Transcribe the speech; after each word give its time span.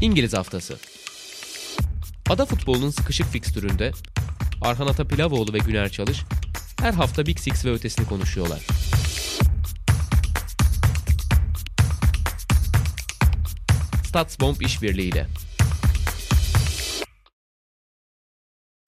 İngiliz 0.00 0.34
Haftası 0.34 0.76
Ada 2.30 2.46
futbolunun 2.46 2.90
sıkışık 2.90 3.26
fikstüründe 3.26 3.92
Arhan 4.62 4.86
Atapilavoğlu 4.86 5.52
ve 5.52 5.58
Güner 5.58 5.88
Çalış 5.88 6.18
her 6.80 6.92
hafta 6.92 7.26
Big 7.26 7.38
Six 7.38 7.64
ve 7.64 7.72
ötesini 7.72 8.06
konuşuyorlar. 8.06 8.66
Statsbomb 14.04 14.60
işbirliğiyle. 14.60 15.26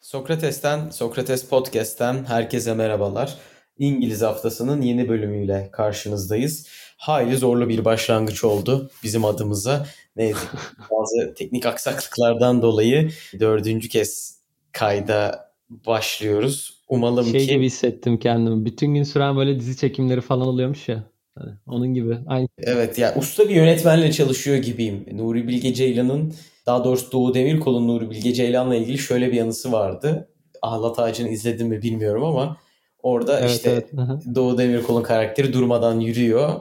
Sokrates'ten, 0.00 0.90
Sokrates 0.90 1.48
Podcast'ten 1.48 2.24
herkese 2.24 2.74
merhabalar. 2.74 3.38
İngiliz 3.78 4.22
haftasının 4.22 4.82
yeni 4.82 5.08
bölümüyle 5.08 5.68
karşınızdayız. 5.72 6.68
Hayli 7.08 7.36
zorlu 7.36 7.68
bir 7.68 7.84
başlangıç 7.84 8.44
oldu 8.44 8.90
bizim 9.02 9.24
adımıza. 9.24 9.86
Ne 10.16 10.24
yazık 10.24 10.50
bazı 10.90 11.34
teknik 11.34 11.66
aksaklıklardan 11.66 12.62
dolayı 12.62 13.10
dördüncü 13.40 13.88
kez 13.88 14.38
kayda 14.72 15.50
başlıyoruz. 15.70 16.82
Umalım 16.88 17.26
şey 17.26 17.40
ki... 17.40 17.46
gibi 17.46 17.64
hissettim 17.64 18.18
kendimi. 18.18 18.64
Bütün 18.64 18.94
gün 18.94 19.02
süren 19.02 19.36
böyle 19.36 19.60
dizi 19.60 19.76
çekimleri 19.76 20.20
falan 20.20 20.46
oluyormuş 20.46 20.88
ya. 20.88 21.04
Hani 21.38 21.50
onun 21.66 21.94
gibi. 21.94 22.18
Aynı. 22.26 22.48
Evet 22.58 22.98
ya 22.98 23.14
usta 23.16 23.48
bir 23.48 23.54
yönetmenle 23.54 24.12
çalışıyor 24.12 24.56
gibiyim. 24.56 25.06
Nuri 25.12 25.48
Bilge 25.48 25.74
Ceylan'ın 25.74 26.34
daha 26.66 26.84
doğrusu 26.84 27.12
Doğu 27.12 27.34
Demirkol'un 27.34 27.88
Nuri 27.88 28.10
Bilge 28.10 28.32
Ceylan'la 28.32 28.74
ilgili 28.74 28.98
şöyle 28.98 29.28
bir 29.28 29.36
yanısı 29.36 29.72
vardı. 29.72 30.28
Ahlat 30.62 30.98
Ağacı'nı 30.98 31.28
izledim 31.28 31.68
mi 31.68 31.82
bilmiyorum 31.82 32.24
ama 32.24 32.56
orada 33.02 33.40
Evet, 33.40 33.50
işte 33.50 33.70
evet. 33.70 33.98
Aha. 33.98 34.20
Doğu 34.34 34.58
Demirkol'un 34.58 35.02
karakteri 35.02 35.52
durmadan 35.52 36.00
yürüyor. 36.00 36.60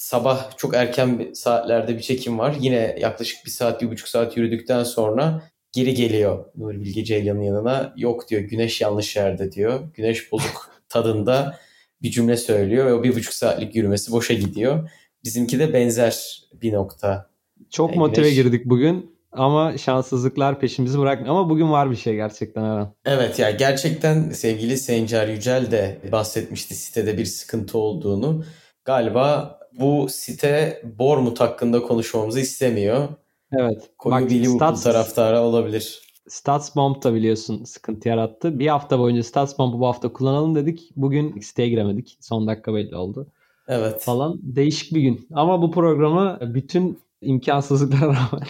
Sabah 0.00 0.56
çok 0.56 0.74
erken 0.74 1.18
bir 1.18 1.34
saatlerde 1.34 1.96
bir 1.96 2.00
çekim 2.02 2.38
var. 2.38 2.56
Yine 2.60 2.96
yaklaşık 3.00 3.44
bir 3.46 3.50
saat, 3.50 3.82
bir 3.82 3.90
buçuk 3.90 4.08
saat 4.08 4.36
yürüdükten 4.36 4.84
sonra 4.84 5.42
geri 5.72 5.94
geliyor 5.94 6.44
Nuri 6.56 6.80
Bilge 6.80 7.04
Ceylan'ın 7.04 7.42
yanına. 7.42 7.92
Yok 7.96 8.28
diyor 8.28 8.42
güneş 8.42 8.80
yanlış 8.80 9.16
yerde 9.16 9.52
diyor. 9.52 9.80
Güneş 9.94 10.32
bozuk 10.32 10.70
tadında 10.88 11.58
bir 12.02 12.10
cümle 12.10 12.36
söylüyor 12.36 12.86
ve 12.86 12.94
o 12.94 13.02
bir 13.02 13.14
buçuk 13.14 13.34
saatlik 13.34 13.74
yürümesi 13.74 14.12
boşa 14.12 14.34
gidiyor. 14.34 14.90
Bizimki 15.24 15.58
de 15.58 15.72
benzer 15.72 16.42
bir 16.62 16.72
nokta. 16.72 17.30
Çok 17.70 17.90
Yani 17.90 17.98
motive 17.98 18.28
güneş- 18.28 18.34
girdik 18.34 18.64
bugün. 18.64 19.16
Ama 19.32 19.78
şanssızlıklar 19.78 20.60
peşimizi 20.60 20.98
bırakmıyor. 20.98 21.34
Ama 21.34 21.50
bugün 21.50 21.70
var 21.70 21.90
bir 21.90 21.96
şey 21.96 22.14
gerçekten 22.14 22.64
Eren. 22.64 22.92
Evet 23.04 23.38
ya 23.38 23.50
gerçekten 23.50 24.30
sevgili 24.30 24.76
Sencer 24.78 25.28
Yücel 25.28 25.70
de 25.70 25.98
bahsetmişti 26.12 26.74
sitede 26.74 27.18
bir 27.18 27.24
sıkıntı 27.24 27.78
olduğunu. 27.78 28.44
Galiba 28.84 29.59
bu 29.72 30.06
site 30.08 30.82
Bournemouth 30.98 31.40
hakkında 31.40 31.82
konuşmamızı 31.82 32.40
istemiyor. 32.40 33.08
Evet. 33.52 33.90
Koyu 33.98 34.14
Bak, 34.14 34.30
bir 34.30 34.34
Liverpool 34.34 34.58
Stats- 34.58 34.82
taraftarı 34.84 35.40
olabilir. 35.40 36.02
Statsbomb 36.28 37.02
da 37.02 37.14
biliyorsun 37.14 37.64
sıkıntı 37.64 38.08
yarattı. 38.08 38.58
Bir 38.58 38.66
hafta 38.66 38.98
boyunca 38.98 39.22
Statsbomb'u 39.22 39.80
bu 39.80 39.86
hafta 39.86 40.12
kullanalım 40.12 40.54
dedik. 40.54 40.90
Bugün 40.96 41.40
siteye 41.40 41.68
giremedik. 41.68 42.18
Son 42.20 42.46
dakika 42.46 42.74
belli 42.74 42.96
oldu. 42.96 43.26
Evet. 43.68 44.02
Falan 44.02 44.40
değişik 44.42 44.94
bir 44.94 45.00
gün. 45.00 45.26
Ama 45.32 45.62
bu 45.62 45.70
programı 45.70 46.38
bütün 46.54 46.98
imkansızlıklara 47.22 48.06
rağmen 48.32 48.46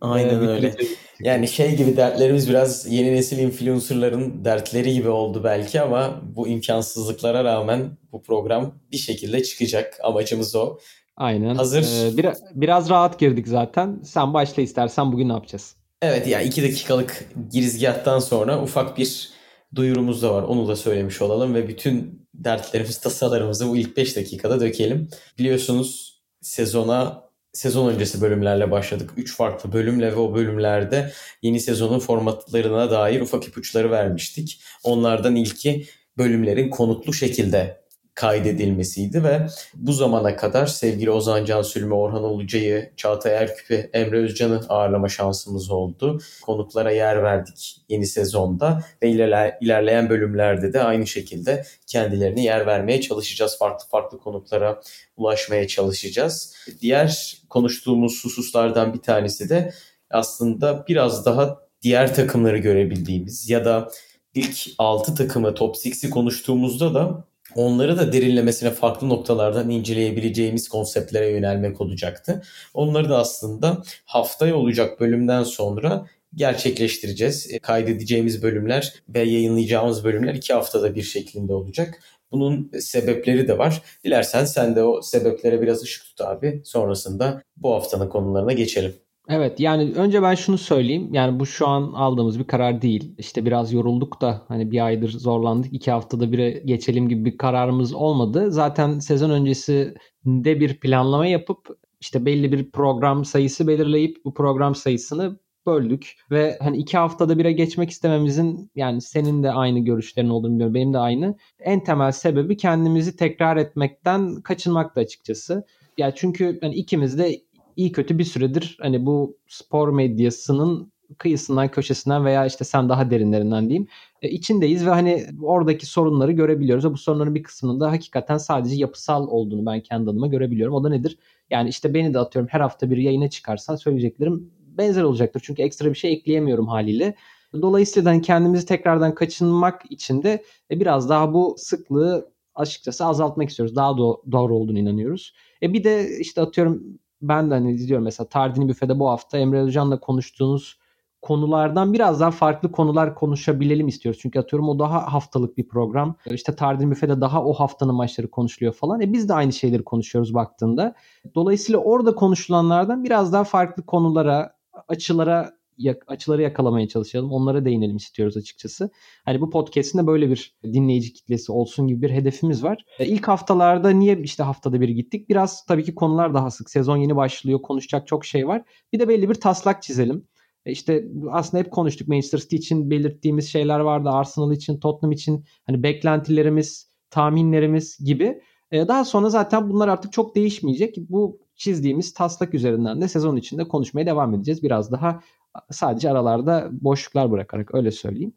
Aynen 0.00 0.34
e, 0.34 0.48
öyle. 0.48 0.68
bitireceğiz. 0.68 0.96
Yani 1.20 1.48
şey 1.48 1.76
gibi 1.76 1.96
dertlerimiz 1.96 2.48
biraz 2.48 2.92
yeni 2.92 3.12
nesil 3.14 3.38
influencerların 3.38 4.44
dertleri 4.44 4.92
gibi 4.94 5.08
oldu 5.08 5.40
belki 5.44 5.80
ama 5.80 6.20
bu 6.36 6.48
imkansızlıklara 6.48 7.44
rağmen 7.44 7.98
bu 8.12 8.22
program 8.22 8.74
bir 8.92 8.96
şekilde 8.96 9.42
çıkacak. 9.42 9.98
Amacımız 10.02 10.56
o. 10.56 10.78
Aynen. 11.16 11.54
Hazır. 11.54 11.82
Ee, 11.82 12.16
bir, 12.16 12.26
biraz 12.54 12.90
rahat 12.90 13.18
girdik 13.18 13.48
zaten. 13.48 14.00
Sen 14.04 14.34
başla 14.34 14.62
istersen 14.62 15.12
bugün 15.12 15.28
ne 15.28 15.32
yapacağız? 15.32 15.76
Evet 16.02 16.26
ya 16.26 16.40
iki 16.40 16.62
dakikalık 16.62 17.28
girizgahtan 17.52 18.18
sonra 18.18 18.62
ufak 18.62 18.98
bir 18.98 19.30
duyurumuz 19.74 20.22
da 20.22 20.34
var. 20.34 20.42
Onu 20.42 20.68
da 20.68 20.76
söylemiş 20.76 21.22
olalım 21.22 21.54
ve 21.54 21.68
bütün 21.68 22.26
dertlerimiz, 22.34 23.00
tasalarımızı 23.00 23.68
bu 23.68 23.76
ilk 23.76 23.96
5 23.96 24.16
dakikada 24.16 24.60
dökelim. 24.60 25.08
Biliyorsunuz 25.38 26.20
sezona 26.40 27.29
sezon 27.52 27.94
öncesi 27.94 28.20
bölümlerle 28.20 28.70
başladık. 28.70 29.10
3 29.16 29.36
farklı 29.36 29.72
bölümle 29.72 30.12
ve 30.12 30.16
o 30.16 30.34
bölümlerde 30.34 31.12
yeni 31.42 31.60
sezonun 31.60 31.98
formatlarına 31.98 32.90
dair 32.90 33.20
ufak 33.20 33.48
ipuçları 33.48 33.90
vermiştik. 33.90 34.62
Onlardan 34.82 35.36
ilki 35.36 35.86
bölümlerin 36.18 36.70
konutlu 36.70 37.12
şekilde 37.12 37.80
kaydedilmesiydi 38.14 39.24
ve 39.24 39.46
bu 39.74 39.92
zamana 39.92 40.36
kadar 40.36 40.66
sevgili 40.66 41.10
Ozan 41.10 41.44
Can 41.44 41.62
Sülme, 41.62 41.94
Orhan 41.94 42.24
Ulucay'ı, 42.24 42.92
Çağatay 42.96 43.34
Erküp'ü, 43.34 43.90
Emre 43.92 44.18
Özcan'ı 44.18 44.60
ağırlama 44.68 45.08
şansımız 45.08 45.70
oldu. 45.70 46.20
Konuklara 46.42 46.90
yer 46.90 47.22
verdik 47.22 47.76
yeni 47.88 48.06
sezonda 48.06 48.82
ve 49.02 49.10
ilerle- 49.10 49.58
ilerleyen 49.60 50.10
bölümlerde 50.10 50.72
de 50.72 50.82
aynı 50.82 51.06
şekilde 51.06 51.64
kendilerine 51.86 52.42
yer 52.42 52.66
vermeye 52.66 53.00
çalışacağız. 53.00 53.58
Farklı 53.58 53.88
farklı 53.88 54.18
konuklara 54.18 54.80
ulaşmaya 55.16 55.68
çalışacağız. 55.68 56.54
Diğer 56.80 57.38
konuştuğumuz 57.48 58.24
hususlardan 58.24 58.94
bir 58.94 59.02
tanesi 59.02 59.48
de 59.48 59.72
aslında 60.10 60.84
biraz 60.88 61.26
daha 61.26 61.58
diğer 61.82 62.14
takımları 62.14 62.58
görebildiğimiz 62.58 63.50
ya 63.50 63.64
da 63.64 63.90
ilk 64.34 64.66
6 64.78 65.14
takımı 65.14 65.54
top 65.54 65.76
6'i 65.76 66.10
konuştuğumuzda 66.10 66.94
da 66.94 67.24
onları 67.56 67.98
da 67.98 68.12
derinlemesine 68.12 68.70
farklı 68.70 69.08
noktalardan 69.08 69.70
inceleyebileceğimiz 69.70 70.68
konseptlere 70.68 71.30
yönelmek 71.30 71.80
olacaktı. 71.80 72.42
Onları 72.74 73.08
da 73.08 73.18
aslında 73.18 73.82
haftaya 74.04 74.56
olacak 74.56 75.00
bölümden 75.00 75.42
sonra 75.42 76.06
gerçekleştireceğiz. 76.34 77.50
E, 77.50 77.58
Kaydedeceğimiz 77.58 78.42
bölümler 78.42 78.94
ve 79.08 79.18
yayınlayacağımız 79.18 80.04
bölümler 80.04 80.34
iki 80.34 80.54
haftada 80.54 80.94
bir 80.94 81.02
şeklinde 81.02 81.54
olacak. 81.54 82.00
Bunun 82.32 82.70
sebepleri 82.80 83.48
de 83.48 83.58
var. 83.58 83.82
Dilersen 84.04 84.44
sen 84.44 84.76
de 84.76 84.82
o 84.82 85.02
sebeplere 85.02 85.62
biraz 85.62 85.82
ışık 85.82 86.04
tut 86.04 86.20
abi. 86.20 86.62
Sonrasında 86.64 87.42
bu 87.56 87.74
haftanın 87.74 88.08
konularına 88.08 88.52
geçelim. 88.52 88.94
Evet 89.28 89.60
yani 89.60 89.92
önce 89.94 90.22
ben 90.22 90.34
şunu 90.34 90.58
söyleyeyim. 90.58 91.14
Yani 91.14 91.40
bu 91.40 91.46
şu 91.46 91.66
an 91.68 91.82
aldığımız 91.82 92.38
bir 92.38 92.44
karar 92.44 92.82
değil. 92.82 93.14
İşte 93.18 93.46
biraz 93.46 93.72
yorulduk 93.72 94.20
da 94.20 94.42
hani 94.48 94.70
bir 94.70 94.84
aydır 94.86 95.10
zorlandık. 95.10 95.72
iki 95.72 95.90
haftada 95.90 96.32
bire 96.32 96.50
geçelim 96.50 97.08
gibi 97.08 97.24
bir 97.24 97.38
kararımız 97.38 97.94
olmadı. 97.94 98.50
Zaten 98.52 98.98
sezon 98.98 99.30
öncesinde 99.30 100.60
bir 100.60 100.80
planlama 100.80 101.26
yapıp 101.26 101.68
işte 102.00 102.26
belli 102.26 102.52
bir 102.52 102.70
program 102.70 103.24
sayısı 103.24 103.68
belirleyip 103.68 104.24
bu 104.24 104.34
program 104.34 104.74
sayısını 104.74 105.38
böldük. 105.66 106.16
Ve 106.30 106.58
hani 106.60 106.76
iki 106.76 106.98
haftada 106.98 107.38
bire 107.38 107.52
geçmek 107.52 107.90
istememizin 107.90 108.70
yani 108.74 109.00
senin 109.00 109.42
de 109.42 109.52
aynı 109.52 109.78
görüşlerin 109.78 110.28
olduğunu 110.28 110.54
biliyorum. 110.54 110.74
Benim 110.74 110.92
de 110.92 110.98
aynı. 110.98 111.36
En 111.58 111.84
temel 111.84 112.12
sebebi 112.12 112.56
kendimizi 112.56 113.16
tekrar 113.16 113.56
etmekten 113.56 114.40
kaçınmaktı 114.40 115.00
açıkçası. 115.00 115.64
Ya 115.98 116.14
çünkü 116.14 116.58
hani 116.60 116.74
ikimiz 116.74 117.18
de 117.18 117.40
iyi 117.80 117.92
kötü 117.92 118.18
bir 118.18 118.24
süredir 118.24 118.76
hani 118.80 119.06
bu 119.06 119.38
spor 119.48 119.88
medyasının 119.88 120.92
kıyısından 121.18 121.68
köşesinden 121.68 122.24
veya 122.24 122.46
işte 122.46 122.64
sen 122.64 122.88
daha 122.88 123.10
derinlerinden 123.10 123.68
diyeyim 123.68 123.86
e, 124.22 124.28
içindeyiz 124.28 124.86
ve 124.86 124.90
hani 124.90 125.26
oradaki 125.42 125.86
sorunları 125.86 126.32
görebiliyoruz 126.32 126.84
ve 126.84 126.92
bu 126.92 126.96
sorunların 126.96 127.34
bir 127.34 127.42
kısmının 127.42 127.80
da 127.80 127.90
hakikaten 127.90 128.38
sadece 128.38 128.76
yapısal 128.76 129.28
olduğunu 129.28 129.66
ben 129.66 129.80
kendi 129.80 130.10
adıma 130.10 130.26
görebiliyorum. 130.26 130.74
O 130.74 130.84
da 130.84 130.88
nedir? 130.88 131.18
Yani 131.50 131.68
işte 131.68 131.94
beni 131.94 132.14
de 132.14 132.18
atıyorum 132.18 132.48
her 132.52 132.60
hafta 132.60 132.90
bir 132.90 132.96
yayına 132.96 133.30
çıkarsan 133.30 133.76
söyleyeceklerim 133.76 134.50
benzer 134.78 135.02
olacaktır. 135.02 135.42
Çünkü 135.44 135.62
ekstra 135.62 135.90
bir 135.90 135.94
şey 135.94 136.12
ekleyemiyorum 136.12 136.68
haliyle. 136.68 137.14
Dolayısıyla 137.62 138.10
hani 138.10 138.22
kendimizi 138.22 138.66
tekrardan 138.66 139.14
kaçınmak 139.14 139.82
için 139.92 140.22
de 140.22 140.44
e, 140.70 140.80
biraz 140.80 141.08
daha 141.08 141.32
bu 141.34 141.54
sıklığı 141.58 142.30
açıkçası 142.54 143.04
azaltmak 143.04 143.48
istiyoruz. 143.50 143.76
Daha 143.76 143.90
do- 143.90 144.32
doğru 144.32 144.56
olduğunu 144.56 144.78
inanıyoruz. 144.78 145.34
E 145.62 145.72
bir 145.72 145.84
de 145.84 146.18
işte 146.20 146.40
atıyorum 146.40 146.98
ben 147.22 147.50
de 147.50 147.54
hani 147.54 147.72
izliyorum 147.72 148.04
mesela 148.04 148.28
Tardini 148.28 148.68
Büfe'de 148.68 148.98
bu 148.98 149.08
hafta 149.08 149.38
Emre 149.38 149.60
Özcan'la 149.60 150.00
konuştuğunuz 150.00 150.80
konulardan 151.22 151.92
biraz 151.92 152.20
daha 152.20 152.30
farklı 152.30 152.72
konular 152.72 153.14
konuşabilelim 153.14 153.88
istiyoruz. 153.88 154.20
Çünkü 154.22 154.38
atıyorum 154.38 154.68
o 154.68 154.78
daha 154.78 155.12
haftalık 155.12 155.58
bir 155.58 155.68
program. 155.68 156.14
İşte 156.30 156.56
Tardini 156.56 156.90
Büfe'de 156.90 157.20
daha 157.20 157.44
o 157.44 157.52
haftanın 157.52 157.94
maçları 157.94 158.30
konuşuluyor 158.30 158.74
falan. 158.74 159.00
E 159.00 159.12
biz 159.12 159.28
de 159.28 159.34
aynı 159.34 159.52
şeyleri 159.52 159.84
konuşuyoruz 159.84 160.34
baktığında. 160.34 160.94
Dolayısıyla 161.34 161.80
orada 161.80 162.14
konuşulanlardan 162.14 163.04
biraz 163.04 163.32
daha 163.32 163.44
farklı 163.44 163.86
konulara, 163.86 164.54
açılara 164.88 165.59
yak- 165.82 166.04
açıları 166.06 166.42
yakalamaya 166.42 166.88
çalışalım. 166.88 167.32
Onlara 167.32 167.64
değinelim 167.64 167.96
istiyoruz 167.96 168.36
açıkçası. 168.36 168.90
Hani 169.24 169.40
bu 169.40 169.50
podcast'in 169.50 169.98
de 169.98 170.06
böyle 170.06 170.30
bir 170.30 170.54
dinleyici 170.64 171.12
kitlesi 171.12 171.52
olsun 171.52 171.86
gibi 171.86 172.02
bir 172.02 172.10
hedefimiz 172.10 172.64
var. 172.64 172.84
E, 172.98 173.06
İlk 173.06 173.28
haftalarda 173.28 173.90
niye 173.90 174.20
işte 174.22 174.42
haftada 174.42 174.80
bir 174.80 174.88
gittik? 174.88 175.28
Biraz 175.28 175.64
tabii 175.66 175.84
ki 175.84 175.94
konular 175.94 176.34
daha 176.34 176.50
sık. 176.50 176.70
Sezon 176.70 176.96
yeni 176.96 177.16
başlıyor. 177.16 177.62
Konuşacak 177.62 178.06
çok 178.06 178.24
şey 178.24 178.48
var. 178.48 178.62
Bir 178.92 178.98
de 178.98 179.08
belli 179.08 179.28
bir 179.28 179.34
taslak 179.34 179.82
çizelim. 179.82 180.28
E, 180.66 180.72
İşte 180.72 181.04
aslında 181.30 181.62
hep 181.64 181.70
konuştuk 181.70 182.08
Manchester 182.08 182.38
City 182.38 182.56
için 182.56 182.90
belirttiğimiz 182.90 183.48
şeyler 183.48 183.80
vardı. 183.80 184.08
Arsenal 184.08 184.52
için, 184.52 184.80
Tottenham 184.80 185.12
için 185.12 185.44
hani 185.66 185.82
beklentilerimiz, 185.82 186.90
tahminlerimiz 187.10 187.98
gibi. 188.04 188.40
E, 188.72 188.88
daha 188.88 189.04
sonra 189.04 189.28
zaten 189.30 189.70
bunlar 189.70 189.88
artık 189.88 190.12
çok 190.12 190.34
değişmeyecek. 190.36 190.96
Bu 190.98 191.38
çizdiğimiz 191.56 192.14
taslak 192.14 192.54
üzerinden 192.54 193.00
de 193.00 193.08
sezon 193.08 193.36
içinde 193.36 193.68
konuşmaya 193.68 194.06
devam 194.06 194.34
edeceğiz. 194.34 194.62
Biraz 194.62 194.92
daha 194.92 195.20
sadece 195.70 196.10
aralarda 196.10 196.68
boşluklar 196.72 197.30
bırakarak 197.30 197.74
öyle 197.74 197.90
söyleyeyim. 197.90 198.34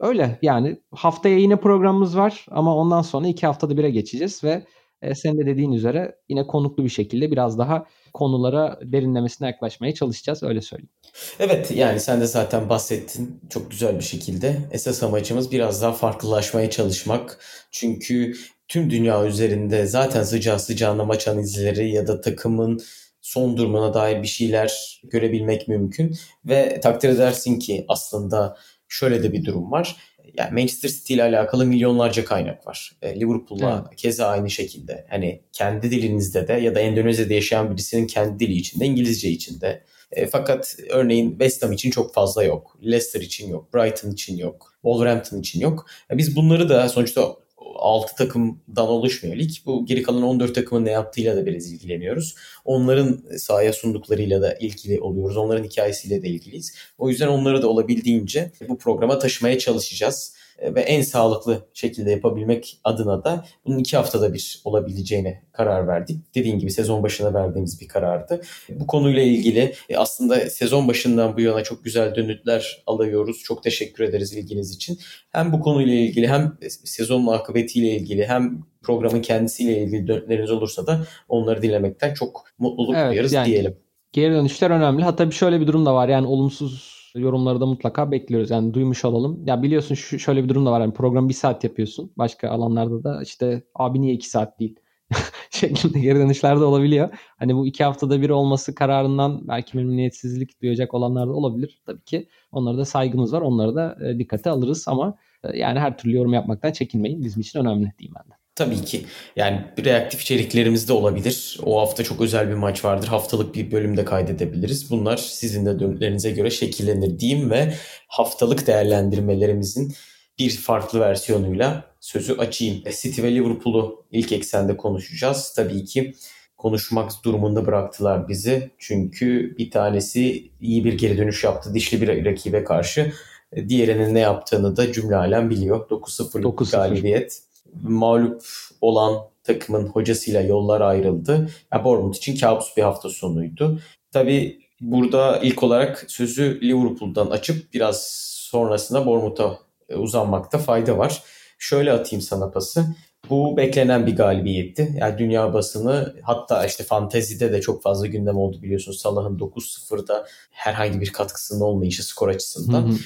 Öyle 0.00 0.38
yani 0.42 0.80
haftaya 0.90 1.38
yine 1.38 1.56
programımız 1.56 2.16
var 2.16 2.46
ama 2.50 2.76
ondan 2.76 3.02
sonra 3.02 3.28
iki 3.28 3.46
haftada 3.46 3.76
bire 3.76 3.90
geçeceğiz 3.90 4.44
ve 4.44 4.66
e, 5.02 5.14
senin 5.14 5.38
de 5.38 5.46
dediğin 5.46 5.72
üzere 5.72 6.16
yine 6.28 6.46
konuklu 6.46 6.84
bir 6.84 6.88
şekilde 6.88 7.30
biraz 7.30 7.58
daha 7.58 7.86
konulara 8.14 8.78
derinlemesine 8.82 9.48
yaklaşmaya 9.48 9.94
çalışacağız 9.94 10.42
öyle 10.42 10.60
söyleyeyim. 10.60 10.90
Evet 11.38 11.70
yani 11.70 12.00
sen 12.00 12.20
de 12.20 12.26
zaten 12.26 12.68
bahsettin 12.68 13.40
çok 13.50 13.70
güzel 13.70 13.98
bir 13.98 14.04
şekilde. 14.04 14.56
Esas 14.70 15.02
amacımız 15.02 15.52
biraz 15.52 15.82
daha 15.82 15.92
farklılaşmaya 15.92 16.70
çalışmak. 16.70 17.38
Çünkü 17.70 18.34
tüm 18.68 18.90
dünya 18.90 19.26
üzerinde 19.26 19.86
zaten 19.86 20.22
sıcağı 20.22 20.58
sıcağına 20.58 21.04
maç 21.04 21.28
analizleri 21.28 21.90
ya 21.90 22.06
da 22.06 22.20
takımın 22.20 22.80
son 23.26 23.56
durumuna 23.56 23.94
dair 23.94 24.22
bir 24.22 24.28
şeyler 24.28 25.00
görebilmek 25.04 25.68
mümkün. 25.68 26.16
Ve 26.44 26.80
takdir 26.80 27.08
edersin 27.08 27.58
ki 27.58 27.84
aslında 27.88 28.56
şöyle 28.88 29.22
de 29.22 29.32
bir 29.32 29.44
durum 29.44 29.70
var. 29.70 29.96
Yani 30.34 30.52
Manchester 30.52 30.88
City 30.88 31.14
ile 31.14 31.22
alakalı 31.22 31.66
milyonlarca 31.66 32.24
kaynak 32.24 32.66
var. 32.66 32.92
E, 33.02 33.20
Liverpool'la 33.20 33.84
evet. 33.86 33.96
keza 33.96 34.26
aynı 34.26 34.50
şekilde. 34.50 35.06
Hani 35.10 35.42
kendi 35.52 35.90
dilinizde 35.90 36.48
de 36.48 36.52
ya 36.52 36.74
da 36.74 36.80
Endonezya'da 36.80 37.34
yaşayan 37.34 37.70
birisinin 37.70 38.06
kendi 38.06 38.38
dili 38.38 38.52
içinde, 38.52 38.86
İngilizce 38.86 39.28
içinde. 39.28 39.82
E, 40.12 40.26
fakat 40.26 40.76
örneğin 40.90 41.30
West 41.30 41.62
Ham 41.62 41.72
için 41.72 41.90
çok 41.90 42.14
fazla 42.14 42.44
yok. 42.44 42.78
Leicester 42.82 43.20
için 43.20 43.48
yok. 43.48 43.74
Brighton 43.74 44.10
için 44.10 44.36
yok. 44.36 44.74
Wolverhampton 44.82 45.40
için 45.40 45.60
yok. 45.60 45.86
E, 46.10 46.18
biz 46.18 46.36
bunları 46.36 46.68
da 46.68 46.88
sonuçta 46.88 47.36
6 47.78 48.14
takımdan 48.14 48.88
oluşmuyor 48.88 49.36
lig. 49.36 49.50
Bu 49.66 49.86
geri 49.86 50.02
kalan 50.02 50.22
14 50.22 50.54
takımın 50.54 50.84
ne 50.84 50.90
yaptığıyla 50.90 51.36
da 51.36 51.46
biraz 51.46 51.72
ilgileniyoruz. 51.72 52.34
Onların 52.64 53.22
sahaya 53.36 53.72
sunduklarıyla 53.72 54.42
da 54.42 54.54
ilgili 54.54 55.00
oluyoruz. 55.00 55.36
Onların 55.36 55.64
hikayesiyle 55.64 56.22
de 56.22 56.28
ilgiliyiz. 56.28 56.74
O 56.98 57.08
yüzden 57.08 57.28
onları 57.28 57.62
da 57.62 57.68
olabildiğince 57.68 58.52
bu 58.68 58.78
programa 58.78 59.18
taşımaya 59.18 59.58
çalışacağız. 59.58 60.35
E, 60.58 60.74
ve 60.74 60.80
en 60.80 61.02
sağlıklı 61.02 61.66
şekilde 61.74 62.10
yapabilmek 62.10 62.78
adına 62.84 63.24
da 63.24 63.44
bunun 63.66 63.78
iki 63.78 63.96
haftada 63.96 64.34
bir 64.34 64.60
olabileceğine 64.64 65.42
karar 65.52 65.88
verdik. 65.88 66.34
Dediğim 66.34 66.58
gibi 66.58 66.70
sezon 66.70 67.02
başına 67.02 67.34
verdiğimiz 67.34 67.80
bir 67.80 67.88
karardı. 67.88 68.40
Bu 68.68 68.86
konuyla 68.86 69.22
ilgili 69.22 69.74
e, 69.88 69.96
aslında 69.96 70.50
sezon 70.50 70.88
başından 70.88 71.36
bu 71.36 71.40
yana 71.40 71.62
çok 71.62 71.84
güzel 71.84 72.14
dönütler 72.14 72.82
alıyoruz. 72.86 73.42
Çok 73.44 73.62
teşekkür 73.62 74.04
ederiz 74.04 74.32
ilginiz 74.32 74.74
için. 74.74 74.98
Hem 75.32 75.52
bu 75.52 75.60
konuyla 75.60 75.94
ilgili 75.94 76.28
hem 76.28 76.58
sezonun 76.84 77.26
akıbetiyle 77.26 77.90
ilgili 77.90 78.26
hem 78.26 78.62
programın 78.82 79.22
kendisiyle 79.22 79.82
ilgili 79.82 80.06
dönütleriniz 80.06 80.50
olursa 80.50 80.86
da 80.86 81.06
onları 81.28 81.62
dinlemekten 81.62 82.14
çok 82.14 82.44
mutluluk 82.58 82.94
evet, 82.96 83.12
duyarız 83.12 83.32
yani 83.32 83.46
diyelim. 83.46 83.76
Geri 84.12 84.32
dönüşler 84.32 84.70
önemli. 84.70 85.02
Hatta 85.02 85.30
şöyle 85.30 85.60
bir 85.60 85.66
durum 85.66 85.86
da 85.86 85.94
var. 85.94 86.08
Yani 86.08 86.26
olumsuz 86.26 86.95
yorumları 87.16 87.60
da 87.60 87.66
mutlaka 87.66 88.10
bekliyoruz. 88.10 88.50
Yani 88.50 88.74
duymuş 88.74 89.04
olalım. 89.04 89.46
Ya 89.46 89.62
biliyorsun 89.62 89.94
şu, 89.94 90.18
şöyle 90.18 90.44
bir 90.44 90.48
durum 90.48 90.66
da 90.66 90.72
var. 90.72 90.80
Yani 90.80 90.94
program 90.94 91.28
bir 91.28 91.34
saat 91.34 91.64
yapıyorsun. 91.64 92.12
Başka 92.16 92.50
alanlarda 92.50 93.04
da 93.04 93.22
işte 93.22 93.62
abi 93.74 94.00
niye 94.00 94.14
iki 94.14 94.28
saat 94.28 94.60
değil? 94.60 94.76
şeklinde 95.50 96.00
geri 96.00 96.18
dönüşler 96.18 96.60
de 96.60 96.64
olabiliyor. 96.64 97.08
Hani 97.38 97.54
bu 97.56 97.66
iki 97.66 97.84
haftada 97.84 98.22
bir 98.22 98.30
olması 98.30 98.74
kararından 98.74 99.48
belki 99.48 99.76
memnuniyetsizlik 99.76 100.62
duyacak 100.62 100.94
olanlar 100.94 101.28
da 101.28 101.32
olabilir. 101.32 101.82
Tabii 101.86 102.04
ki 102.04 102.28
onlara 102.52 102.78
da 102.78 102.84
saygımız 102.84 103.32
var. 103.32 103.40
Onları 103.40 103.74
da 103.74 103.96
e, 104.06 104.18
dikkate 104.18 104.50
alırız 104.50 104.88
ama 104.88 105.18
e, 105.44 105.58
yani 105.58 105.78
her 105.78 105.98
türlü 105.98 106.14
yorum 106.16 106.32
yapmaktan 106.32 106.72
çekinmeyin. 106.72 107.24
Bizim 107.24 107.40
için 107.40 107.58
önemli 107.60 107.92
diyeyim 107.98 108.14
ben 108.16 108.30
de. 108.30 108.45
Tabii 108.56 108.84
ki. 108.84 109.06
Yani 109.36 109.64
reaktif 109.84 110.22
içeriklerimiz 110.22 110.88
de 110.88 110.92
olabilir. 110.92 111.60
O 111.64 111.80
hafta 111.80 112.04
çok 112.04 112.20
özel 112.20 112.48
bir 112.48 112.54
maç 112.54 112.84
vardır. 112.84 113.06
Haftalık 113.06 113.54
bir 113.54 113.72
bölümde 113.72 114.04
kaydedebiliriz. 114.04 114.90
Bunlar 114.90 115.16
sizin 115.16 115.66
de 115.66 115.80
dönütlerinize 115.80 116.30
göre 116.30 116.50
şekillenir 116.50 117.18
diyeyim 117.18 117.50
ve 117.50 117.74
haftalık 118.08 118.66
değerlendirmelerimizin 118.66 119.94
bir 120.38 120.50
farklı 120.56 121.00
versiyonuyla 121.00 121.84
sözü 122.00 122.32
açayım. 122.32 122.82
E, 122.86 122.92
City 122.92 123.22
ve 123.22 123.34
Liverpool'u 123.34 124.04
ilk 124.10 124.32
eksende 124.32 124.76
konuşacağız. 124.76 125.52
Tabii 125.56 125.84
ki 125.84 126.14
konuşmak 126.56 127.10
durumunda 127.24 127.66
bıraktılar 127.66 128.28
bizi. 128.28 128.70
Çünkü 128.78 129.56
bir 129.58 129.70
tanesi 129.70 130.50
iyi 130.60 130.84
bir 130.84 130.92
geri 130.92 131.18
dönüş 131.18 131.44
yaptı 131.44 131.74
dişli 131.74 132.02
bir 132.02 132.24
rakibe 132.24 132.64
karşı. 132.64 133.12
E, 133.52 133.68
diğerinin 133.68 134.14
ne 134.14 134.20
yaptığını 134.20 134.76
da 134.76 134.92
cümle 134.92 135.16
alem 135.16 135.50
biliyor. 135.50 135.88
9-0'lık 135.88 136.70
galibiyet 136.72 137.45
mağlup 137.82 138.42
olan 138.80 139.16
takımın 139.44 139.86
hocasıyla 139.86 140.40
yollar 140.40 140.80
ayrıldı. 140.80 141.50
Ya 141.72 141.84
Bournemouth 141.84 142.16
için 142.16 142.36
kabus 142.36 142.76
bir 142.76 142.82
hafta 142.82 143.08
sonuydu. 143.08 143.80
Tabii 144.12 144.58
burada 144.80 145.38
ilk 145.38 145.62
olarak 145.62 146.04
sözü 146.08 146.60
Liverpool'dan 146.62 147.26
açıp 147.26 147.74
biraz 147.74 148.06
sonrasında 148.50 149.06
Bournemouth'a 149.06 149.58
e, 149.88 149.96
uzanmakta 149.96 150.58
fayda 150.58 150.98
var. 150.98 151.22
Şöyle 151.58 151.92
atayım 151.92 152.22
sana 152.22 152.50
pası. 152.50 152.84
Bu 153.30 153.56
beklenen 153.56 154.06
bir 154.06 154.16
galibiyetti. 154.16 154.94
Yani 154.96 155.18
dünya 155.18 155.54
basını 155.54 156.14
hatta 156.22 156.66
işte 156.66 156.84
fantezide 156.84 157.52
de 157.52 157.60
çok 157.60 157.82
fazla 157.82 158.06
gündem 158.06 158.36
oldu 158.36 158.62
biliyorsunuz. 158.62 159.00
Salah'ın 159.00 159.38
9-0'da 159.38 160.26
herhangi 160.50 161.00
bir 161.00 161.12
katkısının 161.12 161.60
olmayışı 161.60 162.06
skor 162.06 162.28
açısından. 162.28 162.82
Hı 162.82 162.88
hı 162.88 162.96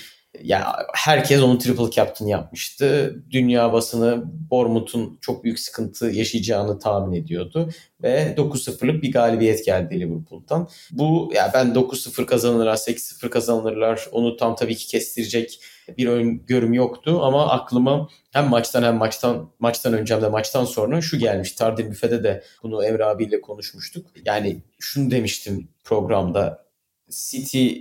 yani 0.42 0.64
herkes 0.94 1.42
onu 1.42 1.58
triple 1.58 1.90
captain 1.90 2.28
yapmıştı. 2.28 3.16
Dünya 3.30 3.72
basını 3.72 4.24
Bournemouth'un 4.50 5.18
çok 5.20 5.44
büyük 5.44 5.60
sıkıntı 5.60 6.06
yaşayacağını 6.06 6.78
tahmin 6.78 7.12
ediyordu 7.16 7.70
ve 8.02 8.34
9-0'lık 8.36 9.02
bir 9.02 9.12
galibiyet 9.12 9.64
geldi 9.64 10.00
Liverpool'dan. 10.00 10.68
Bu 10.90 11.32
ya 11.34 11.50
ben 11.54 11.66
9-0 11.66 12.26
kazanırlar, 12.26 12.76
8-0 12.76 13.30
kazanırlar 13.30 14.08
onu 14.12 14.36
tam 14.36 14.56
tabii 14.56 14.76
ki 14.76 14.86
kestirecek 14.86 15.60
bir 15.98 16.06
öngörüm 16.06 16.72
yoktu 16.72 17.20
ama 17.22 17.48
aklıma 17.48 18.08
hem 18.32 18.48
maçtan 18.48 18.82
hem 18.82 18.96
maçtan 18.96 19.50
maçtan 19.58 19.94
önce 19.94 20.14
hem 20.14 20.22
de 20.22 20.28
maçtan 20.28 20.64
sonra 20.64 21.00
şu 21.00 21.18
gelmiş. 21.18 21.52
Tardir 21.52 21.90
Büfe'de 21.90 22.24
de 22.24 22.44
bunu 22.62 22.84
Emre 22.84 23.04
abiyle 23.04 23.40
konuşmuştuk. 23.40 24.06
Yani 24.24 24.62
şunu 24.78 25.10
demiştim 25.10 25.68
programda. 25.84 26.66
City 27.10 27.72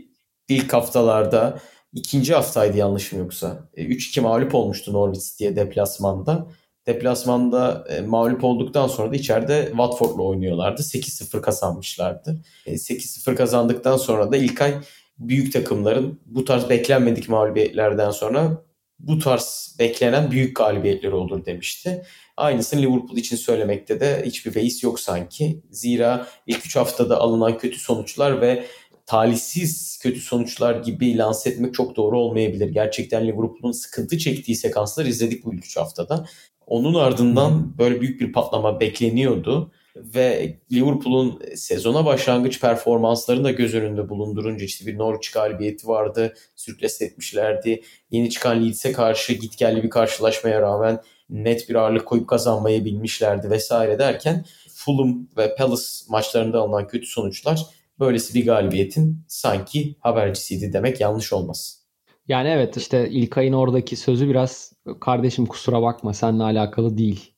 ilk 0.50 0.74
haftalarda 0.74 1.60
ikinci 1.94 2.34
haftaydı 2.34 2.78
yanlışım 2.78 3.20
yoksa. 3.20 3.70
3-2 3.78 4.20
e, 4.20 4.24
mağlup 4.24 4.56
olmuştu 4.56 4.94
Norwich 4.94 5.26
City'ye 5.26 5.56
deplasmanda. 5.56 6.48
Deplasmanda 6.88 7.86
e, 7.90 8.02
mağlup 8.02 8.44
olduktan 8.44 8.88
sonra 8.88 9.12
da 9.12 9.16
içeride 9.16 9.66
Watford'la 9.70 10.24
oynuyorlardı. 10.24 10.82
8-0 10.82 11.42
kazanmışlardı. 11.42 12.42
E, 12.66 12.74
8-0 12.74 13.36
kazandıktan 13.36 13.98
sonra 13.98 14.32
da 14.32 14.38
İlkay 14.38 14.74
büyük 15.20 15.54
takımların 15.54 16.20
bu 16.26 16.46
tarz 16.46 16.70
beklenmedik 16.70 17.30
mağlubiyetlerden 17.30 18.12
sonra 18.12 18.64
bu 19.00 19.20
tarz 19.20 19.76
beklenen 19.80 20.32
büyük 20.32 20.56
galibiyetleri 20.56 21.16
olur 21.16 21.46
demişti. 21.46 22.04
Aynısını 22.38 22.82
Liverpool 22.82 23.18
için 23.18 23.36
söylemekte 23.36 24.00
de 24.00 24.24
hiçbir 24.26 24.56
beis 24.56 24.84
yok 24.84 25.00
sanki. 25.00 25.62
Zira 25.72 26.28
ilk 26.48 26.66
3 26.66 26.76
haftada 26.76 27.18
alınan 27.18 27.58
kötü 27.58 27.80
sonuçlar 27.80 28.42
ve 28.42 28.66
talihsiz 29.10 30.00
kötü 30.02 30.20
sonuçlar 30.20 30.76
gibi 30.76 31.18
lanse 31.18 31.50
etmek 31.50 31.74
çok 31.74 31.96
doğru 31.96 32.20
olmayabilir. 32.20 32.70
Gerçekten 32.70 33.28
Liverpool'un 33.28 33.72
sıkıntı 33.72 34.18
çektiği 34.18 34.56
sekanslar 34.56 35.06
izledik 35.06 35.46
bu 35.46 35.54
ilk 35.54 35.66
3 35.66 35.78
haftada. 35.78 36.26
Onun 36.68 36.94
ardından 36.94 37.78
böyle 37.78 38.02
büyük 38.02 38.22
bir 38.22 38.34
patlama 38.34 38.80
bekleniyordu 38.80 39.72
ve 39.96 40.58
Liverpool'un 40.72 41.42
sezona 41.56 42.06
başlangıç 42.06 42.62
performanslarını 42.62 43.44
da 43.44 43.52
göz 43.52 43.76
önünde 43.76 44.10
bulundurunca 44.10 44.66
işte 44.66 44.86
bir 44.86 44.98
Norwich 44.98 45.34
galibiyeti 45.34 45.88
vardı. 45.88 46.34
Sürkles 46.56 47.02
etmişlerdi. 47.02 47.82
Yeni 48.12 48.30
çıkan 48.30 48.66
Leeds'e 48.66 48.92
karşı 48.92 49.34
gitgelli 49.34 49.84
bir 49.84 49.90
karşılaşmaya 49.90 50.62
rağmen 50.62 51.02
net 51.30 51.70
bir 51.70 51.76
ağırlık 51.76 52.06
koyup 52.06 52.28
kazanmayı 52.28 52.86
bilmişlerdi 52.86 53.50
vesaire 53.50 54.00
derken 54.00 54.46
Fulham 54.74 55.28
ve 55.38 55.56
Palace 55.56 55.84
maçlarında 56.10 56.60
alınan 56.60 56.88
kötü 56.88 57.08
sonuçlar 57.08 57.79
böylesi 58.00 58.34
bir 58.34 58.46
galibiyetin 58.46 59.24
sanki 59.28 59.96
habercisiydi 60.00 60.74
demek 60.74 61.02
yanlış 61.02 61.34
olmaz. 61.34 61.80
Yani 62.28 62.48
evet 62.50 62.78
işte 62.78 63.10
İlkay'ın 63.10 63.54
oradaki 63.54 63.96
sözü 63.96 64.30
biraz 64.30 64.74
kardeşim 65.00 65.46
kusura 65.46 65.82
bakma 65.82 66.14
seninle 66.14 66.44
alakalı 66.44 66.98
değil 66.98 67.34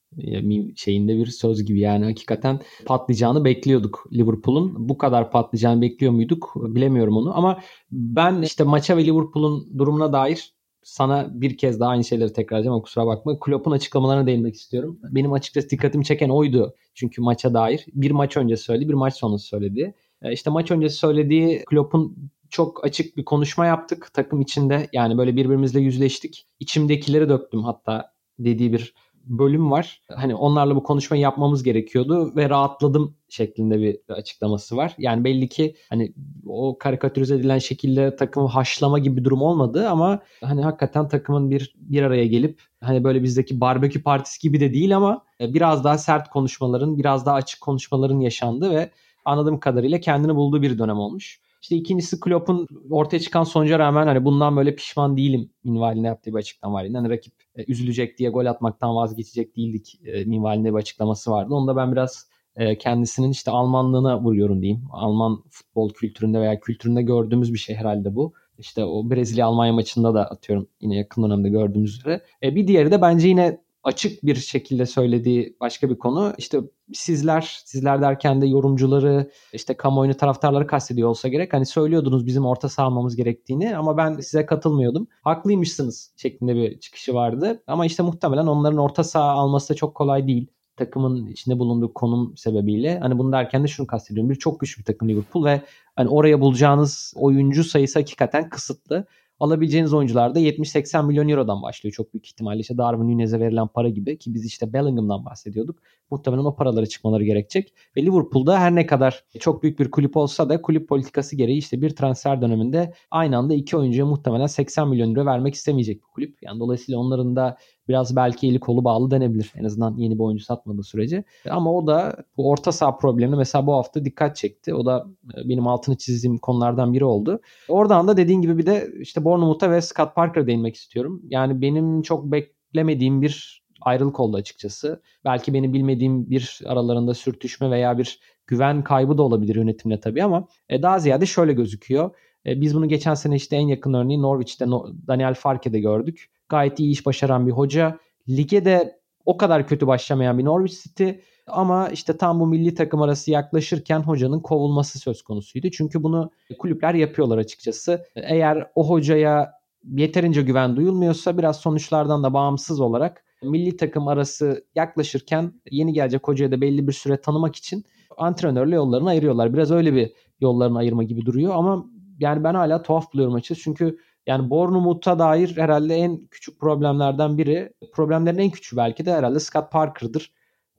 şeyinde 0.76 1.18
bir 1.18 1.26
söz 1.26 1.66
gibi 1.66 1.80
yani 1.80 2.06
hakikaten 2.06 2.60
patlayacağını 2.86 3.46
bekliyorduk 3.46 4.08
Liverpool'un. 4.14 4.90
Bu 4.90 4.98
kadar 4.98 5.32
patlayacağını 5.32 5.82
bekliyor 5.82 6.14
muyduk 6.14 6.54
bilemiyorum 6.56 7.18
onu 7.18 7.38
ama 7.38 7.60
ben 7.92 8.42
işte 8.42 8.64
maça 8.64 8.98
ve 8.98 9.06
Liverpool'un 9.06 9.80
durumuna 9.80 10.14
dair 10.14 10.54
sana 10.84 11.30
bir 11.42 11.58
kez 11.58 11.80
daha 11.80 11.90
aynı 11.90 12.04
şeyleri 12.04 12.34
tekrar 12.34 12.58
edeceğim 12.58 12.74
ama 12.74 12.82
kusura 12.82 13.08
bakma. 13.08 13.40
Klopp'un 13.40 13.72
açıklamalarına 13.72 14.28
değinmek 14.28 14.56
istiyorum. 14.56 15.00
Benim 15.04 15.34
açıkçası 15.34 15.70
dikkatimi 15.70 16.06
çeken 16.06 16.30
oydu. 16.30 16.76
Çünkü 16.94 17.22
maça 17.22 17.54
dair. 17.54 17.86
Bir 17.94 18.12
maç 18.12 18.38
önce 18.38 18.58
söyledi, 18.58 18.90
bir 18.90 18.94
maç 18.94 19.16
sonrası 19.16 19.46
söyledi. 19.46 19.94
E, 20.22 20.34
işte 20.34 20.50
maç 20.50 20.72
öncesi 20.72 20.96
söylediği 20.96 21.64
Klopp'un 21.66 22.32
çok 22.50 22.86
açık 22.86 23.18
bir 23.18 23.26
konuşma 23.26 23.66
yaptık 23.66 24.10
takım 24.14 24.42
içinde. 24.42 24.90
Yani 24.94 25.18
böyle 25.18 25.36
birbirimizle 25.36 25.80
yüzleştik. 25.80 26.48
İçimdekileri 26.60 27.30
döktüm 27.30 27.64
hatta 27.64 28.12
dediği 28.40 28.74
bir 28.74 28.94
bölüm 29.26 29.72
var. 29.72 30.02
Hani 30.16 30.36
onlarla 30.36 30.76
bu 30.76 30.84
konuşmayı 30.84 31.24
yapmamız 31.24 31.64
gerekiyordu 31.64 32.36
ve 32.36 32.50
rahatladım 32.50 33.16
şeklinde 33.30 33.80
bir 33.80 33.98
açıklaması 34.10 34.78
var. 34.78 34.96
Yani 34.98 35.24
belli 35.24 35.50
ki 35.50 35.76
hani 35.90 36.14
o 36.46 36.78
karikatürize 36.78 37.36
edilen 37.36 37.58
şekilde 37.58 38.16
takımı 38.16 38.48
haşlama 38.48 39.00
gibi 39.00 39.18
bir 39.18 39.24
durum 39.24 39.42
olmadı 39.42 39.90
ama 39.90 40.20
hani 40.44 40.64
hakikaten 40.64 41.08
takımın 41.08 41.50
bir 41.50 41.76
bir 41.78 42.04
araya 42.04 42.26
gelip 42.28 42.62
hani 42.82 43.04
böyle 43.04 43.24
bizdeki 43.24 43.62
barbekü 43.62 44.04
partisi 44.04 44.42
gibi 44.42 44.60
de 44.60 44.74
değil 44.74 44.98
ama 44.98 45.24
e, 45.42 45.54
biraz 45.54 45.84
daha 45.84 45.98
sert 45.98 46.30
konuşmaların, 46.30 46.98
biraz 46.98 47.26
daha 47.26 47.36
açık 47.36 47.62
konuşmaların 47.62 48.20
yaşandı 48.20 48.72
ve 48.72 48.92
anladığım 49.26 49.60
kadarıyla 49.60 50.00
kendini 50.00 50.36
bulduğu 50.36 50.62
bir 50.62 50.80
dönem 50.80 50.98
olmuş. 50.98 51.42
İşte 51.62 51.76
ikincisi 51.76 52.20
Klopp'un 52.20 52.68
ortaya 52.90 53.20
çıkan 53.20 53.44
sonuca 53.44 53.80
rağmen 53.80 54.08
hani 54.08 54.26
bundan 54.26 54.58
böyle 54.58 54.76
pişman 54.76 55.18
değilim 55.18 55.50
minvaline 55.64 56.08
yaptığı 56.08 56.32
bir 56.32 56.38
açıklama 56.38 56.76
var. 56.76 56.88
Hani 56.94 57.10
rakip 57.10 57.34
e, 57.56 57.64
üzülecek 57.72 58.18
diye 58.18 58.30
gol 58.30 58.46
atmaktan 58.46 58.96
vazgeçecek 58.96 59.58
değildik 59.58 60.00
e, 60.06 60.26
minvalinde 60.26 60.74
bir 60.74 60.78
açıklaması 60.78 61.32
vardı. 61.32 61.54
Onda 61.54 61.76
ben 61.76 61.92
biraz 61.92 62.30
e, 62.56 62.78
kendisinin 62.78 63.30
işte 63.30 63.52
Almanlığına 63.52 64.22
vuruyorum 64.22 64.62
diyeyim. 64.62 64.84
Alman 64.92 65.44
futbol 65.50 65.90
kültüründe 65.90 66.40
veya 66.40 66.60
kültüründe 66.60 67.02
gördüğümüz 67.02 67.54
bir 67.54 67.60
şey 67.60 67.76
herhalde 67.76 68.16
bu. 68.16 68.34
İşte 68.58 68.86
o 68.86 69.10
Brezilya 69.10 69.48
Almanya 69.48 69.74
maçında 69.74 70.14
da 70.14 70.26
atıyorum 70.26 70.68
yine 70.82 70.96
yakın 70.96 71.24
dönemde 71.24 71.50
gördüğümüz 71.50 71.98
üzere. 72.00 72.22
E, 72.44 72.56
bir 72.56 72.68
diğeri 72.68 72.92
de 72.92 73.02
bence 73.02 73.28
yine 73.28 73.62
açık 73.84 74.26
bir 74.26 74.36
şekilde 74.36 74.86
söylediği 74.86 75.58
başka 75.60 75.90
bir 75.90 75.98
konu. 75.98 76.34
İşte 76.38 76.60
sizler, 76.94 77.62
sizler 77.66 78.02
derken 78.02 78.42
de 78.42 78.48
yorumcuları, 78.48 79.32
işte 79.54 79.74
kamuoyunu 79.74 80.18
taraftarları 80.18 80.68
kastediyor 80.68 81.10
olsa 81.10 81.28
gerek. 81.28 81.54
Hani 81.54 81.66
söylüyordunuz 81.66 82.26
bizim 82.26 82.46
orta 82.46 82.70
saha 82.70 82.88
almamız 82.88 83.16
gerektiğini 83.16 83.78
ama 83.78 83.98
ben 83.98 84.14
size 84.14 84.46
katılmıyordum. 84.46 85.08
Haklıymışsınız 85.24 86.14
şeklinde 86.18 86.56
bir 86.56 86.80
çıkışı 86.80 87.14
vardı. 87.14 87.64
Ama 87.68 87.86
işte 87.86 88.04
muhtemelen 88.04 88.48
onların 88.48 88.80
orta 88.80 89.04
saha 89.04 89.32
alması 89.32 89.70
da 89.70 89.78
çok 89.78 89.96
kolay 89.96 90.28
değil 90.28 90.48
takımın 90.76 91.28
içinde 91.28 91.60
bulunduğu 91.60 91.94
konum 91.94 92.38
sebebiyle. 92.38 93.00
Hani 93.00 93.18
bunu 93.18 93.32
derken 93.32 93.64
de 93.64 93.68
şunu 93.68 93.88
kastediyorum. 93.88 94.30
Bir 94.30 94.36
çok 94.36 94.60
güçlü 94.60 94.80
bir 94.80 94.86
takım 94.86 95.10
Liverpool 95.10 95.46
ve 95.46 95.62
hani 95.96 96.10
oraya 96.10 96.42
bulacağınız 96.42 97.14
oyuncu 97.16 97.64
sayısı 97.64 98.00
hakikaten 98.00 98.50
kısıtlı 98.50 99.06
alabileceğiniz 99.42 99.94
oyuncular 99.94 100.36
da 100.36 100.40
70-80 100.40 101.08
milyon 101.08 101.30
eurodan 101.30 101.62
başlıyor 101.62 101.94
çok 101.94 102.14
büyük 102.14 102.28
ihtimalle. 102.28 102.60
İşte 102.60 102.78
Darwin 102.78 103.08
Nunez'e 103.08 103.40
verilen 103.40 103.68
para 103.68 103.90
gibi 103.90 104.18
ki 104.18 104.34
biz 104.34 104.46
işte 104.46 104.74
Bellingham'dan 104.74 105.26
bahsediyorduk. 105.26 105.80
Muhtemelen 106.12 106.44
o 106.44 106.56
paraları 106.56 106.90
çıkmaları 106.90 107.24
gerekecek. 107.24 107.74
Ve 107.98 108.06
Liverpool'da 108.06 108.60
her 108.60 108.76
ne 108.76 108.86
kadar 108.86 109.24
çok 109.40 109.64
büyük 109.64 109.80
bir 109.80 109.92
kulüp 109.92 110.18
olsa 110.18 110.50
da 110.50 110.62
kulüp 110.62 110.90
politikası 110.90 111.36
gereği 111.36 111.58
işte 111.58 111.82
bir 111.82 111.90
transfer 111.90 112.42
döneminde 112.42 112.94
aynı 113.12 113.38
anda 113.38 113.54
iki 113.54 113.78
oyuncuya 113.78 114.06
muhtemelen 114.06 114.48
80 114.48 114.88
milyon 114.88 115.16
euro 115.16 115.26
vermek 115.26 115.56
istemeyecek 115.56 116.04
bu 116.04 116.08
kulüp. 116.08 116.44
Yani 116.44 116.60
dolayısıyla 116.60 117.00
onların 117.00 117.36
da 117.36 117.58
biraz 117.88 118.16
belki 118.16 118.48
eli 118.48 118.60
kolu 118.60 118.84
bağlı 118.84 119.12
denebilir. 119.12 119.54
En 119.56 119.64
azından 119.64 119.98
yeni 119.98 120.16
bir 120.16 120.24
oyuncu 120.24 120.44
satmadığı 120.44 120.84
sürece. 120.84 121.24
Ama 121.50 121.74
o 121.74 121.88
da 121.88 122.16
bu 122.38 122.50
orta 122.50 122.72
saha 122.72 122.98
problemini 122.98 123.38
mesela 123.38 123.68
bu 123.68 123.74
hafta 123.74 124.06
dikkat 124.06 124.36
çekti. 124.36 124.74
O 124.76 124.86
da 124.86 125.08
e, 125.38 125.50
benim 125.50 125.68
altını 125.68 125.98
çizdiğim 125.98 126.38
konulardan 126.38 126.94
biri 126.94 127.06
oldu. 127.06 127.40
Oradan 127.70 128.08
da 128.08 128.18
dediğin 128.18 128.42
gibi 128.42 128.58
bir 128.58 128.66
de 128.66 128.92
işte 129.00 129.24
Bournemouth'a 129.24 129.72
ve 129.72 129.82
Scott 129.82 130.16
Parker'a 130.16 130.48
değinmek 130.48 130.76
istiyorum. 130.76 131.22
Yani 131.30 131.62
benim 131.62 132.02
çok 132.02 132.32
beklemediğim 132.32 133.22
bir 133.22 133.62
ayrılık 133.82 134.20
oldu 134.20 134.38
açıkçası. 134.38 135.02
Belki 135.26 135.54
beni 135.54 135.74
bilmediğim 135.74 136.30
bir 136.30 136.60
aralarında 136.66 137.14
sürtüşme 137.14 137.72
veya 137.72 137.98
bir 137.98 138.20
güven 138.48 138.84
kaybı 138.84 139.18
da 139.18 139.24
olabilir 139.24 139.56
yönetimle 139.56 140.00
tabii 140.00 140.24
ama 140.24 140.48
e, 140.70 140.82
daha 140.82 141.00
ziyade 141.00 141.26
şöyle 141.26 141.54
gözüküyor. 141.54 142.16
E, 142.46 142.62
biz 142.62 142.76
bunu 142.76 142.88
geçen 142.88 143.14
sene 143.14 143.36
işte 143.36 143.56
en 143.56 143.68
yakın 143.68 143.94
örneği 143.94 144.22
Norwich'te 144.22 144.66
Daniel 145.08 145.34
Farke'de 145.34 145.80
gördük 145.80 146.32
gayet 146.52 146.80
iyi 146.80 146.92
iş 146.92 147.06
başaran 147.06 147.48
bir 147.48 147.52
hoca. 147.52 148.00
Lige 148.30 148.66
de 148.66 149.02
o 149.26 149.38
kadar 149.38 149.68
kötü 149.68 149.88
başlamayan 149.88 150.38
bir 150.38 150.46
Norwich 150.46 150.84
City 150.84 151.10
ama 151.48 151.90
işte 151.90 152.18
tam 152.18 152.40
bu 152.40 152.48
milli 152.48 152.76
takım 152.76 153.02
arası 153.02 153.32
yaklaşırken 153.32 154.00
hocanın 154.00 154.40
kovulması 154.40 155.00
söz 155.00 155.22
konusuydu. 155.22 155.70
Çünkü 155.72 156.04
bunu 156.04 156.32
kulüpler 156.60 156.94
yapıyorlar 156.94 157.38
açıkçası. 157.38 158.06
Eğer 158.16 158.68
o 158.76 158.90
hocaya 158.90 159.52
yeterince 159.84 160.42
güven 160.42 160.76
duyulmuyorsa 160.76 161.38
biraz 161.38 161.58
sonuçlardan 161.58 162.24
da 162.24 162.34
bağımsız 162.34 162.80
olarak 162.80 163.24
milli 163.44 163.78
takım 163.78 164.08
arası 164.08 164.66
yaklaşırken 164.76 165.54
yeni 165.72 165.94
gelecek 165.94 166.28
hocaya 166.28 166.52
da 166.52 166.62
belli 166.62 166.88
bir 166.88 166.94
süre 166.94 167.22
tanımak 167.22 167.56
için 167.56 167.84
antrenörle 168.18 168.76
yollarını 168.76 169.10
ayırıyorlar. 169.10 169.54
Biraz 169.54 169.72
öyle 169.72 169.94
bir 169.94 170.12
yollarını 170.40 170.78
ayırma 170.78 171.04
gibi 171.04 171.26
duruyor 171.26 171.54
ama 171.56 171.86
yani 172.20 172.44
ben 172.44 172.54
hala 172.54 172.82
tuhaf 172.82 173.14
buluyorum 173.14 173.34
açıkçası. 173.34 173.62
Çünkü 173.62 173.98
yani 174.28 174.50
Bournemouth'a 174.50 175.20
dair 175.20 175.58
herhalde 175.58 175.96
en 175.96 176.28
küçük 176.32 176.60
problemlerden 176.60 177.38
biri, 177.38 177.74
problemlerin 177.94 178.38
en 178.38 178.50
küçüğü 178.50 178.78
belki 178.78 179.06
de 179.06 179.14
herhalde 179.14 179.40
Scott 179.40 179.72
Parker'dır. 179.72 180.32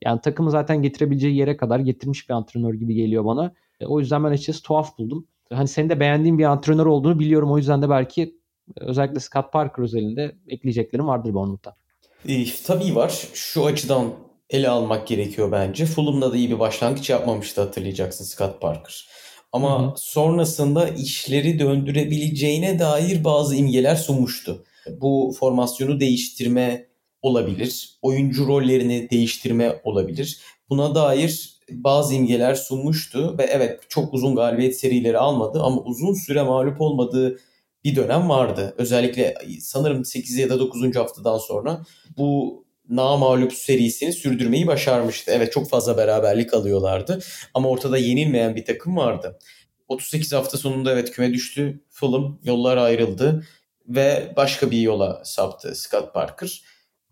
Yani 0.05 0.21
takımı 0.21 0.51
zaten 0.51 0.83
getirebileceği 0.83 1.37
yere 1.37 1.57
kadar 1.57 1.79
getirmiş 1.79 2.29
bir 2.29 2.35
antrenör 2.35 2.75
gibi 2.75 2.95
geliyor 2.95 3.25
bana. 3.25 3.55
E, 3.81 3.87
o 3.87 4.01
yüzden 4.01 4.25
ben 4.25 4.31
açıkçası 4.31 4.63
tuhaf 4.63 4.99
buldum. 4.99 5.27
Hani 5.53 5.69
senin 5.69 5.89
de 5.89 6.01
beğendiğin 6.01 6.39
bir 6.39 6.45
antrenör 6.45 6.87
olduğunu 6.87 7.19
biliyorum. 7.19 7.53
O 7.53 7.59
yüzden 7.59 7.83
de 7.83 7.91
belki 7.91 8.23
e, 8.23 8.85
özellikle 8.85 9.21
Scott 9.21 9.53
Parker 9.53 9.83
özelinde 9.83 10.37
ekleyeceklerim 10.49 11.07
vardır 11.07 11.35
Bournemouth'ta. 11.35 11.77
E, 12.29 12.45
tabii 12.67 12.97
var. 12.97 13.29
Şu 13.35 13.67
açıdan 13.67 14.11
ele 14.51 14.69
almak 14.69 15.07
gerekiyor 15.07 15.53
bence. 15.53 15.87
Fulham'da 15.87 16.33
da 16.33 16.37
iyi 16.37 16.51
bir 16.51 16.59
başlangıç 16.59 17.11
yapmamıştı 17.11 17.61
hatırlayacaksın 17.61 18.25
Scott 18.25 18.61
Parker. 18.61 19.09
Ama 19.53 19.83
hı 19.83 19.87
hı. 19.87 19.95
sonrasında 19.97 20.89
işleri 20.89 21.59
döndürebileceğine 21.59 22.79
dair 22.79 23.25
bazı 23.25 23.57
imgeler 23.57 23.97
sunmuştu. 23.97 24.65
Bu 25.01 25.35
formasyonu 25.39 26.01
değiştirme 26.01 26.87
olabilir. 27.23 27.99
Oyuncu 28.03 28.47
rollerini 28.47 29.11
değiştirme 29.11 29.81
olabilir. 29.85 30.41
Buna 30.71 30.95
dair 30.95 31.59
bazı 31.71 32.15
imgeler 32.15 32.55
sunmuştu 32.55 33.39
ve 33.39 33.43
evet 33.43 33.81
çok 33.89 34.15
uzun 34.15 34.35
galibiyet 34.35 34.81
serileri 34.81 35.19
almadı 35.19 35.63
ama 35.63 35.83
uzun 35.83 36.15
süre 36.15 36.43
mağlup 36.43 36.81
olmadığı 36.81 37.39
bir 37.85 37.97
dönem 37.97 38.29
vardı. 38.29 38.75
Özellikle 38.79 39.35
sanırım 39.61 40.05
8 40.05 40.37
ya 40.37 40.51
da 40.51 40.61
9. 40.61 40.97
haftadan 40.97 41.39
sonra 41.39 41.83
bu 42.17 42.62
namağlup 42.89 43.53
serisini 43.53 44.13
sürdürmeyi 44.13 44.67
başarmıştı. 44.67 45.33
Evet 45.35 45.53
çok 45.53 45.71
fazla 45.71 45.97
beraberlik 45.97 46.55
alıyorlardı 46.55 47.19
ama 47.55 47.69
ortada 47.69 47.99
yenilmeyen 47.99 48.57
bir 48.57 48.65
takım 48.65 48.97
vardı. 48.97 49.39
38 49.89 50.33
hafta 50.33 50.59
sonunda 50.59 50.93
evet 50.93 51.11
küme 51.11 51.33
düştü. 51.33 51.81
Fulham 51.91 52.39
yollar 52.45 52.77
ayrıldı 52.77 53.47
ve 53.89 54.33
başka 54.37 54.71
bir 54.71 54.81
yola 54.81 55.23
saptı 55.25 55.75
Scott 55.75 56.15
Parker. 56.15 56.63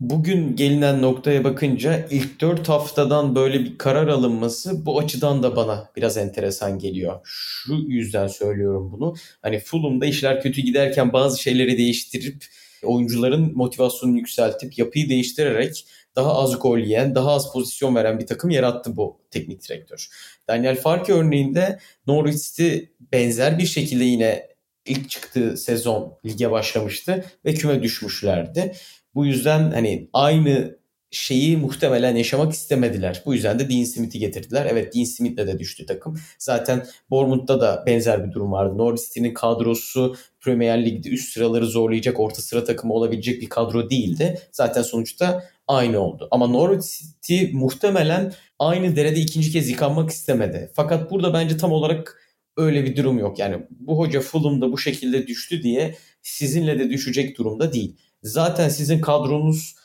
Bugün 0.00 0.56
gelinen 0.56 1.02
noktaya 1.02 1.44
bakınca 1.44 2.06
ilk 2.10 2.40
4 2.40 2.68
haftadan 2.68 3.34
böyle 3.34 3.60
bir 3.60 3.78
karar 3.78 4.08
alınması 4.08 4.86
bu 4.86 4.98
açıdan 4.98 5.42
da 5.42 5.56
bana 5.56 5.90
biraz 5.96 6.16
enteresan 6.16 6.78
geliyor. 6.78 7.20
Şu 7.24 7.74
yüzden 7.74 8.26
söylüyorum 8.26 8.92
bunu. 8.92 9.14
Hani 9.42 9.58
Fulham'da 9.58 10.06
işler 10.06 10.42
kötü 10.42 10.60
giderken 10.60 11.12
bazı 11.12 11.42
şeyleri 11.42 11.78
değiştirip 11.78 12.44
oyuncuların 12.82 13.52
motivasyonunu 13.54 14.16
yükseltip 14.16 14.78
yapıyı 14.78 15.08
değiştirerek 15.08 15.86
daha 16.16 16.34
az 16.34 16.58
gol 16.58 16.78
yiyen, 16.78 17.14
daha 17.14 17.30
az 17.30 17.52
pozisyon 17.52 17.94
veren 17.94 18.18
bir 18.18 18.26
takım 18.26 18.50
yarattı 18.50 18.96
bu 18.96 19.20
teknik 19.30 19.68
direktör. 19.68 20.08
Daniel 20.48 20.76
Farke 20.76 21.12
örneğinde 21.12 21.78
Norwich 22.06 22.38
City 22.38 22.78
benzer 23.12 23.58
bir 23.58 23.66
şekilde 23.66 24.04
yine 24.04 24.48
ilk 24.86 25.10
çıktığı 25.10 25.56
sezon 25.56 26.18
lige 26.26 26.50
başlamıştı 26.50 27.24
ve 27.44 27.54
küme 27.54 27.82
düşmüşlerdi. 27.82 28.72
Bu 29.14 29.26
yüzden 29.26 29.70
hani 29.70 30.08
aynı 30.12 30.79
şeyi 31.10 31.56
muhtemelen 31.56 32.16
yaşamak 32.16 32.52
istemediler. 32.52 33.22
Bu 33.26 33.34
yüzden 33.34 33.58
de 33.58 33.70
Dean 33.70 33.84
Smith'i 33.84 34.18
getirdiler. 34.18 34.66
Evet 34.70 34.94
Dean 34.94 35.04
Smith'le 35.04 35.46
de 35.46 35.58
düştü 35.58 35.86
takım. 35.86 36.18
Zaten 36.38 36.86
Bournemouth'ta 37.10 37.60
da 37.60 37.84
benzer 37.86 38.26
bir 38.26 38.32
durum 38.32 38.52
vardı. 38.52 38.78
Norwich 38.78 39.06
City'nin 39.06 39.34
kadrosu 39.34 40.16
Premier 40.40 40.84
Lig'de 40.84 41.08
üst 41.08 41.32
sıraları 41.32 41.66
zorlayacak, 41.66 42.20
orta 42.20 42.42
sıra 42.42 42.64
takımı 42.64 42.94
olabilecek 42.94 43.42
bir 43.42 43.48
kadro 43.48 43.90
değildi. 43.90 44.40
Zaten 44.52 44.82
sonuçta 44.82 45.44
aynı 45.68 46.00
oldu. 46.00 46.28
Ama 46.30 46.46
Norwich 46.46 46.86
City 46.86 47.44
muhtemelen 47.52 48.32
aynı 48.58 48.96
derede 48.96 49.20
ikinci 49.20 49.52
kez 49.52 49.68
yıkanmak 49.68 50.10
istemedi. 50.10 50.70
Fakat 50.74 51.10
burada 51.10 51.34
bence 51.34 51.56
tam 51.56 51.72
olarak 51.72 52.20
öyle 52.56 52.84
bir 52.84 52.96
durum 52.96 53.18
yok. 53.18 53.38
Yani 53.38 53.66
bu 53.70 53.98
hoca 53.98 54.20
Fulham'da 54.20 54.72
bu 54.72 54.78
şekilde 54.78 55.26
düştü 55.26 55.62
diye 55.62 55.94
sizinle 56.22 56.78
de 56.78 56.90
düşecek 56.90 57.38
durumda 57.38 57.72
değil. 57.72 57.96
Zaten 58.22 58.68
sizin 58.68 59.00
kadronuz 59.00 59.79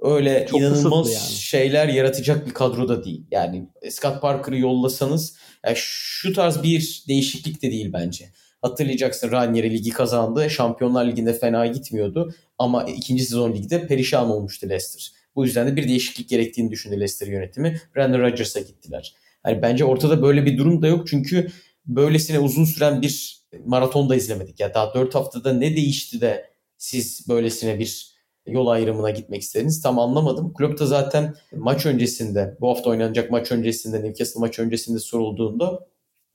öyle 0.00 0.46
Çok 0.50 0.60
inanılmaz 0.60 1.12
yani. 1.12 1.32
şeyler 1.32 1.88
yaratacak 1.88 2.46
bir 2.46 2.54
kadroda 2.54 3.04
değil. 3.04 3.24
Yani 3.30 3.68
Scott 3.90 4.22
Parker'ı 4.22 4.58
yollasanız 4.58 5.36
yani 5.66 5.76
şu 5.78 6.32
tarz 6.32 6.62
bir 6.62 7.04
değişiklik 7.08 7.62
de 7.62 7.70
değil 7.70 7.92
bence. 7.92 8.24
Hatırlayacaksın 8.62 9.30
Ranieri 9.30 9.70
ligi 9.70 9.90
kazandı. 9.90 10.50
Şampiyonlar 10.50 11.06
Ligi'nde 11.06 11.32
fena 11.32 11.66
gitmiyordu. 11.66 12.34
Ama 12.58 12.84
ikinci 12.84 13.24
sezon 13.24 13.52
ligde 13.52 13.86
perişan 13.86 14.30
olmuştu 14.30 14.68
Leicester. 14.68 15.12
Bu 15.36 15.44
yüzden 15.44 15.66
de 15.68 15.76
bir 15.76 15.88
değişiklik 15.88 16.28
gerektiğini 16.28 16.70
düşündü 16.70 16.94
Leicester 16.94 17.26
yönetimi. 17.26 17.80
Brandon 17.96 18.20
Rodgers'a 18.20 18.60
gittiler. 18.60 19.14
Yani 19.46 19.62
bence 19.62 19.84
ortada 19.84 20.22
böyle 20.22 20.46
bir 20.46 20.58
durum 20.58 20.82
da 20.82 20.86
yok. 20.86 21.08
Çünkü 21.08 21.50
böylesine 21.86 22.38
uzun 22.38 22.64
süren 22.64 23.02
bir 23.02 23.40
maraton 23.64 24.08
da 24.08 24.16
izlemedik. 24.16 24.60
Ya 24.60 24.74
daha 24.74 24.94
4 24.94 25.14
haftada 25.14 25.52
ne 25.52 25.76
değişti 25.76 26.20
de 26.20 26.50
siz 26.78 27.28
böylesine 27.28 27.78
bir 27.78 28.10
yol 28.46 28.66
ayrımına 28.66 29.10
gitmek 29.10 29.42
istediniz? 29.42 29.82
Tam 29.82 29.98
anlamadım. 29.98 30.54
Klopp 30.54 30.80
da 30.80 30.86
zaten 30.86 31.34
maç 31.52 31.86
öncesinde, 31.86 32.56
bu 32.60 32.68
hafta 32.68 32.90
oynanacak 32.90 33.30
maç 33.30 33.52
öncesinde, 33.52 34.02
Newcastle 34.02 34.40
maç 34.40 34.58
öncesinde 34.58 34.98
sorulduğunda 34.98 35.86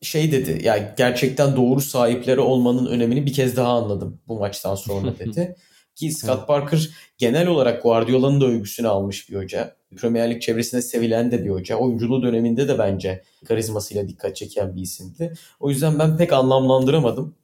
şey 0.01 0.31
dedi. 0.31 0.65
Ya 0.65 0.93
gerçekten 0.97 1.55
doğru 1.55 1.81
sahipleri 1.81 2.39
olmanın 2.39 2.85
önemini 2.85 3.25
bir 3.25 3.33
kez 3.33 3.57
daha 3.57 3.73
anladım 3.73 4.19
bu 4.27 4.39
maçtan 4.39 4.75
sonra 4.75 5.13
dedi. 5.19 5.55
Ki 5.95 6.11
Scott 6.11 6.47
Parker 6.47 6.89
genel 7.17 7.47
olarak 7.47 7.83
Guardiola'nın 7.83 8.41
da 8.41 8.45
övgüsünü 8.45 8.87
almış 8.87 9.29
bir 9.29 9.35
hoca. 9.35 9.75
Premier 9.97 10.29
Lig 10.31 10.41
çevresinde 10.41 10.81
sevilen 10.81 11.31
de 11.31 11.45
bir 11.45 11.49
hoca. 11.49 11.75
Oyunculuğu 11.75 12.23
döneminde 12.23 12.67
de 12.67 12.79
bence 12.79 13.23
karizmasıyla 13.45 14.07
dikkat 14.07 14.35
çeken 14.35 14.75
bir 14.75 14.81
isimdi. 14.81 15.33
O 15.59 15.69
yüzden 15.69 15.99
ben 15.99 16.17
pek 16.17 16.33
anlamlandıramadım. 16.33 17.35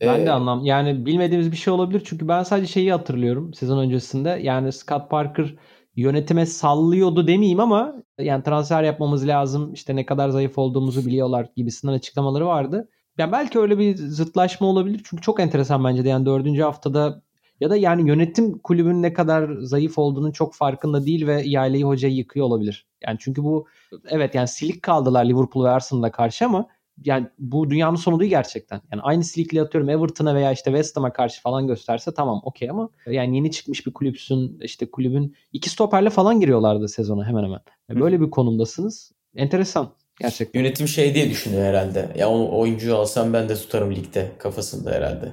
Ben 0.00 0.20
ee, 0.20 0.26
de 0.26 0.32
anlam 0.32 0.64
yani 0.64 1.06
bilmediğimiz 1.06 1.52
bir 1.52 1.56
şey 1.56 1.72
olabilir 1.72 2.02
çünkü 2.04 2.28
ben 2.28 2.42
sadece 2.42 2.72
şeyi 2.72 2.92
hatırlıyorum 2.92 3.54
sezon 3.54 3.78
öncesinde. 3.78 4.28
Yani 4.42 4.72
Scott 4.72 5.10
Parker 5.10 5.54
yönetime 5.96 6.46
sallıyordu 6.46 7.26
demeyeyim 7.26 7.60
ama 7.60 7.94
yani 8.18 8.42
transfer 8.42 8.82
yapmamız 8.82 9.26
lazım 9.28 9.72
işte 9.72 9.96
ne 9.96 10.06
kadar 10.06 10.28
zayıf 10.28 10.58
olduğumuzu 10.58 11.06
biliyorlar 11.06 11.46
gibisinden 11.56 11.92
açıklamaları 11.92 12.46
vardı. 12.46 12.88
Yani 13.18 13.32
belki 13.32 13.58
öyle 13.58 13.78
bir 13.78 13.96
zıtlaşma 13.96 14.66
olabilir 14.66 15.00
çünkü 15.04 15.22
çok 15.22 15.40
enteresan 15.40 15.84
bence 15.84 16.04
de 16.04 16.08
yani 16.08 16.26
dördüncü 16.26 16.62
haftada 16.62 17.22
ya 17.60 17.70
da 17.70 17.76
yani 17.76 18.08
yönetim 18.08 18.58
kulübün 18.58 19.02
ne 19.02 19.12
kadar 19.12 19.50
zayıf 19.60 19.98
olduğunun 19.98 20.32
çok 20.32 20.54
farkında 20.54 21.06
değil 21.06 21.26
ve 21.26 21.42
Yayle'yi 21.44 21.84
hocayı 21.84 22.14
yıkıyor 22.14 22.46
olabilir. 22.46 22.86
Yani 23.06 23.16
çünkü 23.20 23.44
bu 23.44 23.66
evet 24.08 24.34
yani 24.34 24.48
silik 24.48 24.82
kaldılar 24.82 25.24
Liverpool 25.24 25.64
ve 25.64 25.68
Arsenal'a 25.68 26.10
karşı 26.12 26.44
ama 26.44 26.66
yani 27.04 27.26
bu 27.38 27.70
dünyanın 27.70 27.96
sonu 27.96 28.20
değil 28.20 28.30
gerçekten. 28.30 28.80
Yani 28.92 29.02
aynı 29.02 29.24
silikle 29.24 29.62
atıyorum 29.62 29.90
Everton'a 29.90 30.34
veya 30.34 30.52
işte 30.52 30.70
West 30.70 30.96
Ham'a 30.96 31.12
karşı 31.12 31.42
falan 31.42 31.66
gösterse 31.66 32.14
tamam 32.14 32.40
okey 32.44 32.70
ama 32.70 32.88
yani 33.06 33.36
yeni 33.36 33.50
çıkmış 33.50 33.86
bir 33.86 33.92
kulüpsün 33.92 34.60
işte 34.62 34.90
kulübün 34.90 35.36
iki 35.52 35.70
stoperle 35.70 36.10
falan 36.10 36.40
giriyorlardı 36.40 36.88
sezona 36.88 37.26
hemen 37.26 37.44
hemen. 37.44 37.60
Böyle 37.90 38.20
bir 38.20 38.30
konumdasınız. 38.30 39.12
Enteresan 39.36 39.90
gerçekten. 40.20 40.60
Yönetim 40.60 40.88
şey 40.88 41.14
diye 41.14 41.30
düşünüyor 41.30 41.62
herhalde. 41.62 42.08
Ya 42.18 42.28
o 42.30 42.60
oyuncuyu 42.60 42.94
alsam 42.94 43.32
ben 43.32 43.48
de 43.48 43.54
tutarım 43.54 43.94
ligde 43.94 44.32
kafasında 44.38 44.90
herhalde. 44.90 45.32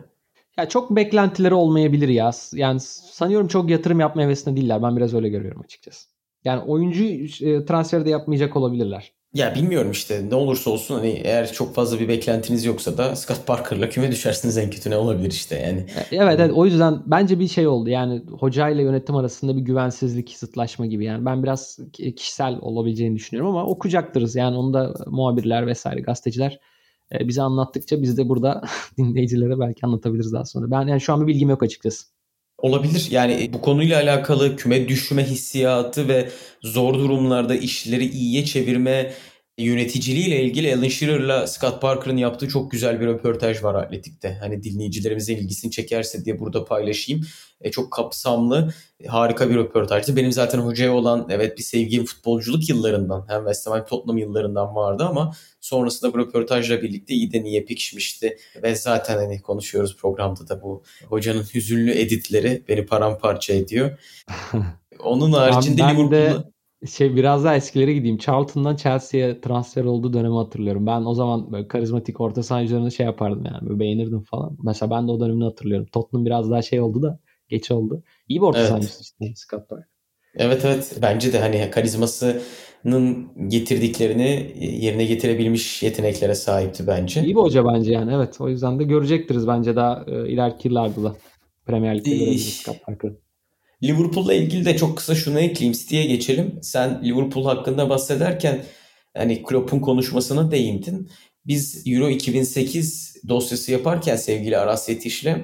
Ya 0.57 0.69
çok 0.69 0.95
beklentileri 0.95 1.53
olmayabilir 1.53 2.07
ya. 2.07 2.31
Yani 2.53 2.79
sanıyorum 2.79 3.47
çok 3.47 3.69
yatırım 3.69 3.99
yapma 3.99 4.21
hevesinde 4.21 4.55
değiller. 4.55 4.83
Ben 4.83 4.97
biraz 4.97 5.13
öyle 5.13 5.29
görüyorum 5.29 5.61
açıkçası. 5.61 6.07
Yani 6.43 6.61
oyuncu 6.61 7.03
e, 7.03 7.65
transferi 7.65 8.05
de 8.05 8.09
yapmayacak 8.09 8.55
olabilirler. 8.55 9.13
Ya 9.33 9.55
bilmiyorum 9.55 9.91
işte 9.91 10.25
ne 10.29 10.35
olursa 10.35 10.71
olsun 10.71 10.95
hani 10.95 11.09
eğer 11.09 11.51
çok 11.51 11.75
fazla 11.75 11.99
bir 11.99 12.07
beklentiniz 12.07 12.65
yoksa 12.65 12.97
da 12.97 13.15
Scott 13.15 13.47
Parker'la 13.47 13.89
küme 13.89 14.11
düşersiniz 14.11 14.57
en 14.57 14.69
kötü 14.69 14.89
ne 14.89 14.97
olabilir 14.97 15.31
işte 15.31 15.55
yani. 15.55 15.85
Evet 16.11 16.39
evet 16.39 16.51
o 16.53 16.65
yüzden 16.65 17.01
bence 17.05 17.39
bir 17.39 17.47
şey 17.47 17.67
oldu 17.67 17.89
yani 17.89 18.21
hoca 18.39 18.69
ile 18.69 18.81
yönetim 18.81 19.15
arasında 19.15 19.57
bir 19.57 19.61
güvensizlik 19.61 20.37
zıtlaşma 20.37 20.85
gibi 20.85 21.05
yani 21.05 21.25
ben 21.25 21.43
biraz 21.43 21.79
kişisel 22.15 22.57
olabileceğini 22.61 23.15
düşünüyorum 23.15 23.55
ama 23.55 23.65
okuyacaktırız 23.65 24.35
yani 24.35 24.57
onu 24.57 24.73
da 24.73 24.93
muhabirler 25.07 25.67
vesaire 25.67 26.01
gazeteciler 26.01 26.59
e, 27.13 27.27
bize 27.27 27.41
anlattıkça 27.41 28.01
biz 28.01 28.17
de 28.17 28.29
burada 28.29 28.63
dinleyicilere 28.97 29.59
belki 29.59 29.85
anlatabiliriz 29.85 30.33
daha 30.33 30.45
sonra. 30.45 30.71
Ben 30.71 30.87
yani 30.87 31.01
şu 31.01 31.13
an 31.13 31.21
bir 31.21 31.27
bilgim 31.27 31.49
yok 31.49 31.63
açıkçası. 31.63 32.05
Olabilir. 32.61 33.07
Yani 33.11 33.49
bu 33.53 33.61
konuyla 33.61 34.01
alakalı 34.01 34.55
küme 34.55 34.87
düşme 34.87 35.23
hissiyatı 35.23 36.07
ve 36.07 36.29
zor 36.61 36.93
durumlarda 36.93 37.55
işleri 37.55 38.05
iyiye 38.05 38.45
çevirme 38.45 39.13
yöneticiliğiyle 39.57 40.43
ilgili 40.43 40.75
Alan 40.75 40.87
Shearer'la 40.87 41.47
Scott 41.47 41.81
Parker'ın 41.81 42.17
yaptığı 42.17 42.47
çok 42.47 42.71
güzel 42.71 43.01
bir 43.01 43.05
röportaj 43.05 43.63
var 43.63 43.75
Atletik'te. 43.75 44.37
Hani 44.39 44.63
dinleyicilerimizin 44.63 45.37
ilgisini 45.37 45.71
çekerse 45.71 46.25
diye 46.25 46.39
burada 46.39 46.65
paylaşayım. 46.65 47.25
E, 47.61 47.71
çok 47.71 47.91
kapsamlı, 47.91 48.73
e, 48.99 49.07
harika 49.07 49.49
bir 49.49 49.55
röportajdı. 49.55 50.15
Benim 50.15 50.31
zaten 50.31 50.59
hocaya 50.59 50.93
olan 50.93 51.27
evet 51.29 51.57
bir 51.57 51.63
sevgim 51.63 52.05
futbolculuk 52.05 52.69
yıllarından 52.69 53.25
hem 53.27 53.39
West 53.39 53.67
Ham 53.67 53.85
Tottenham 53.85 54.17
yıllarından 54.17 54.75
vardı 54.75 55.03
ama 55.03 55.33
sonrasında 55.61 56.13
bu 56.13 56.17
röportajla 56.17 56.81
birlikte 56.81 57.13
iyi 57.13 57.33
de 57.33 57.43
niye 57.43 57.65
pekişmişti. 57.65 58.37
Ve 58.63 58.75
zaten 58.75 59.17
hani 59.17 59.41
konuşuyoruz 59.41 59.97
programda 59.97 60.47
da 60.47 60.61
bu 60.61 60.83
hocanın 61.09 61.43
hüzünlü 61.53 61.91
editleri 61.91 62.63
beni 62.67 62.85
paramparça 62.85 63.53
ediyor. 63.53 63.99
Onun 64.99 65.31
haricinde 65.31 65.81
Liverpool'da 65.81 66.51
şey 66.89 67.15
biraz 67.15 67.43
daha 67.43 67.55
eskilere 67.55 67.93
gideyim. 67.93 68.17
Charlton'dan 68.17 68.75
Chelsea'ye 68.75 69.41
transfer 69.41 69.83
olduğu 69.83 70.13
dönemi 70.13 70.35
hatırlıyorum. 70.35 70.87
Ben 70.87 71.01
o 71.01 71.13
zaman 71.13 71.51
böyle 71.51 71.67
karizmatik 71.67 72.21
orta 72.21 72.43
sahancılarını 72.43 72.91
şey 72.91 73.05
yapardım 73.05 73.45
yani. 73.45 73.69
Böyle 73.69 73.79
beğenirdim 73.79 74.23
falan. 74.23 74.57
Mesela 74.63 74.89
ben 74.89 75.07
de 75.07 75.11
o 75.11 75.19
dönemini 75.19 75.43
hatırlıyorum. 75.43 75.87
Tottenham 75.91 76.25
biraz 76.25 76.51
daha 76.51 76.61
şey 76.61 76.81
oldu 76.81 77.01
da 77.01 77.19
geç 77.49 77.71
oldu. 77.71 78.03
İyi 78.27 78.41
bir 78.41 78.45
orta 78.45 78.59
evet. 78.59 78.69
sahancısı 78.69 79.01
işte 79.03 79.33
Scott 79.35 79.69
Park. 79.69 79.87
Evet 80.35 80.65
evet 80.65 80.97
bence 81.01 81.33
de 81.33 81.39
hani 81.39 81.71
karizmasının 81.71 82.41
getirdiklerini 83.47 84.55
yerine 84.59 85.05
getirebilmiş 85.05 85.83
yeteneklere 85.83 86.35
sahipti 86.35 86.87
bence. 86.87 87.21
İyi 87.23 87.35
bir 87.35 87.41
hoca 87.41 87.65
bence 87.65 87.91
yani 87.91 88.13
evet. 88.15 88.41
O 88.41 88.49
yüzden 88.49 88.79
de 88.79 88.83
görecektiriz 88.83 89.47
bence 89.47 89.75
daha 89.75 90.05
e, 90.07 90.29
ileriki 90.29 90.67
yıllarda 90.67 91.03
da 91.03 91.15
Premier 91.65 91.97
Lig'de 91.97 92.09
görebiliriz. 92.09 92.63
Liverpool'la 93.83 94.33
ilgili 94.33 94.65
de 94.65 94.77
çok 94.77 94.97
kısa 94.97 95.15
şunu 95.15 95.39
ekleyeyim. 95.39 95.73
City'ye 95.73 96.05
geçelim. 96.05 96.59
Sen 96.61 97.01
Liverpool 97.03 97.45
hakkında 97.45 97.89
bahsederken 97.89 98.63
hani 99.17 99.43
Klopp'un 99.43 99.79
konuşmasına 99.79 100.51
değindin. 100.51 101.09
Biz 101.45 101.83
Euro 101.87 102.09
2008 102.09 103.15
dosyası 103.27 103.71
yaparken 103.71 104.15
sevgili 104.15 104.57
Aras 104.57 104.89
Yetiş'le 104.89 105.35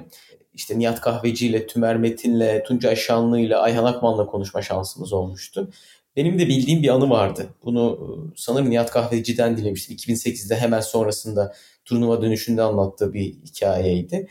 işte 0.54 0.78
Nihat 0.78 1.00
Kahveci 1.00 1.46
ile 1.46 1.66
Tümer 1.66 1.96
Metin'le 1.96 2.62
Tuncay 2.64 2.96
Şanlı 2.96 3.40
ile 3.40 3.56
Ayhan 3.56 3.84
Akman'la 3.84 4.26
konuşma 4.26 4.62
şansımız 4.62 5.12
olmuştu. 5.12 5.70
Benim 6.18 6.38
de 6.38 6.48
bildiğim 6.48 6.82
bir 6.82 6.88
anı 6.88 7.10
vardı. 7.10 7.46
Bunu 7.64 7.98
e, 8.00 8.34
sanırım 8.36 8.70
Nihat 8.70 8.90
Kahveci'den 8.90 9.56
dinlemiştim. 9.56 9.96
2008'de 9.96 10.56
hemen 10.56 10.80
sonrasında 10.80 11.54
turnuva 11.84 12.22
dönüşünde 12.22 12.62
anlattığı 12.62 13.12
bir 13.12 13.24
hikayeydi. 13.24 14.28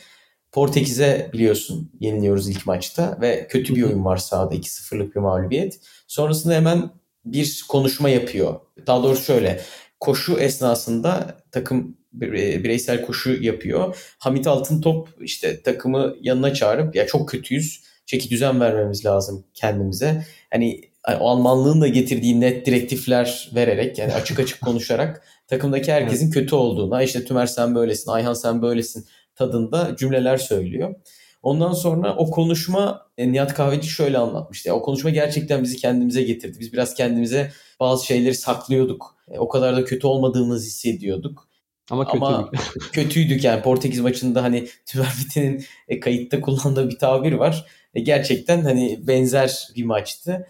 Portekiz'e 0.52 1.30
biliyorsun 1.34 1.92
yeniliyoruz 2.00 2.50
ilk 2.50 2.66
maçta 2.66 3.18
ve 3.22 3.48
kötü 3.48 3.76
bir 3.76 3.84
oyun 3.84 4.06
var 4.06 4.18
sahada 4.18 4.56
2-0'lık 4.56 5.16
bir 5.16 5.20
mağlubiyet. 5.20 5.80
Sonrasında 6.08 6.54
hemen 6.54 6.90
bir 7.26 7.66
konuşma 7.70 8.10
yapıyor. 8.10 8.60
Daha 8.88 9.04
doğrusu 9.04 9.24
şöyle 9.24 9.62
koşu 10.00 10.38
esnasında 10.38 11.38
takım 11.52 11.98
bireysel 12.14 13.06
koşu 13.06 13.44
yapıyor. 13.44 13.98
Hamit 14.20 14.48
Altıntop 14.48 15.10
işte 15.22 15.62
takımı 15.62 16.16
yanına 16.22 16.54
çağırıp 16.54 16.96
ya 16.96 17.08
çok 17.08 17.30
kötüyüz. 17.30 17.84
Çeki 18.06 18.30
düzen 18.30 18.60
vermemiz 18.60 19.06
lazım 19.06 19.46
kendimize. 19.54 20.26
Hani 20.52 20.82
o 21.16 21.30
Almanlığın 21.30 21.82
da 21.82 21.88
getirdiği 21.88 22.42
net 22.42 22.66
direktifler 22.66 23.50
vererek 23.56 23.98
yani 23.98 24.14
açık 24.14 24.40
açık 24.40 24.62
konuşarak 24.62 25.24
takımdaki 25.48 25.92
herkesin 25.92 26.32
kötü 26.32 26.56
olduğuna 26.56 27.04
işte 27.04 27.26
Tümer 27.26 27.46
sen 27.46 27.76
böylesin, 27.76 28.12
Ayhan 28.12 28.34
sen 28.34 28.62
böylesin 28.62 29.06
tadında 29.36 29.96
cümleler 29.96 30.38
söylüyor. 30.38 30.96
Ondan 31.44 31.74
sonra 31.74 32.16
o 32.16 32.32
konuşma 32.32 33.08
e, 33.18 33.32
Nihat 33.32 33.54
Kahveci 33.54 33.90
şöyle 33.90 34.18
anlatmıştı. 34.18 34.74
O 34.74 34.82
konuşma 34.82 35.10
gerçekten 35.10 35.64
bizi 35.64 35.78
kendimize 35.78 36.24
getirdi. 36.24 36.58
Biz 36.60 36.74
biraz 36.74 36.94
kendimize 36.94 37.52
bazı 37.80 38.06
şeyleri 38.06 38.36
saklıyorduk. 38.36 39.18
E, 39.32 39.40
o 39.40 39.48
kadar 39.48 39.76
da 39.76 39.86
kötü 39.86 40.08
olmadığımızı 40.08 40.66
hissediyorduk. 40.66 41.48
Ama 41.92 42.06
kötüydük. 42.06 42.24
Ama 42.28 42.52
kötüydük 42.92 43.44
yani 43.44 43.62
Portekiz 43.62 44.00
maçında 44.00 44.44
hani 44.44 44.68
Tümer 44.86 45.14
e, 45.88 46.00
kayıtta 46.00 46.42
kullandığı 46.42 46.90
bir 46.90 46.98
tabir 46.98 47.34
var. 47.34 47.66
Gerçekten 47.96 48.62
hani 48.62 49.00
benzer 49.08 49.68
bir 49.76 49.86
maçtı. 49.86 50.48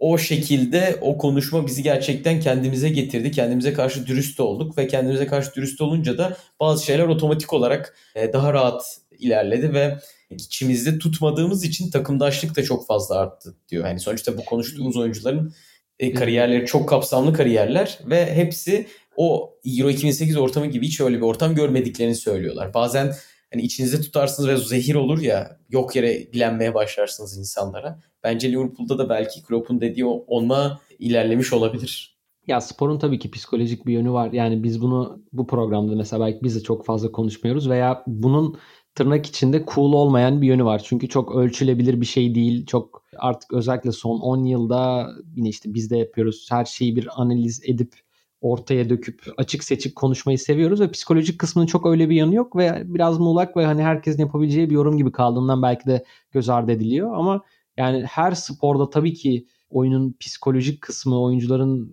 O 0.00 0.18
şekilde 0.18 0.98
o 1.00 1.18
konuşma 1.18 1.66
bizi 1.66 1.82
gerçekten 1.82 2.40
kendimize 2.40 2.88
getirdi. 2.88 3.30
Kendimize 3.30 3.72
karşı 3.72 4.06
dürüst 4.06 4.40
olduk 4.40 4.78
ve 4.78 4.86
kendimize 4.86 5.26
karşı 5.26 5.54
dürüst 5.54 5.80
olunca 5.80 6.18
da 6.18 6.36
bazı 6.60 6.84
şeyler 6.84 7.04
otomatik 7.04 7.52
olarak 7.52 7.96
e, 8.14 8.32
daha 8.32 8.52
rahat 8.52 8.98
ilerledi 9.18 9.74
ve 9.74 9.98
içimizde 10.30 10.98
tutmadığımız 10.98 11.64
için 11.64 11.90
takımdaşlık 11.90 12.56
da 12.56 12.62
çok 12.62 12.86
fazla 12.86 13.18
arttı 13.18 13.56
diyor. 13.68 13.86
Yani 13.86 14.00
sonuçta 14.00 14.38
bu 14.38 14.44
konuştuğumuz 14.44 14.96
oyuncuların 14.96 15.54
e, 15.98 16.14
kariyerleri 16.14 16.66
çok 16.66 16.88
kapsamlı 16.88 17.32
kariyerler 17.32 17.98
ve 18.04 18.34
hepsi 18.34 18.86
o 19.16 19.54
Euro 19.64 19.90
2008 19.90 20.36
ortamı 20.36 20.66
gibi 20.66 20.86
hiç 20.86 21.00
öyle 21.00 21.16
bir 21.16 21.22
ortam 21.22 21.54
görmediklerini 21.54 22.14
söylüyorlar. 22.14 22.74
Bazen 22.74 23.14
hani 23.52 23.62
içinizde 23.62 24.00
tutarsınız 24.00 24.48
ve 24.48 24.56
zehir 24.56 24.94
olur 24.94 25.22
ya 25.22 25.58
yok 25.70 25.96
yere 25.96 26.32
bilenmeye 26.32 26.74
başlarsınız 26.74 27.38
insanlara. 27.38 28.09
Bence 28.24 28.52
Liverpool'da 28.52 28.98
da 28.98 29.08
belki 29.08 29.42
Klopp'un 29.42 29.80
dediği 29.80 30.04
onunla 30.04 30.80
ilerlemiş 30.98 31.52
olabilir. 31.52 32.20
Ya 32.46 32.60
sporun 32.60 32.98
tabii 32.98 33.18
ki 33.18 33.30
psikolojik 33.30 33.86
bir 33.86 33.92
yönü 33.92 34.10
var. 34.12 34.32
Yani 34.32 34.62
biz 34.62 34.82
bunu 34.82 35.22
bu 35.32 35.46
programda 35.46 35.96
mesela 35.96 36.26
belki 36.26 36.38
biz 36.42 36.56
de 36.56 36.60
çok 36.60 36.84
fazla 36.84 37.12
konuşmuyoruz 37.12 37.70
veya 37.70 38.04
bunun 38.06 38.58
tırnak 38.94 39.26
içinde 39.26 39.64
cool 39.74 39.92
olmayan 39.92 40.42
bir 40.42 40.46
yönü 40.46 40.64
var. 40.64 40.82
Çünkü 40.84 41.08
çok 41.08 41.34
ölçülebilir 41.34 42.00
bir 42.00 42.06
şey 42.06 42.34
değil. 42.34 42.66
Çok 42.66 43.04
artık 43.16 43.52
özellikle 43.52 43.92
son 43.92 44.20
10 44.20 44.44
yılda 44.44 45.10
yine 45.36 45.48
işte 45.48 45.74
biz 45.74 45.90
de 45.90 45.98
yapıyoruz. 45.98 46.48
Her 46.50 46.64
şeyi 46.64 46.96
bir 46.96 47.08
analiz 47.22 47.62
edip 47.64 47.92
ortaya 48.40 48.90
döküp 48.90 49.22
açık 49.36 49.64
seçik 49.64 49.96
konuşmayı 49.96 50.38
seviyoruz 50.38 50.80
ve 50.80 50.90
psikolojik 50.90 51.38
kısmının 51.38 51.66
çok 51.66 51.86
öyle 51.86 52.10
bir 52.10 52.14
yanı 52.14 52.34
yok 52.34 52.56
ve 52.56 52.82
biraz 52.84 53.18
muğlak 53.18 53.56
ve 53.56 53.66
hani 53.66 53.82
herkesin 53.82 54.20
yapabileceği 54.20 54.70
bir 54.70 54.74
yorum 54.74 54.96
gibi 54.96 55.12
kaldığından 55.12 55.62
belki 55.62 55.86
de 55.86 56.04
göz 56.32 56.48
ardı 56.48 56.72
ediliyor 56.72 57.14
ama 57.14 57.42
Yani 57.80 58.04
her 58.04 58.32
sporda 58.32 58.90
tabii 58.90 59.14
ki 59.14 59.46
oyunun 59.70 60.16
psikolojik 60.20 60.80
kısmı, 60.80 61.22
oyuncuların 61.22 61.92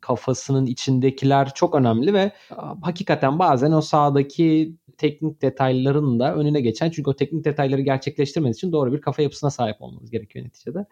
kafasının 0.00 0.66
içindekiler 0.66 1.54
çok 1.54 1.74
önemli 1.74 2.14
ve 2.14 2.32
hakikaten 2.82 3.38
bazen 3.38 3.72
o 3.72 3.80
sahadaki 3.80 4.76
teknik 4.98 5.42
detayların 5.42 6.20
da 6.20 6.34
önüne 6.34 6.60
geçen 6.60 6.90
çünkü 6.90 7.10
o 7.10 7.16
teknik 7.16 7.44
detayları 7.44 7.80
gerçekleştirmeniz 7.80 8.56
için 8.56 8.72
doğru 8.72 8.92
bir 8.92 9.00
kafa 9.00 9.22
yapısına 9.22 9.50
sahip 9.50 9.76
olmanız 9.82 10.10
gerekiyor 10.10 10.44
neticede. 10.44 10.86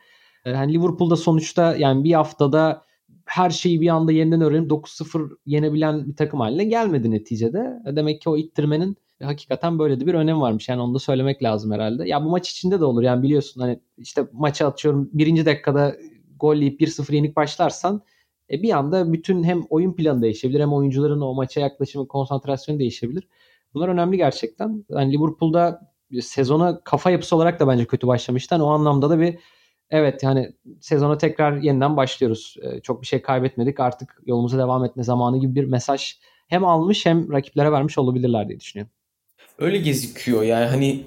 Yani 0.45 0.75
Liverpool'da 0.75 1.17
sonuçta 1.17 1.77
yani 1.77 2.05
bir 2.05 2.13
haftada 2.13 2.85
her 3.25 3.51
şeyi 3.51 3.81
bir 3.81 3.89
anda 3.89 4.13
yeniden 4.13 4.41
öğrenip 4.41 4.71
9-0 4.71 5.37
yenebilen 5.47 6.07
bir 6.07 6.17
takım 6.17 6.41
haline 6.41 6.65
gelmedi 6.65 7.11
neticede. 7.11 7.79
Demek 7.97 8.21
ki 8.21 8.31
o 8.31 8.37
ittirmenin 8.37 8.97
hakikaten 9.23 9.79
böyle 9.79 10.01
de 10.01 10.07
bir 10.07 10.15
önemi 10.15 10.41
varmış. 10.41 10.69
Yani 10.69 10.81
onu 10.81 10.95
da 10.95 10.99
söylemek 10.99 11.43
lazım 11.43 11.73
herhalde. 11.73 12.09
Ya 12.09 12.25
bu 12.25 12.31
maç 12.31 12.51
içinde 12.51 12.81
de 12.81 12.85
olur. 12.85 13.03
Yani 13.03 13.23
biliyorsun 13.23 13.61
hani 13.61 13.81
işte 13.99 14.27
maça 14.33 14.67
atıyorum 14.67 15.11
birinci 15.13 15.47
dakikada 15.47 15.97
gol 16.41 16.57
yiyip 16.57 16.81
1-0 16.81 17.15
yenik 17.15 17.37
başlarsan 17.37 18.03
e, 18.51 18.63
bir 18.63 18.71
anda 18.71 19.13
bütün 19.13 19.45
hem 19.45 19.63
oyun 19.71 19.93
planı 19.93 20.23
değişebilir 20.23 20.61
hem 20.61 20.73
oyuncuların 20.73 21.21
o 21.21 21.35
maça 21.35 21.61
yaklaşımı, 21.61 22.09
konsantrasyonu 22.09 22.79
değişebilir. 22.79 23.29
Bunlar 23.75 23.89
önemli 23.89 24.17
gerçekten. 24.17 24.85
Yani 24.89 25.13
Liverpool'da 25.13 25.93
sezona 26.21 26.81
kafa 26.85 27.11
yapısı 27.11 27.37
olarak 27.37 27.61
da 27.61 27.69
bence 27.69 27.85
kötü 27.85 28.07
başlamıştı. 28.07 28.55
Yani 28.55 28.65
o 28.65 28.69
anlamda 28.69 29.11
da 29.11 29.21
bir 29.21 29.39
evet 29.91 30.23
yani 30.23 30.53
sezona 30.81 31.19
tekrar 31.19 31.57
yeniden 31.57 31.97
başlıyoruz. 31.97 32.57
E, 32.63 32.81
çok 32.81 33.03
bir 33.03 33.07
şey 33.07 33.23
kaybetmedik. 33.23 33.81
Artık 33.81 34.23
yolumuza 34.27 34.59
devam 34.59 34.85
etme 34.85 35.03
zamanı 35.03 35.41
gibi 35.41 35.55
bir 35.55 35.65
mesaj 35.65 36.15
hem 36.49 36.65
almış 36.65 37.07
hem 37.07 37.33
rakiplere 37.33 37.73
vermiş 37.73 37.99
olabilirler 37.99 38.49
diye 38.49 38.61
düşünüyorum. 38.61 38.93
Öyle 39.63 39.79
gözüküyor 39.79 40.43
yani 40.43 40.67
hani 40.67 41.03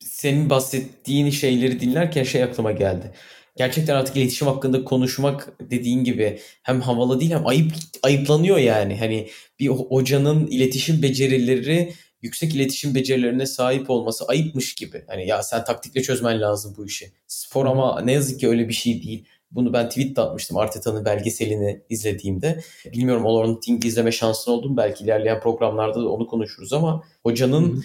senin 0.00 0.50
bahsettiğin 0.50 1.30
şeyleri 1.30 1.80
dinlerken 1.80 2.22
şey 2.22 2.42
aklıma 2.42 2.72
geldi. 2.72 3.12
Gerçekten 3.56 3.94
artık 3.94 4.16
iletişim 4.16 4.48
hakkında 4.48 4.84
konuşmak 4.84 5.52
dediğin 5.70 6.04
gibi 6.04 6.38
hem 6.62 6.80
havalı 6.80 7.20
değil 7.20 7.30
hem 7.30 7.46
ayıp 7.46 7.72
ayıplanıyor 8.02 8.58
yani. 8.58 8.98
Hani 8.98 9.28
bir 9.60 9.68
hocanın 9.68 10.46
iletişim 10.46 11.02
becerileri 11.02 11.92
yüksek 12.22 12.54
iletişim 12.54 12.94
becerilerine 12.94 13.46
sahip 13.46 13.90
olması 13.90 14.24
ayıpmış 14.26 14.74
gibi. 14.74 15.04
Hani 15.06 15.26
ya 15.26 15.42
sen 15.42 15.64
taktikle 15.64 16.02
çözmen 16.02 16.40
lazım 16.40 16.74
bu 16.76 16.86
işi. 16.86 17.12
Spor 17.26 17.66
ama 17.66 18.00
ne 18.00 18.12
yazık 18.12 18.40
ki 18.40 18.48
öyle 18.48 18.68
bir 18.68 18.74
şey 18.74 19.02
değil. 19.02 19.24
Bunu 19.56 19.72
ben 19.72 19.88
tweet 19.88 20.18
atmıştım 20.18 20.56
Arteta'nın 20.56 21.04
belgeselini 21.04 21.82
izlediğimde. 21.88 22.60
Bilmiyorum 22.92 23.24
Olorun 23.24 23.60
Ting 23.60 23.84
izleme 23.84 24.12
şansın 24.12 24.50
oldu 24.50 24.68
mu? 24.68 24.76
Belki 24.76 25.04
ilerleyen 25.04 25.40
programlarda 25.40 26.00
da 26.00 26.08
onu 26.08 26.26
konuşuruz 26.26 26.72
ama 26.72 27.02
hocanın 27.22 27.72
Hı-hı. 27.72 27.82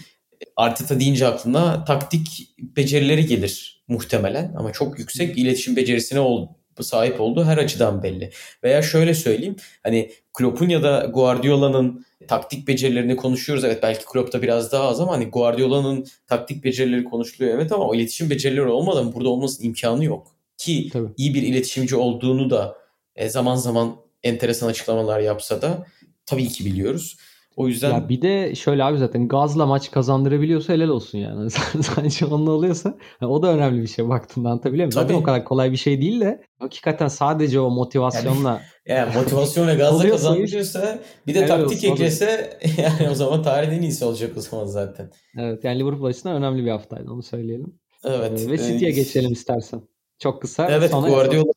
Arteta 0.55 0.99
deyince 0.99 1.27
aklına 1.27 1.85
taktik 1.85 2.55
becerileri 2.59 3.25
gelir 3.25 3.83
muhtemelen. 3.87 4.53
Ama 4.57 4.71
çok 4.71 4.99
yüksek 4.99 5.37
iletişim 5.37 5.75
becerisine 5.75 6.19
ol, 6.19 6.47
sahip 6.81 7.21
olduğu 7.21 7.43
her 7.43 7.57
açıdan 7.57 8.03
belli. 8.03 8.31
Veya 8.63 8.81
şöyle 8.81 9.13
söyleyeyim. 9.13 9.55
Hani 9.83 10.11
Klopp'un 10.33 10.69
ya 10.69 10.83
da 10.83 11.09
Guardiola'nın 11.13 12.05
taktik 12.27 12.67
becerilerini 12.67 13.15
konuşuyoruz. 13.15 13.63
Evet 13.63 13.83
belki 13.83 14.05
Klopp'ta 14.05 14.41
biraz 14.41 14.71
daha 14.71 14.87
az 14.87 14.99
ama 14.99 15.11
hani 15.11 15.25
Guardiola'nın 15.25 16.05
taktik 16.27 16.63
becerileri 16.63 17.03
konuşuluyor 17.03 17.55
evet 17.55 17.71
ama 17.71 17.87
o 17.87 17.95
iletişim 17.95 18.29
becerileri 18.29 18.67
olmadan 18.67 19.13
burada 19.13 19.29
olmasının 19.29 19.67
imkanı 19.67 20.05
yok. 20.05 20.35
Ki 20.61 20.89
Tabii. 20.93 21.07
iyi 21.17 21.33
bir 21.33 21.41
iletişimci 21.41 21.95
olduğunu 21.95 22.49
da 22.49 22.77
e, 23.15 23.29
zaman 23.29 23.55
zaman 23.55 23.95
enteresan 24.23 24.67
açıklamalar 24.67 25.19
yapsa 25.19 25.61
da 25.61 25.85
tabii 26.25 26.47
ki 26.47 26.65
biliyoruz. 26.65 27.17
O 27.55 27.67
yüzden 27.67 27.91
ya 27.91 28.09
bir 28.09 28.21
de 28.21 28.55
şöyle 28.55 28.83
abi 28.83 28.97
zaten 28.97 29.27
gazla 29.27 29.65
maç 29.65 29.91
kazandırabiliyorsa 29.91 30.73
helal 30.73 30.87
olsun 30.87 31.17
yani. 31.17 31.51
Sadece 31.81 32.25
onunla 32.25 32.51
oluyorsa 32.51 32.97
yani 33.21 33.31
o 33.31 33.41
da 33.41 33.53
önemli 33.53 33.81
bir 33.81 33.87
şey 33.87 34.09
baktığında 34.09 34.49
anlatabiliyor 34.49 34.85
muyum? 34.85 34.91
Zaten 34.91 35.15
o 35.15 35.23
kadar 35.23 35.45
kolay 35.45 35.71
bir 35.71 35.77
şey 35.77 36.01
değil 36.01 36.21
de 36.21 36.43
hakikaten 36.59 37.07
sadece 37.07 37.59
o 37.59 37.69
motivasyonla 37.69 38.61
yani, 38.85 38.99
yani 38.99 39.15
motivasyon 39.15 39.67
ve 39.67 39.75
gazla 39.75 40.09
kazandırıyorsa 40.09 40.99
bir 41.27 41.35
de 41.35 41.45
taktik 41.45 41.83
eklese 41.83 42.59
yani 42.77 43.09
o 43.11 43.15
zaman 43.15 43.43
tarihin 43.43 43.71
en 43.71 43.81
iyisi 43.81 44.05
olacak 44.05 44.37
o 44.37 44.41
zaman 44.41 44.65
zaten. 44.65 45.11
Evet 45.37 45.63
yani 45.63 45.79
Liverpool 45.79 46.05
açısından 46.05 46.35
önemli 46.35 46.65
bir 46.65 46.71
haftaydı 46.71 47.11
onu 47.11 47.23
söyleyelim. 47.23 47.79
Evet. 48.03 48.41
Ee, 48.47 48.51
ve 48.51 48.57
City'ye 48.57 48.91
geçelim 48.91 49.31
istersen. 49.31 49.81
Çok 50.21 50.41
kısa. 50.41 50.71
Evet 50.71 50.91
sonra 50.91 51.09
Guardiola. 51.09 51.51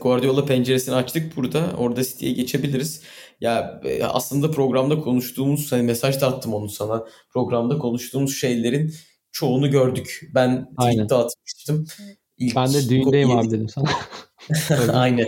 Guardiola 0.00 0.44
penceresini 0.44 0.94
açtık 0.94 1.36
burada. 1.36 1.72
Orada 1.78 2.04
City'ye 2.04 2.32
geçebiliriz. 2.32 3.02
Ya 3.40 3.80
e, 3.84 4.04
aslında 4.04 4.50
programda 4.50 5.00
konuştuğumuz 5.00 5.72
hani 5.72 5.82
mesaj 5.82 6.20
da 6.20 6.26
attım 6.26 6.54
onu 6.54 6.68
sana. 6.68 7.04
Programda 7.30 7.78
konuştuğumuz 7.78 8.36
şeylerin 8.36 8.94
çoğunu 9.32 9.70
gördük. 9.70 10.30
Ben 10.34 10.74
tweet'te 10.80 11.14
atmıştım. 11.14 11.86
İlk 12.38 12.56
ben 12.56 12.74
de 12.74 12.88
düğündeyim 12.88 13.30
abi 13.30 13.50
dedim 13.50 13.68
sana. 13.68 13.88
Aynen. 14.92 15.26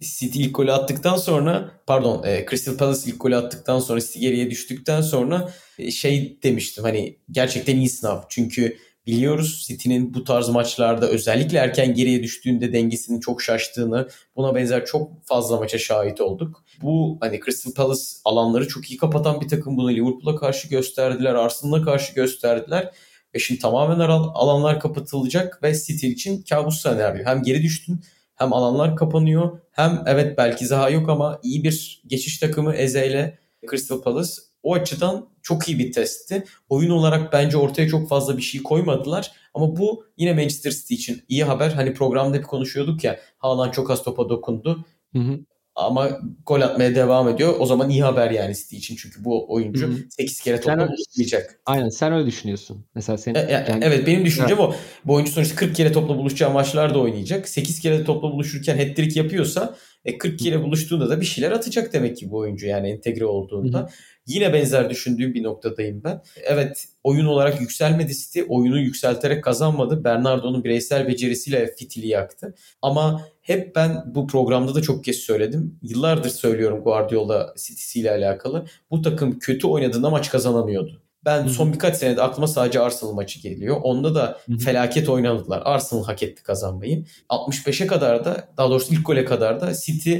City 0.00 0.42
ilk 0.42 0.54
golü 0.54 0.72
attıktan 0.72 1.16
sonra 1.16 1.82
pardon 1.86 2.22
e, 2.24 2.46
Crystal 2.50 2.76
Palace 2.76 3.10
ilk 3.10 3.20
golü 3.20 3.36
attıktan 3.36 3.78
sonra 3.78 4.00
City 4.00 4.18
geriye 4.18 4.50
düştükten 4.50 5.00
sonra 5.00 5.52
e, 5.78 5.90
şey 5.90 6.38
demiştim 6.42 6.84
hani 6.84 7.18
gerçekten 7.30 7.76
iyi 7.76 7.88
sınav. 7.88 8.22
Çünkü 8.28 8.76
Biliyoruz 9.06 9.64
City'nin 9.68 10.14
bu 10.14 10.24
tarz 10.24 10.48
maçlarda 10.48 11.08
özellikle 11.08 11.58
erken 11.58 11.94
geriye 11.94 12.22
düştüğünde 12.22 12.72
dengesinin 12.72 13.20
çok 13.20 13.42
şaştığını, 13.42 14.08
buna 14.36 14.54
benzer 14.54 14.84
çok 14.84 15.24
fazla 15.24 15.56
maça 15.56 15.78
şahit 15.78 16.20
olduk. 16.20 16.64
Bu 16.82 17.18
hani 17.20 17.40
Crystal 17.44 17.72
Palace 17.72 18.02
alanları 18.24 18.68
çok 18.68 18.90
iyi 18.90 18.96
kapatan 18.96 19.40
bir 19.40 19.48
takım 19.48 19.76
bunu 19.76 19.90
Liverpool'a 19.90 20.36
karşı 20.36 20.68
gösterdiler, 20.68 21.34
Arsenal'a 21.34 21.82
karşı 21.82 22.14
gösterdiler. 22.14 22.90
Ve 23.34 23.38
şimdi 23.38 23.60
tamamen 23.60 23.98
alanlar 24.08 24.80
kapatılacak 24.80 25.62
ve 25.62 25.74
City 25.74 26.08
için 26.08 26.42
kabus 26.42 26.82
senaryo. 26.82 27.24
Hem 27.24 27.42
geri 27.42 27.62
düştün 27.62 28.00
hem 28.34 28.52
alanlar 28.52 28.96
kapanıyor 28.96 29.58
hem 29.72 30.02
evet 30.06 30.38
belki 30.38 30.66
Zaha 30.66 30.90
yok 30.90 31.08
ama 31.08 31.40
iyi 31.42 31.64
bir 31.64 32.02
geçiş 32.06 32.38
takımı 32.38 32.74
Eze 32.74 33.06
ile 33.06 33.38
Crystal 33.70 34.02
Palace 34.02 34.32
o 34.62 34.74
açıdan 34.74 35.28
çok 35.42 35.68
iyi 35.68 35.78
bir 35.78 35.92
testti. 35.92 36.44
Oyun 36.68 36.90
olarak 36.90 37.32
bence 37.32 37.56
ortaya 37.56 37.88
çok 37.88 38.08
fazla 38.08 38.36
bir 38.36 38.42
şey 38.42 38.62
koymadılar. 38.62 39.32
Ama 39.54 39.76
bu 39.76 40.04
yine 40.16 40.32
Manchester 40.32 40.70
City 40.70 40.94
için 40.94 41.22
iyi 41.28 41.44
haber. 41.44 41.70
Hani 41.70 41.94
programda 41.94 42.36
hep 42.36 42.48
konuşuyorduk 42.48 43.04
ya 43.04 43.20
Haaland 43.38 43.72
çok 43.72 43.90
az 43.90 44.02
topa 44.02 44.28
dokundu. 44.28 44.84
Hı 45.12 45.18
hı. 45.18 45.40
Ama 45.74 46.20
gol 46.46 46.60
atmaya 46.60 46.94
devam 46.94 47.28
ediyor. 47.28 47.54
O 47.58 47.66
zaman 47.66 47.90
iyi 47.90 48.02
haber 48.02 48.30
yani 48.30 48.54
City 48.56 48.76
için. 48.76 48.96
Çünkü 48.96 49.24
bu 49.24 49.54
oyuncu 49.54 49.86
Hı-hı. 49.86 49.96
8 50.10 50.40
kere 50.40 50.60
topla 50.60 50.88
buluşmayacak. 50.88 51.60
Aynen 51.66 51.88
sen 51.88 52.12
öyle 52.12 52.26
düşünüyorsun. 52.26 52.86
Mesela 52.94 53.18
senin, 53.18 53.34
e, 53.34 53.42
e, 53.42 53.52
yani, 53.52 53.84
evet 53.84 54.06
benim 54.06 54.24
düşüncem 54.24 54.58
evet. 54.58 54.60
o. 54.60 54.74
Bu 55.04 55.14
oyuncu 55.14 55.32
sonuçta 55.32 55.56
40 55.56 55.76
kere 55.76 55.92
topla 55.92 56.18
buluşacağı 56.18 56.50
maçlarda 56.50 56.98
oynayacak. 56.98 57.48
8 57.48 57.80
kere 57.80 58.04
topla 58.04 58.32
buluşurken 58.32 58.78
hat-trick 58.78 59.18
yapıyorsa 59.18 59.76
e, 60.04 60.18
40 60.18 60.38
kere 60.38 60.62
buluştuğunda 60.62 61.10
da 61.10 61.20
bir 61.20 61.26
şeyler 61.26 61.50
atacak 61.50 61.92
demek 61.92 62.16
ki 62.16 62.30
bu 62.30 62.38
oyuncu 62.38 62.66
yani 62.66 62.90
entegre 62.90 63.24
olduğunda. 63.24 63.78
Hı-hı. 63.78 63.88
Yine 64.26 64.52
benzer 64.52 64.90
düşündüğüm 64.90 65.34
bir 65.34 65.42
noktadayım 65.42 66.04
ben. 66.04 66.22
Evet 66.42 66.88
oyun 67.04 67.26
olarak 67.26 67.60
yükselmedi 67.60 68.14
City. 68.14 68.40
Oyunu 68.48 68.78
yükselterek 68.78 69.44
kazanmadı. 69.44 70.04
Bernardo'nun 70.04 70.64
bireysel 70.64 71.08
becerisiyle 71.08 71.74
fitili 71.78 72.08
yaktı. 72.08 72.54
Ama 72.82 73.22
hep 73.40 73.76
ben 73.76 74.02
bu 74.06 74.26
programda 74.26 74.74
da 74.74 74.82
çok 74.82 75.04
kez 75.04 75.16
söyledim. 75.16 75.78
Yıllardır 75.82 76.30
söylüyorum 76.30 76.84
Guardiola 76.84 77.54
City'si 77.56 78.00
ile 78.00 78.10
alakalı. 78.10 78.66
Bu 78.90 79.02
takım 79.02 79.38
kötü 79.38 79.66
oynadığında 79.66 80.10
maç 80.10 80.30
kazanamıyordu. 80.30 81.02
Ben 81.24 81.46
son 81.46 81.72
birkaç 81.72 81.96
senede 81.96 82.22
aklıma 82.22 82.46
sadece 82.46 82.80
Arsenal 82.80 83.12
maçı 83.12 83.40
geliyor. 83.40 83.76
Onda 83.82 84.14
da 84.14 84.38
Hı-hı. 84.46 84.58
felaket 84.58 85.08
oynadılar. 85.08 85.62
Arsenal 85.64 86.04
hak 86.04 86.22
etti 86.22 86.42
kazanmayı. 86.42 87.04
65'e 87.28 87.86
kadar 87.86 88.24
da 88.24 88.48
daha 88.56 88.70
doğrusu 88.70 88.94
ilk 88.94 89.06
gole 89.06 89.24
kadar 89.24 89.60
da 89.60 89.72
City 89.74 90.14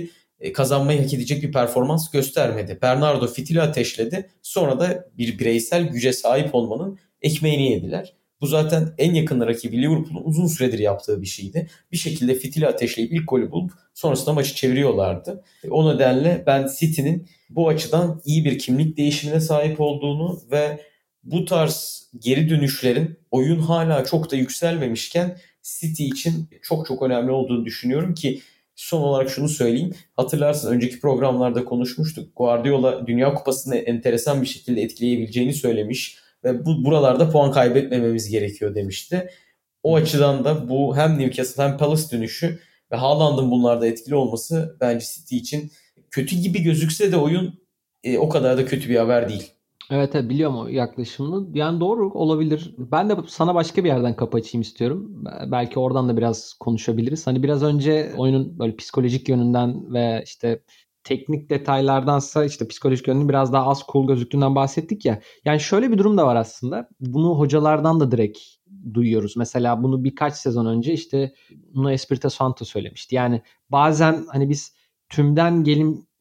kazanmayı 0.55 1.03
hak 1.03 1.15
edecek 1.15 1.43
bir 1.43 1.53
performans 1.53 2.11
göstermedi. 2.11 2.79
Bernardo 2.83 3.27
fitili 3.27 3.63
ateşledi. 3.63 4.31
Sonra 4.43 4.81
da 4.81 5.09
bir 5.19 5.39
bireysel 5.39 5.89
güce 5.89 6.13
sahip 6.13 6.55
olmanın 6.55 6.99
ekmeğini 7.23 7.71
yediler. 7.71 8.15
Bu 8.41 8.47
zaten 8.47 8.95
en 8.99 9.15
yakın 9.15 9.41
rakibi 9.41 9.83
Liverpool'un 9.83 10.25
uzun 10.25 10.47
süredir 10.47 10.79
yaptığı 10.79 11.23
bir 11.23 11.27
şeydi. 11.27 11.71
Bir 11.93 11.97
şekilde 11.97 12.35
fitili 12.35 12.67
ateşleyip 12.67 13.13
ilk 13.13 13.29
golü 13.29 13.51
bulup 13.51 13.73
sonrasında 13.95 14.33
maçı 14.33 14.55
çeviriyorlardı. 14.55 15.45
E, 15.65 15.69
o 15.69 15.95
nedenle 15.95 16.45
ben 16.47 16.69
City'nin 16.79 17.29
bu 17.51 17.69
açıdan 17.69 18.21
iyi 18.25 18.45
bir 18.45 18.59
kimlik 18.59 18.97
değişimine 18.97 19.41
sahip 19.41 19.81
olduğunu 19.81 20.41
ve 20.51 20.81
bu 21.25 21.45
tarz 21.45 22.09
geri 22.19 22.51
dönüşlerin 22.51 23.19
oyun 23.31 23.59
hala 23.59 24.05
çok 24.05 24.31
da 24.31 24.37
yükselmemişken 24.37 25.39
City 25.63 26.07
için 26.07 26.49
çok 26.63 26.87
çok 26.87 27.03
önemli 27.03 27.31
olduğunu 27.31 27.65
düşünüyorum 27.65 28.15
ki 28.15 28.41
Son 28.83 29.01
olarak 29.03 29.31
şunu 29.31 29.49
söyleyeyim. 29.49 29.95
Hatırlarsın 30.17 30.73
önceki 30.73 31.01
programlarda 31.01 31.65
konuşmuştuk. 31.65 32.37
Guardiola 32.37 33.07
Dünya 33.07 33.35
Kupası'nı 33.35 33.77
enteresan 33.77 34.43
bir 34.43 34.47
şekilde 34.47 34.83
etkileyebileceğini 34.83 35.55
söylemiş 35.55 36.19
ve 36.45 36.67
bu 36.67 36.85
buralarda 36.85 37.31
puan 37.31 37.53
kaybetmememiz 37.53 38.29
gerekiyor 38.29 38.75
demişti. 38.75 39.29
O 39.83 39.97
açıdan 39.97 40.45
da 40.45 40.69
bu 40.69 40.97
hem 40.97 41.19
Newcastle 41.19 41.63
hem 41.63 41.77
Palace 41.77 42.11
dönüşü 42.13 42.59
ve 42.93 42.97
Haaland'ın 42.97 43.51
bunlarda 43.51 43.87
etkili 43.87 44.15
olması 44.15 44.77
bence 44.81 45.07
City 45.15 45.37
için 45.37 45.73
kötü 46.11 46.37
gibi 46.37 46.63
gözükse 46.63 47.13
de 47.13 47.17
oyun 47.17 47.61
e, 48.05 48.19
o 48.19 48.29
kadar 48.29 48.59
da 48.59 48.65
kötü 48.65 48.89
bir 48.89 48.97
haber 48.97 49.29
değil. 49.29 49.53
Evet, 49.93 50.15
evet 50.15 50.31
biliyorum 50.31 50.57
o 50.57 50.67
yaklaşımını. 50.69 51.59
Yani 51.59 51.81
doğru 51.81 52.11
olabilir. 52.11 52.75
Ben 52.79 53.09
de 53.09 53.17
sana 53.29 53.55
başka 53.55 53.85
bir 53.85 53.89
yerden 53.89 54.17
kapı 54.17 54.37
açayım 54.39 54.63
istiyorum. 54.63 55.25
Belki 55.47 55.79
oradan 55.79 56.09
da 56.09 56.17
biraz 56.17 56.55
konuşabiliriz. 56.55 57.27
Hani 57.27 57.43
biraz 57.43 57.63
önce 57.63 58.13
oyunun 58.17 58.59
böyle 58.59 58.77
psikolojik 58.77 59.29
yönünden 59.29 59.93
ve 59.95 60.23
işte 60.27 60.63
teknik 61.05 61.51
detaylardansa 61.51 62.45
işte 62.45 62.69
psikolojik 62.69 63.09
yönünün 63.09 63.29
biraz 63.29 63.53
daha 63.53 63.67
az 63.67 63.83
cool 63.93 64.07
gözüktüğünden 64.07 64.55
bahsettik 64.55 65.05
ya. 65.05 65.21
Yani 65.45 65.61
şöyle 65.61 65.93
bir 65.93 65.99
durum 65.99 66.19
da 66.19 66.27
var 66.27 66.37
aslında. 66.37 66.89
Bunu 67.01 67.39
hocalardan 67.39 68.01
da 68.01 68.11
direkt 68.11 68.39
duyuyoruz. 68.95 69.37
Mesela 69.37 69.83
bunu 69.83 70.05
birkaç 70.05 70.35
sezon 70.35 70.67
önce 70.67 70.93
işte 70.93 71.35
Nuno 71.75 71.91
Espirito 71.91 72.29
Santo 72.29 72.65
söylemişti. 72.65 73.15
Yani 73.15 73.43
bazen 73.71 74.25
hani 74.29 74.49
biz 74.49 74.75
tümden 75.09 75.65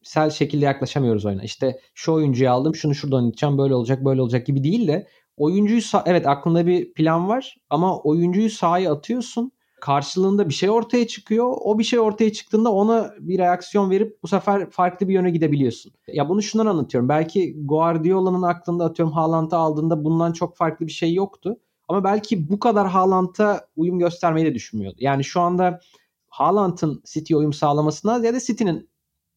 gelimsel 0.02 0.30
şekilde 0.30 0.64
yaklaşamıyoruz 0.64 1.26
oyuna. 1.26 1.42
İşte 1.42 1.80
şu 1.94 2.12
oyuncuyu 2.12 2.50
aldım, 2.50 2.74
şunu 2.74 2.94
şuradan 2.94 3.18
oynayacağım, 3.18 3.58
böyle 3.58 3.74
olacak, 3.74 4.04
böyle 4.04 4.22
olacak 4.22 4.46
gibi 4.46 4.64
değil 4.64 4.88
de 4.88 5.06
oyuncuyu 5.36 5.80
evet 6.06 6.26
aklında 6.26 6.66
bir 6.66 6.92
plan 6.92 7.28
var 7.28 7.56
ama 7.70 7.98
oyuncuyu 7.98 8.50
sahaya 8.50 8.92
atıyorsun 8.92 9.52
karşılığında 9.80 10.48
bir 10.48 10.54
şey 10.54 10.70
ortaya 10.70 11.06
çıkıyor. 11.06 11.54
O 11.60 11.78
bir 11.78 11.84
şey 11.84 12.00
ortaya 12.00 12.32
çıktığında 12.32 12.72
ona 12.72 13.10
bir 13.18 13.38
reaksiyon 13.38 13.90
verip 13.90 14.22
bu 14.22 14.28
sefer 14.28 14.70
farklı 14.70 15.08
bir 15.08 15.14
yöne 15.14 15.30
gidebiliyorsun. 15.30 15.92
Ya 16.08 16.28
bunu 16.28 16.42
şundan 16.42 16.66
anlatıyorum. 16.66 17.08
Belki 17.08 17.56
Guardiola'nın 17.66 18.42
aklında 18.42 18.84
atıyorum 18.84 19.14
Haaland'ı 19.14 19.56
aldığında 19.56 20.04
bundan 20.04 20.32
çok 20.32 20.56
farklı 20.56 20.86
bir 20.86 20.92
şey 20.92 21.14
yoktu. 21.14 21.56
Ama 21.88 22.04
belki 22.04 22.50
bu 22.50 22.58
kadar 22.58 22.88
Haaland'a 22.88 23.66
uyum 23.76 23.98
göstermeyi 23.98 24.46
de 24.46 24.54
düşünmüyordu. 24.54 24.96
Yani 25.00 25.24
şu 25.24 25.40
anda 25.40 25.80
Haaland'ın 26.28 27.02
City'ye 27.04 27.38
uyum 27.38 27.52
sağlamasına 27.52 28.26
ya 28.26 28.34
da 28.34 28.40
City'nin 28.40 28.91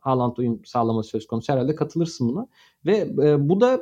Haaland 0.06 0.38
uyum 0.38 0.62
sağlaması 0.66 1.10
söz 1.10 1.28
konusu. 1.28 1.54
Herhalde 1.54 1.76
katılırsın 1.76 2.30
buna. 2.30 2.48
Ve 2.86 2.98
e, 3.24 3.50
bu 3.50 3.62
da 3.62 3.82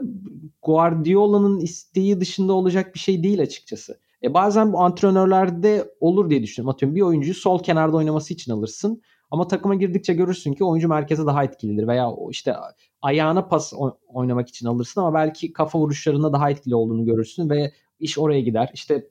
Guardiola'nın 0.62 1.60
isteği 1.60 2.20
dışında 2.20 2.54
olacak 2.54 2.96
bir 2.96 3.00
şey 3.00 3.24
değil 3.24 3.42
açıkçası. 3.42 4.00
E 4.24 4.34
bazen 4.34 4.74
bu 4.74 4.80
antrenörlerde 4.80 5.94
olur 6.00 6.30
diye 6.30 6.44
düşünüyorum. 6.44 6.70
Atıyorum 6.76 6.96
bir 6.96 7.02
oyuncuyu 7.02 7.34
sol 7.34 7.64
kenarda 7.64 7.98
oynaması 7.98 8.34
için 8.34 8.52
alırsın. 8.52 9.02
Ama 9.32 9.48
takıma 9.48 9.76
girdikçe 9.76 10.14
görürsün 10.14 10.54
ki 10.54 10.64
oyuncu 10.64 10.90
merkeze 10.90 11.26
daha 11.26 11.44
etkilidir. 11.44 11.88
Veya 11.88 12.12
işte 12.30 12.56
ayağına 13.02 13.48
pas 13.48 13.74
oynamak 14.08 14.50
için 14.50 14.68
alırsın 14.68 15.02
ama 15.02 15.14
belki 15.14 15.54
kafa 15.54 15.80
vuruşlarında 15.80 16.34
daha 16.34 16.50
etkili 16.50 16.76
olduğunu 16.76 17.06
görürsün 17.06 17.50
ve 17.50 17.72
iş 18.00 18.18
oraya 18.18 18.42
gider. 18.42 18.72
İşte 18.74 19.10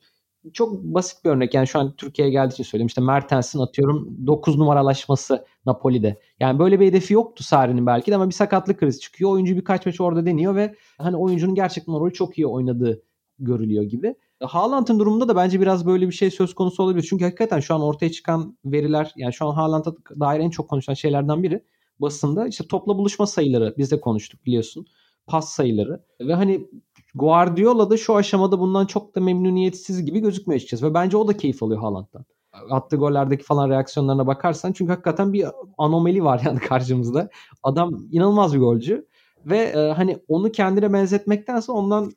çok 0.53 0.83
basit 0.83 1.25
bir 1.25 1.31
örnek 1.31 1.55
yani 1.55 1.67
şu 1.67 1.79
an 1.79 1.97
Türkiye'ye 1.97 2.33
geldiği 2.33 2.53
için 2.53 2.65
söyleyeyim. 2.65 2.87
İşte 2.87 3.01
Mertens'in 3.01 3.59
atıyorum 3.59 4.27
9 4.27 4.59
numaralaşması 4.59 5.45
Napoli'de. 5.67 6.21
Yani 6.41 6.59
böyle 6.59 6.81
bir 6.81 6.87
hedefi 6.87 7.15
yoktu 7.15 7.45
Sarri'nin 7.45 7.87
belki 7.87 8.11
de 8.11 8.17
ama 8.17 8.29
bir 8.29 8.35
sakatlık 8.35 8.81
krizi 8.81 9.01
çıkıyor. 9.01 9.31
Oyuncu 9.31 9.57
birkaç 9.57 9.87
maç 9.87 10.01
orada 10.01 10.27
deniyor 10.27 10.55
ve 10.55 10.75
hani 10.99 11.17
oyuncunun 11.17 11.55
gerçekten 11.55 11.93
o 11.93 12.01
rolü 12.01 12.13
çok 12.13 12.39
iyi 12.39 12.47
oynadığı 12.47 13.03
görülüyor 13.39 13.83
gibi. 13.83 14.15
Haaland'ın 14.41 14.99
durumunda 14.99 15.29
da 15.29 15.37
bence 15.37 15.61
biraz 15.61 15.87
böyle 15.87 16.07
bir 16.07 16.13
şey 16.13 16.31
söz 16.31 16.55
konusu 16.55 16.83
olabilir. 16.83 17.07
Çünkü 17.11 17.25
hakikaten 17.25 17.61
şu 17.61 17.75
an 17.75 17.83
ortaya 17.83 18.13
çıkan 18.13 18.59
veriler 18.65 19.13
yani 19.17 19.33
şu 19.33 19.47
an 19.47 19.55
Haaland'a 19.55 19.93
dair 20.21 20.41
en 20.41 20.51
çok 20.51 20.69
konuşulan 20.69 20.95
şeylerden 20.95 21.43
biri 21.43 21.65
basında 21.99 22.47
işte 22.47 22.65
topla 22.69 22.99
buluşma 22.99 23.27
sayıları 23.27 23.75
biz 23.79 23.91
de 23.91 24.01
konuştuk 24.01 24.47
biliyorsun. 24.47 24.87
Pas 25.27 25.49
sayıları 25.49 26.05
ve 26.21 26.35
hani 26.35 26.69
Guardiola 27.15 27.91
da 27.91 27.97
şu 27.97 28.17
aşamada 28.17 28.61
bundan 28.61 28.87
çok 28.87 29.15
da 29.15 29.21
memnuniyetsiz 29.21 30.05
gibi 30.05 30.21
gözükmüyor 30.21 30.57
açıkçası. 30.57 30.87
Ve 30.91 30.95
bence 30.95 31.17
o 31.17 31.29
da 31.29 31.37
keyif 31.37 31.63
alıyor 31.63 31.81
Haaland'dan. 31.81 32.25
Attığı 32.71 32.97
gollerdeki 32.97 33.45
falan 33.45 33.71
reaksiyonlarına 33.71 34.27
bakarsan 34.27 34.73
çünkü 34.73 34.93
hakikaten 34.93 35.33
bir 35.33 35.47
anomali 35.79 36.25
var 36.25 36.43
yani 36.45 36.59
karşımızda. 36.69 37.31
Adam 37.63 38.07
inanılmaz 38.13 38.55
bir 38.55 38.59
golcü 38.59 39.07
ve 39.47 39.59
e, 39.59 39.93
hani 39.93 40.19
onu 40.29 40.53
kendine 40.53 40.93
benzetmektense 40.93 41.73
ondan 41.73 42.13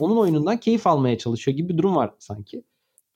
onun 0.00 0.16
oyunundan 0.16 0.56
keyif 0.56 0.86
almaya 0.86 1.18
çalışıyor 1.18 1.56
gibi 1.56 1.68
bir 1.68 1.78
durum 1.78 1.96
var 1.96 2.14
sanki. 2.18 2.64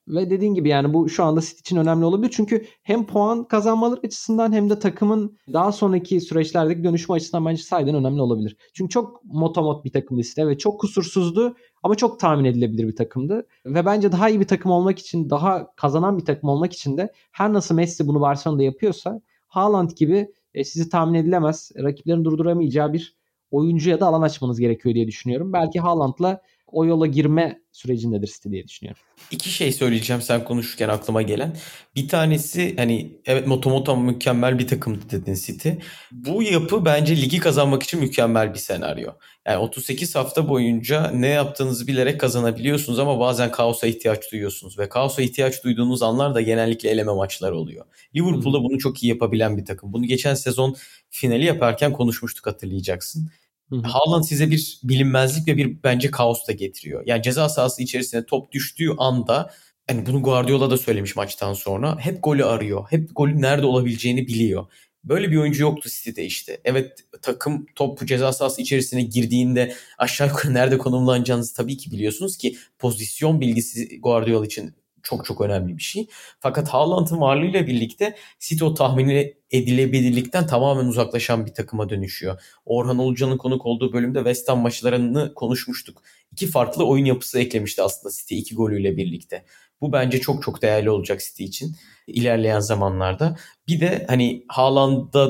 Ve 0.08 0.30
dediğin 0.30 0.54
gibi 0.54 0.68
yani 0.68 0.94
bu 0.94 1.08
şu 1.08 1.24
anda 1.24 1.40
City 1.40 1.60
için 1.60 1.76
önemli 1.76 2.04
olabilir. 2.04 2.32
Çünkü 2.36 2.64
hem 2.82 3.06
puan 3.06 3.44
kazanmaları 3.44 4.00
açısından 4.04 4.52
hem 4.52 4.70
de 4.70 4.78
takımın 4.78 5.38
daha 5.52 5.72
sonraki 5.72 6.20
süreçlerdeki 6.20 6.84
dönüşme 6.84 7.14
açısından 7.14 7.46
bence 7.46 7.62
sayeden 7.62 7.94
önemli 7.94 8.22
olabilir. 8.22 8.56
Çünkü 8.74 8.90
çok 8.90 9.24
motomot 9.24 9.84
bir 9.84 9.92
takımdı 9.92 10.22
City 10.22 10.46
ve 10.46 10.58
çok 10.58 10.80
kusursuzdu 10.80 11.56
ama 11.82 11.94
çok 11.94 12.20
tahmin 12.20 12.44
edilebilir 12.44 12.88
bir 12.88 12.96
takımdı. 12.96 13.46
Ve 13.66 13.86
bence 13.86 14.12
daha 14.12 14.28
iyi 14.28 14.40
bir 14.40 14.46
takım 14.46 14.72
olmak 14.72 14.98
için, 14.98 15.30
daha 15.30 15.74
kazanan 15.76 16.18
bir 16.18 16.24
takım 16.24 16.48
olmak 16.48 16.72
için 16.72 16.96
de 16.96 17.12
her 17.32 17.52
nasıl 17.52 17.74
Messi 17.74 18.06
bunu 18.06 18.20
Barcelona'da 18.20 18.62
yapıyorsa 18.62 19.20
Haaland 19.48 19.90
gibi 19.90 20.28
e, 20.54 20.64
sizi 20.64 20.88
tahmin 20.88 21.14
edilemez, 21.14 21.70
rakiplerin 21.82 22.24
durduramayacağı 22.24 22.92
bir 22.92 23.16
oyuncuya 23.50 24.00
da 24.00 24.06
alan 24.06 24.22
açmanız 24.22 24.60
gerekiyor 24.60 24.94
diye 24.94 25.06
düşünüyorum. 25.06 25.52
Belki 25.52 25.80
Haaland'la 25.80 26.40
o 26.72 26.84
yola 26.84 27.06
girme 27.06 27.60
sürecindedir 27.72 28.26
City 28.26 28.50
diye 28.50 28.68
düşünüyorum. 28.68 29.02
İki 29.30 29.50
şey 29.50 29.72
söyleyeceğim 29.72 30.22
sen 30.22 30.44
konuşurken 30.44 30.88
aklıma 30.88 31.22
gelen. 31.22 31.56
Bir 31.96 32.08
tanesi 32.08 32.76
hani 32.76 33.20
evet 33.26 33.46
Motomoto 33.46 33.96
mükemmel 33.96 34.58
bir 34.58 34.66
takım 34.66 35.00
dedin 35.10 35.34
City. 35.34 35.68
Bu 36.12 36.42
yapı 36.42 36.84
bence 36.84 37.16
ligi 37.16 37.38
kazanmak 37.38 37.82
için 37.82 38.00
mükemmel 38.00 38.54
bir 38.54 38.58
senaryo. 38.58 39.12
Yani 39.46 39.58
38 39.58 40.14
hafta 40.14 40.48
boyunca 40.48 41.10
ne 41.10 41.28
yaptığınızı 41.28 41.86
bilerek 41.86 42.20
kazanabiliyorsunuz 42.20 42.98
ama 42.98 43.20
bazen 43.20 43.50
kaosa 43.50 43.86
ihtiyaç 43.86 44.32
duyuyorsunuz. 44.32 44.78
Ve 44.78 44.88
kaosa 44.88 45.22
ihtiyaç 45.22 45.64
duyduğunuz 45.64 46.02
anlar 46.02 46.34
da 46.34 46.40
genellikle 46.40 46.90
eleme 46.90 47.12
maçları 47.12 47.56
oluyor. 47.56 47.84
Liverpool'da 48.16 48.62
bunu 48.62 48.78
çok 48.78 49.02
iyi 49.02 49.08
yapabilen 49.08 49.56
bir 49.56 49.64
takım. 49.64 49.92
Bunu 49.92 50.06
geçen 50.06 50.34
sezon 50.34 50.76
finali 51.10 51.44
yaparken 51.44 51.92
konuşmuştuk 51.92 52.46
hatırlayacaksın. 52.46 53.30
Haaland 53.70 54.24
size 54.24 54.50
bir 54.50 54.80
bilinmezlik 54.82 55.48
ve 55.48 55.56
bir 55.56 55.82
bence 55.84 56.10
kaos 56.10 56.48
da 56.48 56.52
getiriyor. 56.52 57.02
Yani 57.06 57.22
ceza 57.22 57.48
sahası 57.48 57.82
içerisine 57.82 58.26
top 58.26 58.52
düştüğü 58.52 58.90
anda 58.98 59.50
hani 59.88 60.06
bunu 60.06 60.22
Guardiola 60.22 60.70
da 60.70 60.76
söylemiş 60.78 61.16
maçtan 61.16 61.52
sonra. 61.52 61.98
Hep 61.98 62.22
golü 62.22 62.44
arıyor. 62.44 62.86
Hep 62.90 63.10
golün 63.14 63.42
nerede 63.42 63.66
olabileceğini 63.66 64.26
biliyor. 64.28 64.66
Böyle 65.04 65.30
bir 65.30 65.36
oyuncu 65.36 65.62
yoktu 65.62 65.88
City'de 65.88 66.24
işte. 66.24 66.60
Evet 66.64 66.98
takım 67.22 67.66
top 67.74 68.06
ceza 68.06 68.32
sahası 68.32 68.62
içerisine 68.62 69.02
girdiğinde 69.02 69.74
aşağı 69.98 70.28
yukarı 70.28 70.54
nerede 70.54 70.78
konumlanacağınızı 70.78 71.54
tabii 71.54 71.76
ki 71.76 71.90
biliyorsunuz 71.90 72.36
ki 72.36 72.56
pozisyon 72.78 73.40
bilgisi 73.40 74.00
Guardiola 74.00 74.46
için 74.46 74.74
çok 75.02 75.24
çok 75.24 75.40
önemli 75.40 75.76
bir 75.76 75.82
şey. 75.82 76.08
Fakat 76.40 76.68
Haaland'ın 76.68 77.20
varlığıyla 77.20 77.66
birlikte 77.66 78.16
City 78.40 78.64
o 78.64 78.74
tahmin 78.74 79.34
edilebilirlikten 79.50 80.46
tamamen 80.46 80.84
uzaklaşan 80.84 81.46
bir 81.46 81.54
takıma 81.54 81.88
dönüşüyor. 81.88 82.40
Orhan 82.64 82.98
Ulucan'ın 82.98 83.36
konuk 83.36 83.66
olduğu 83.66 83.92
bölümde 83.92 84.18
West 84.18 84.48
Ham 84.48 84.58
maçlarını 84.60 85.34
konuşmuştuk. 85.34 86.02
İki 86.32 86.46
farklı 86.46 86.86
oyun 86.86 87.04
yapısı 87.04 87.40
eklemişti 87.40 87.82
aslında 87.82 88.14
City 88.14 88.38
iki 88.38 88.54
golüyle 88.54 88.96
birlikte. 88.96 89.44
Bu 89.80 89.92
bence 89.92 90.20
çok 90.20 90.42
çok 90.42 90.62
değerli 90.62 90.90
olacak 90.90 91.20
City 91.20 91.44
için 91.44 91.76
ilerleyen 92.06 92.60
zamanlarda. 92.60 93.36
Bir 93.68 93.80
de 93.80 94.04
hani 94.08 94.44
Haaland'a 94.48 95.28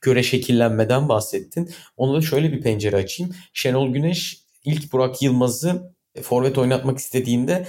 göre 0.00 0.22
şekillenmeden 0.22 1.08
bahsettin. 1.08 1.70
Onu 1.96 2.16
da 2.16 2.20
şöyle 2.20 2.52
bir 2.52 2.62
pencere 2.62 2.96
açayım. 2.96 3.34
Şenol 3.52 3.92
Güneş 3.92 4.44
ilk 4.64 4.92
Burak 4.92 5.22
Yılmaz'ı 5.22 5.94
forvet 6.22 6.58
oynatmak 6.58 6.98
istediğinde 6.98 7.66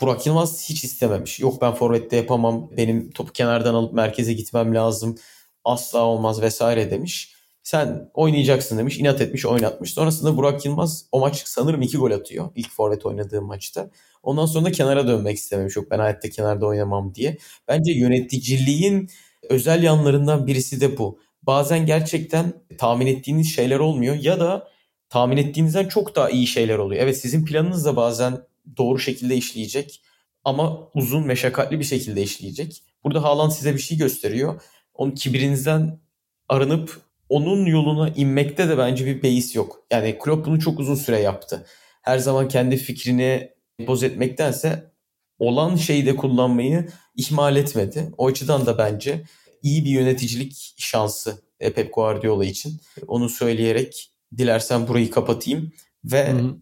Burak 0.00 0.26
Yılmaz 0.26 0.68
hiç 0.68 0.84
istememiş. 0.84 1.40
Yok 1.40 1.62
ben 1.62 1.74
forvette 1.74 2.16
yapamam. 2.16 2.70
Benim 2.76 3.10
topu 3.10 3.32
kenardan 3.32 3.74
alıp 3.74 3.92
merkeze 3.92 4.32
gitmem 4.32 4.74
lazım. 4.74 5.16
Asla 5.64 5.98
olmaz 6.04 6.42
vesaire 6.42 6.90
demiş. 6.90 7.34
Sen 7.62 8.10
oynayacaksın 8.14 8.78
demiş. 8.78 8.98
inat 8.98 9.20
etmiş 9.20 9.46
oynatmış. 9.46 9.92
Sonrasında 9.94 10.36
Burak 10.36 10.64
Yılmaz 10.64 11.06
o 11.12 11.20
maç 11.20 11.42
sanırım 11.46 11.82
iki 11.82 11.96
gol 11.96 12.10
atıyor. 12.10 12.50
ilk 12.54 12.70
forvet 12.70 13.06
oynadığı 13.06 13.42
maçta. 13.42 13.90
Ondan 14.22 14.46
sonra 14.46 14.64
da 14.64 14.72
kenara 14.72 15.08
dönmek 15.08 15.36
istememiş. 15.36 15.76
Yok 15.76 15.90
ben 15.90 15.98
hayatta 15.98 16.30
kenarda 16.30 16.66
oynamam 16.66 17.14
diye. 17.14 17.38
Bence 17.68 17.92
yöneticiliğin 17.92 19.08
özel 19.50 19.82
yanlarından 19.82 20.46
birisi 20.46 20.80
de 20.80 20.98
bu. 20.98 21.18
Bazen 21.42 21.86
gerçekten 21.86 22.52
tahmin 22.78 23.06
ettiğiniz 23.06 23.54
şeyler 23.54 23.78
olmuyor 23.78 24.14
ya 24.14 24.40
da 24.40 24.68
tahmin 25.08 25.36
ettiğinizden 25.36 25.88
çok 25.88 26.16
daha 26.16 26.30
iyi 26.30 26.46
şeyler 26.46 26.78
oluyor. 26.78 27.02
Evet 27.02 27.18
sizin 27.18 27.44
planınız 27.44 27.84
da 27.84 27.96
bazen 27.96 28.38
doğru 28.76 28.98
şekilde 28.98 29.36
işleyecek 29.36 30.00
ama 30.44 30.88
uzun 30.94 31.26
meşakkatli 31.26 31.78
bir 31.78 31.84
şekilde 31.84 32.22
işleyecek. 32.22 32.82
Burada 33.04 33.22
Haaland 33.22 33.50
size 33.50 33.74
bir 33.74 33.78
şey 33.78 33.98
gösteriyor. 33.98 34.60
Onun 34.94 35.10
kibirinizden 35.10 36.00
arınıp 36.48 37.00
onun 37.28 37.66
yoluna 37.66 38.08
inmekte 38.08 38.68
de 38.68 38.78
bence 38.78 39.06
bir 39.06 39.22
beis 39.22 39.54
yok. 39.54 39.86
Yani 39.90 40.18
Klopp 40.18 40.46
bunu 40.46 40.60
çok 40.60 40.80
uzun 40.80 40.94
süre 40.94 41.20
yaptı. 41.20 41.66
Her 42.02 42.18
zaman 42.18 42.48
kendi 42.48 42.76
fikrini 42.76 43.50
boz 43.86 44.02
etmektense 44.02 44.92
olan 45.38 45.76
şeyi 45.76 46.06
de 46.06 46.16
kullanmayı 46.16 46.88
ihmal 47.16 47.56
etmedi. 47.56 48.12
O 48.18 48.26
açıdan 48.26 48.66
da 48.66 48.78
bence 48.78 49.24
iyi 49.62 49.84
bir 49.84 49.90
yöneticilik 49.90 50.74
şansı 50.78 51.42
Pep 51.58 51.94
Guardiola 51.94 52.44
için. 52.44 52.80
Onu 53.06 53.28
söyleyerek 53.28 54.10
dilersen 54.36 54.88
burayı 54.88 55.10
kapatayım 55.10 55.72
ve 56.04 56.32
Hı-hı. 56.32 56.56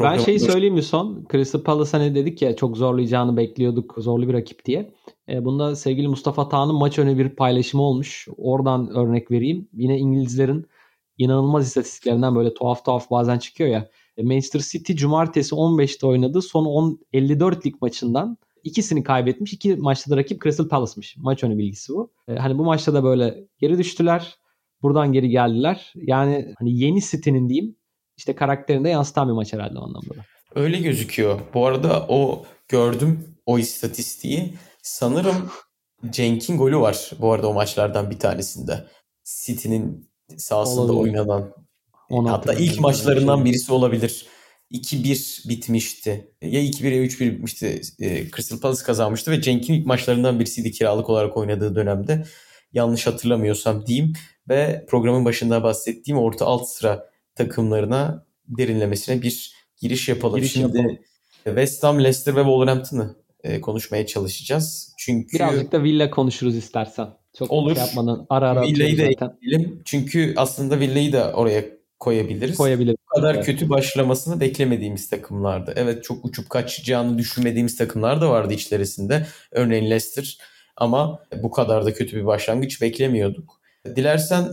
Ben 0.00 0.18
şeyi 0.18 0.40
söyleyeyim 0.40 0.74
mi 0.74 0.82
son? 0.82 1.26
Crystal 1.32 1.62
Palace 1.62 1.90
hani 1.90 2.14
dedik 2.14 2.42
ya 2.42 2.56
çok 2.56 2.76
zorlayacağını 2.76 3.36
bekliyorduk. 3.36 3.94
Zorlu 3.98 4.28
bir 4.28 4.34
rakip 4.34 4.64
diye. 4.64 4.94
E, 5.28 5.44
bunda 5.44 5.76
sevgili 5.76 6.08
Mustafa 6.08 6.48
Tağ'ın 6.48 6.74
maç 6.74 6.98
önü 6.98 7.18
bir 7.18 7.28
paylaşımı 7.28 7.82
olmuş. 7.82 8.28
Oradan 8.36 8.90
örnek 8.96 9.30
vereyim. 9.30 9.68
Yine 9.72 9.98
İngilizlerin 9.98 10.66
inanılmaz 11.18 11.66
istatistiklerinden 11.66 12.34
böyle 12.34 12.54
tuhaf 12.54 12.84
tuhaf 12.84 13.10
bazen 13.10 13.38
çıkıyor 13.38 13.70
ya. 13.70 13.90
E, 14.16 14.22
Manchester 14.22 14.60
City 14.60 14.92
cumartesi 14.92 15.54
15'te 15.54 16.06
oynadı. 16.06 16.42
Son 16.42 16.64
10 16.64 16.98
54 17.12 17.66
lig 17.66 17.74
maçından 17.80 18.38
ikisini 18.64 19.02
kaybetmiş. 19.02 19.52
İki 19.52 19.76
maçta 19.76 20.10
da 20.10 20.16
rakip 20.16 20.42
Crystal 20.42 20.68
Palace'mış. 20.68 21.16
Maç 21.16 21.44
önü 21.44 21.58
bilgisi 21.58 21.92
bu. 21.92 22.12
E, 22.28 22.34
hani 22.34 22.58
bu 22.58 22.64
maçta 22.64 22.94
da 22.94 23.04
böyle 23.04 23.44
geri 23.58 23.78
düştüler. 23.78 24.36
Buradan 24.82 25.12
geri 25.12 25.28
geldiler. 25.28 25.92
Yani 25.94 26.54
hani 26.58 26.78
yeni 26.78 27.00
City'nin 27.00 27.48
diyeyim 27.48 27.76
işte 28.16 28.34
karakterinde 28.34 28.88
yansıtan 28.88 29.28
bir 29.28 29.32
maç 29.32 29.52
herhalde 29.52 29.78
o 29.78 29.82
anlamda 29.82 30.14
da. 30.16 30.24
Öyle 30.54 30.78
gözüküyor. 30.78 31.40
Bu 31.54 31.66
arada 31.66 32.06
o 32.08 32.44
gördüm 32.68 33.36
o 33.46 33.58
istatistiği. 33.58 34.54
Sanırım 34.82 35.50
Cenk'in 36.10 36.58
golü 36.58 36.76
var 36.76 37.10
bu 37.18 37.32
arada 37.32 37.48
o 37.48 37.54
maçlardan 37.54 38.10
bir 38.10 38.18
tanesinde. 38.18 38.84
City'nin 39.24 40.10
sahasında 40.36 40.80
Olabilir. 40.92 41.18
oynanan. 41.18 41.52
Onu 42.10 42.32
Hatta 42.32 42.54
ilk 42.54 42.80
maçlarından 42.80 43.36
şey. 43.36 43.44
birisi 43.44 43.72
olabilir. 43.72 44.26
2-1 44.72 45.48
bitmişti. 45.48 46.30
Ya 46.42 46.60
2-1 46.60 46.88
ya 46.94 47.04
3-1 47.04 47.32
bitmişti. 47.32 47.80
E, 48.00 48.30
Crystal 48.30 48.60
Palace 48.60 48.82
kazanmıştı 48.82 49.30
ve 49.30 49.40
Cenk'in 49.42 49.74
ilk 49.74 49.86
maçlarından 49.86 50.40
birisiydi 50.40 50.72
kiralık 50.72 51.10
olarak 51.10 51.36
oynadığı 51.36 51.74
dönemde. 51.74 52.26
Yanlış 52.72 53.06
hatırlamıyorsam 53.06 53.86
diyeyim. 53.86 54.12
Ve 54.48 54.86
programın 54.88 55.24
başında 55.24 55.62
bahsettiğim 55.62 56.18
orta 56.18 56.46
alt 56.46 56.68
sıra 56.68 57.10
takımlarına 57.36 58.26
derinlemesine 58.48 59.22
bir 59.22 59.52
giriş 59.80 60.08
yapalım. 60.08 60.36
Giriş 60.36 60.52
Şimdi 60.52 60.78
yapalım. 60.78 60.98
West 61.44 61.82
Ham, 61.82 61.98
Leicester 61.98 62.36
ve 62.36 62.40
Wolverhampton'ı 62.40 63.16
e, 63.44 63.60
konuşmaya 63.60 64.06
çalışacağız. 64.06 64.94
Çünkü 64.98 65.36
birazcık 65.36 65.72
da 65.72 65.82
Villa 65.82 66.10
konuşuruz 66.10 66.56
istersen. 66.56 67.08
Çok 67.38 67.50
olur. 67.50 67.74
Şey 67.74 67.84
yapmadan 67.84 68.26
ara 68.30 68.50
ara 68.50 68.62
Villa'yı 68.62 68.98
da 68.98 69.02
ekleyelim. 69.02 69.82
Çünkü 69.84 70.34
aslında 70.36 70.80
Villa'yı 70.80 71.12
da 71.12 71.32
oraya 71.32 71.64
koyabiliriz. 72.00 72.56
Koyabiliriz. 72.56 72.96
Bu 73.10 73.20
kadar 73.20 73.34
evet. 73.34 73.46
kötü 73.46 73.70
başlamasını 73.70 74.40
beklemediğimiz 74.40 75.08
takımlardı. 75.08 75.72
Evet 75.76 76.04
çok 76.04 76.24
uçup 76.24 76.50
kaçacağını 76.50 77.18
düşünmediğimiz 77.18 77.76
takımlar 77.76 78.20
da 78.20 78.30
vardı 78.30 78.54
içlerisinde. 78.54 79.26
Örneğin 79.50 79.84
Leicester 79.84 80.38
ama 80.76 81.22
bu 81.42 81.50
kadar 81.50 81.84
da 81.84 81.94
kötü 81.94 82.16
bir 82.16 82.26
başlangıç 82.26 82.82
beklemiyorduk. 82.82 83.60
Dilersen 83.96 84.44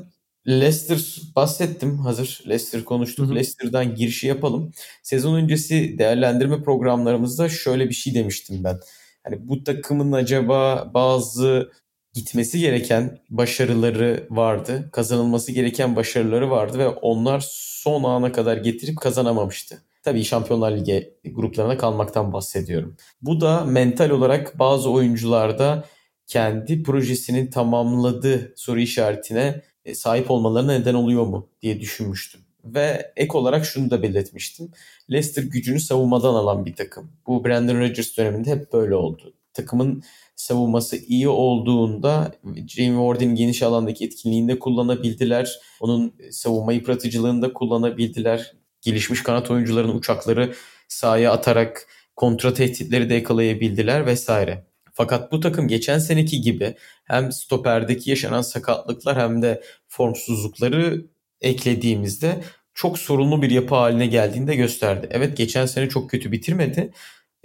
Leicester 0.48 1.22
bahsettim 1.36 1.98
hazır. 2.00 2.44
Leicester 2.48 2.84
konuştuk. 2.84 3.26
Hı 3.26 3.32
hı. 3.32 3.36
Leicester'dan 3.36 3.96
girişi 3.96 4.28
yapalım. 4.28 4.72
Sezon 5.04 5.36
öncesi 5.36 5.98
değerlendirme 5.98 6.64
programlarımızda 6.64 7.50
şöyle 7.50 7.90
bir 7.90 7.94
şey 7.94 8.14
demiştim 8.14 8.64
ben. 8.64 8.80
Hani 9.24 9.48
bu 9.48 9.64
takımın 9.64 10.12
acaba 10.12 10.92
bazı 10.94 11.72
gitmesi 12.14 12.60
gereken 12.60 13.20
başarıları 13.30 14.28
vardı. 14.30 14.90
Kazanılması 14.92 15.52
gereken 15.52 15.96
başarıları 15.96 16.50
vardı 16.50 16.80
ve 16.80 16.88
onlar 16.88 17.44
son 17.50 18.04
ana 18.04 18.32
kadar 18.32 18.58
getirip 18.58 18.98
kazanamamıştı. 18.98 19.82
Tabii 20.04 20.24
Şampiyonlar 20.24 20.78
Ligi 20.78 21.14
gruplarına 21.26 21.78
kalmaktan 21.78 22.34
bahsediyorum. 22.34 22.98
Bu 23.22 23.42
da 23.42 23.66
mental 23.66 24.10
olarak 24.10 24.60
bazı 24.60 24.90
oyuncularda 24.90 25.86
kendi 26.28 26.84
projesini 26.84 27.50
tamamladığı 27.50 28.54
soru 28.56 28.80
işaretine 28.80 29.62
sahip 29.94 30.32
olmalarına 30.32 30.72
neden 30.72 30.94
oluyor 30.94 31.26
mu 31.26 31.48
diye 31.62 31.82
düşünmüştüm. 31.82 32.42
Ve 32.66 33.12
ek 33.16 33.38
olarak 33.38 33.66
şunu 33.66 33.90
da 33.90 34.04
belirtmiştim. 34.04 34.72
Leicester 35.12 35.44
gücünü 35.44 35.80
savunmadan 35.80 36.34
alan 36.34 36.66
bir 36.66 36.76
takım. 36.76 37.12
Bu 37.28 37.46
Brandon 37.46 37.80
Rodgers 37.80 38.18
döneminde 38.18 38.52
hep 38.52 38.74
böyle 38.74 38.96
oldu. 38.96 39.34
Takımın 39.54 40.04
savunması 40.36 40.98
iyi 40.98 41.28
olduğunda 41.28 42.32
Jamie 42.68 43.14
Ward'in 43.14 43.36
geniş 43.36 43.64
alandaki 43.64 44.06
etkinliğinde 44.06 44.60
kullanabildiler. 44.60 45.60
Onun 45.80 46.14
savunma 46.32 46.74
yıpratıcılığında 46.74 47.54
kullanabildiler. 47.54 48.54
Gelişmiş 48.82 49.24
kanat 49.24 49.52
oyuncuların 49.52 49.98
uçakları 49.98 50.54
sahaya 50.88 51.32
atarak 51.32 51.88
kontra 52.16 52.54
tehditleri 52.54 53.10
de 53.10 53.14
yakalayabildiler 53.14 54.06
vesaire. 54.06 54.66
Fakat 54.94 55.32
bu 55.32 55.40
takım 55.40 55.68
geçen 55.68 56.00
seneki 56.00 56.42
gibi 56.42 56.76
hem 57.04 57.32
stoperdeki 57.32 58.10
yaşanan 58.10 58.42
sakatlıklar 58.42 59.18
hem 59.18 59.42
de 59.42 59.64
formsuzlukları 59.88 61.06
eklediğimizde 61.42 62.44
çok 62.74 63.00
sorunlu 63.00 63.42
bir 63.42 63.52
yapı 63.52 63.76
haline 63.76 64.08
geldiğinde 64.08 64.56
gösterdi. 64.56 65.08
Evet 65.12 65.38
geçen 65.38 65.66
sene 65.66 65.90
çok 65.90 66.10
kötü 66.10 66.32
bitirmedi. 66.32 66.94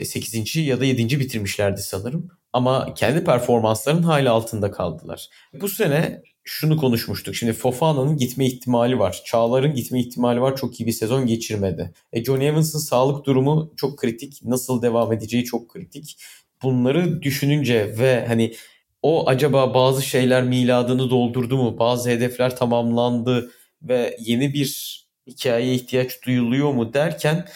8. 0.02 0.56
E, 0.56 0.60
ya 0.60 0.80
da 0.80 0.84
7. 0.84 1.20
bitirmişlerdi 1.20 1.82
sanırım. 1.82 2.28
Ama 2.52 2.94
kendi 2.94 3.24
performanslarının 3.24 4.02
hala 4.02 4.32
altında 4.32 4.70
kaldılar. 4.70 5.28
Bu 5.60 5.68
sene 5.68 6.22
şunu 6.44 6.76
konuşmuştuk. 6.76 7.34
Şimdi 7.34 7.52
Fofana'nın 7.52 8.16
gitme 8.16 8.46
ihtimali 8.46 8.98
var. 8.98 9.22
Çağlar'ın 9.24 9.74
gitme 9.74 10.00
ihtimali 10.00 10.40
var. 10.40 10.56
Çok 10.56 10.80
iyi 10.80 10.86
bir 10.86 10.92
sezon 10.92 11.26
geçirmedi. 11.26 11.92
E, 12.12 12.24
John 12.24 12.40
Evans'ın 12.40 12.78
sağlık 12.78 13.26
durumu 13.26 13.72
çok 13.76 13.98
kritik. 13.98 14.40
Nasıl 14.44 14.82
devam 14.82 15.12
edeceği 15.12 15.44
çok 15.44 15.70
kritik 15.70 16.18
bunları 16.62 17.22
düşününce 17.22 17.98
ve 17.98 18.26
hani 18.26 18.54
o 19.02 19.28
acaba 19.28 19.74
bazı 19.74 20.02
şeyler 20.02 20.42
miladını 20.42 21.10
doldurdu 21.10 21.56
mu? 21.56 21.78
Bazı 21.78 22.10
hedefler 22.10 22.56
tamamlandı 22.56 23.50
ve 23.82 24.16
yeni 24.20 24.54
bir 24.54 24.98
hikayeye 25.26 25.74
ihtiyaç 25.74 26.22
duyuluyor 26.26 26.72
mu 26.72 26.94
derken 26.94 27.48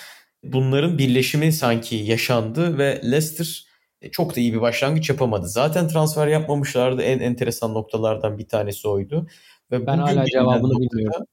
bunların 0.44 0.98
birleşimi 0.98 1.52
sanki 1.52 1.96
yaşandı 1.96 2.78
ve 2.78 3.00
Leicester 3.04 3.66
e, 4.02 4.10
çok 4.10 4.36
da 4.36 4.40
iyi 4.40 4.52
bir 4.54 4.60
başlangıç 4.60 5.10
yapamadı. 5.10 5.48
Zaten 5.48 5.88
transfer 5.88 6.26
yapmamışlardı. 6.26 7.02
En 7.02 7.18
enteresan 7.18 7.74
noktalardan 7.74 8.38
bir 8.38 8.48
tanesi 8.48 8.88
oydu. 8.88 9.26
Ve 9.70 9.86
ben 9.86 9.98
hala 9.98 10.24
cevabını 10.24 10.62
noktada, 10.62 10.80
bilmiyorum. 10.80 11.26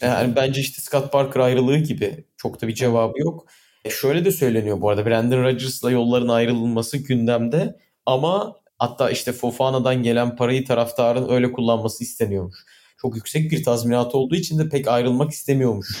Yani 0.00 0.36
bence 0.36 0.60
işte 0.60 0.82
Scott 0.82 1.12
Parker 1.12 1.40
ayrılığı 1.40 1.78
gibi 1.78 2.24
çok 2.36 2.62
da 2.62 2.68
bir 2.68 2.74
cevabı 2.74 3.18
yok. 3.18 3.46
E, 3.84 3.90
şöyle 3.90 4.24
de 4.24 4.30
söyleniyor 4.30 4.80
bu 4.80 4.88
arada 4.90 5.06
Brandon 5.06 5.42
Rodgers'la 5.42 5.90
yolların 5.90 6.28
ayrılması 6.28 6.98
gündemde 6.98 7.80
ama 8.06 8.56
hatta 8.78 9.10
işte 9.10 9.32
Fofana'dan 9.32 10.02
gelen 10.02 10.36
parayı 10.36 10.64
taraftarın 10.64 11.28
öyle 11.28 11.52
kullanması 11.52 12.04
isteniyormuş. 12.04 12.56
Çok 12.98 13.16
yüksek 13.16 13.50
bir 13.50 13.64
tazminat 13.64 14.14
olduğu 14.14 14.34
için 14.34 14.58
de 14.58 14.68
pek 14.68 14.88
ayrılmak 14.88 15.30
istemiyormuş 15.30 15.98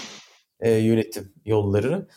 e, 0.60 0.70
yönetim 0.70 1.32
yolları. 1.44 2.08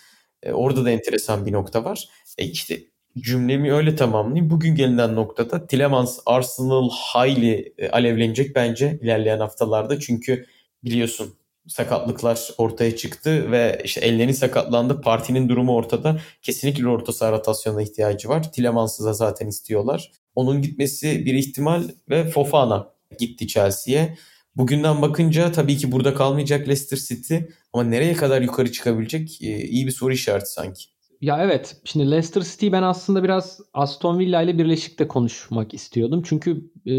E, 0.43 0.51
orada 0.53 0.85
da 0.85 0.89
enteresan 0.91 1.45
bir 1.45 1.51
nokta 1.51 1.83
var. 1.83 2.07
E 2.37 2.45
işte 2.45 2.79
cümlemi 3.17 3.73
öyle 3.73 3.95
tamamlayayım. 3.95 4.49
Bugün 4.49 4.75
gelinen 4.75 5.15
noktada 5.15 5.67
Tilemans 5.67 6.19
Arsenal 6.25 6.89
hayli 6.91 7.73
e, 7.77 7.89
alevlenecek 7.89 8.55
bence 8.55 8.99
ilerleyen 9.01 9.39
haftalarda. 9.39 9.99
Çünkü 9.99 10.45
biliyorsun 10.83 11.33
sakatlıklar 11.67 12.49
ortaya 12.57 12.95
çıktı 12.95 13.51
ve 13.51 13.81
işte 13.83 14.01
ellerini 14.01 14.33
sakatlandı. 14.33 15.01
Partinin 15.01 15.49
durumu 15.49 15.75
ortada. 15.75 16.19
Kesinlikle 16.41 16.87
orta 16.87 17.13
saha 17.13 17.31
rotasyona 17.31 17.81
ihtiyacı 17.81 18.29
var. 18.29 18.51
Tilemans'ı 18.51 19.05
da 19.05 19.13
zaten 19.13 19.47
istiyorlar. 19.47 20.11
Onun 20.35 20.61
gitmesi 20.61 21.25
bir 21.25 21.33
ihtimal 21.33 21.83
ve 22.09 22.29
Fofana 22.29 22.87
gitti 23.19 23.47
Chelsea'ye. 23.47 24.17
Bugünden 24.55 25.01
bakınca 25.01 25.51
tabii 25.51 25.77
ki 25.77 25.91
burada 25.91 26.13
kalmayacak 26.13 26.67
Leicester 26.67 26.97
City 26.97 27.35
ama 27.73 27.83
nereye 27.83 28.13
kadar 28.13 28.41
yukarı 28.41 28.71
çıkabilecek 28.71 29.41
e, 29.41 29.63
iyi 29.63 29.85
bir 29.85 29.91
soru 29.91 30.13
işareti 30.13 30.51
sanki. 30.51 30.83
Ya 31.21 31.43
evet. 31.43 31.77
Şimdi 31.83 32.11
Leicester 32.11 32.41
City 32.41 32.71
ben 32.71 32.83
aslında 32.83 33.23
biraz 33.23 33.59
Aston 33.73 34.19
Villa 34.19 34.41
ile 34.41 34.57
birleşik 34.57 34.99
de 34.99 35.07
konuşmak 35.07 35.73
istiyordum. 35.73 36.23
Çünkü 36.25 36.71
e, 36.87 36.91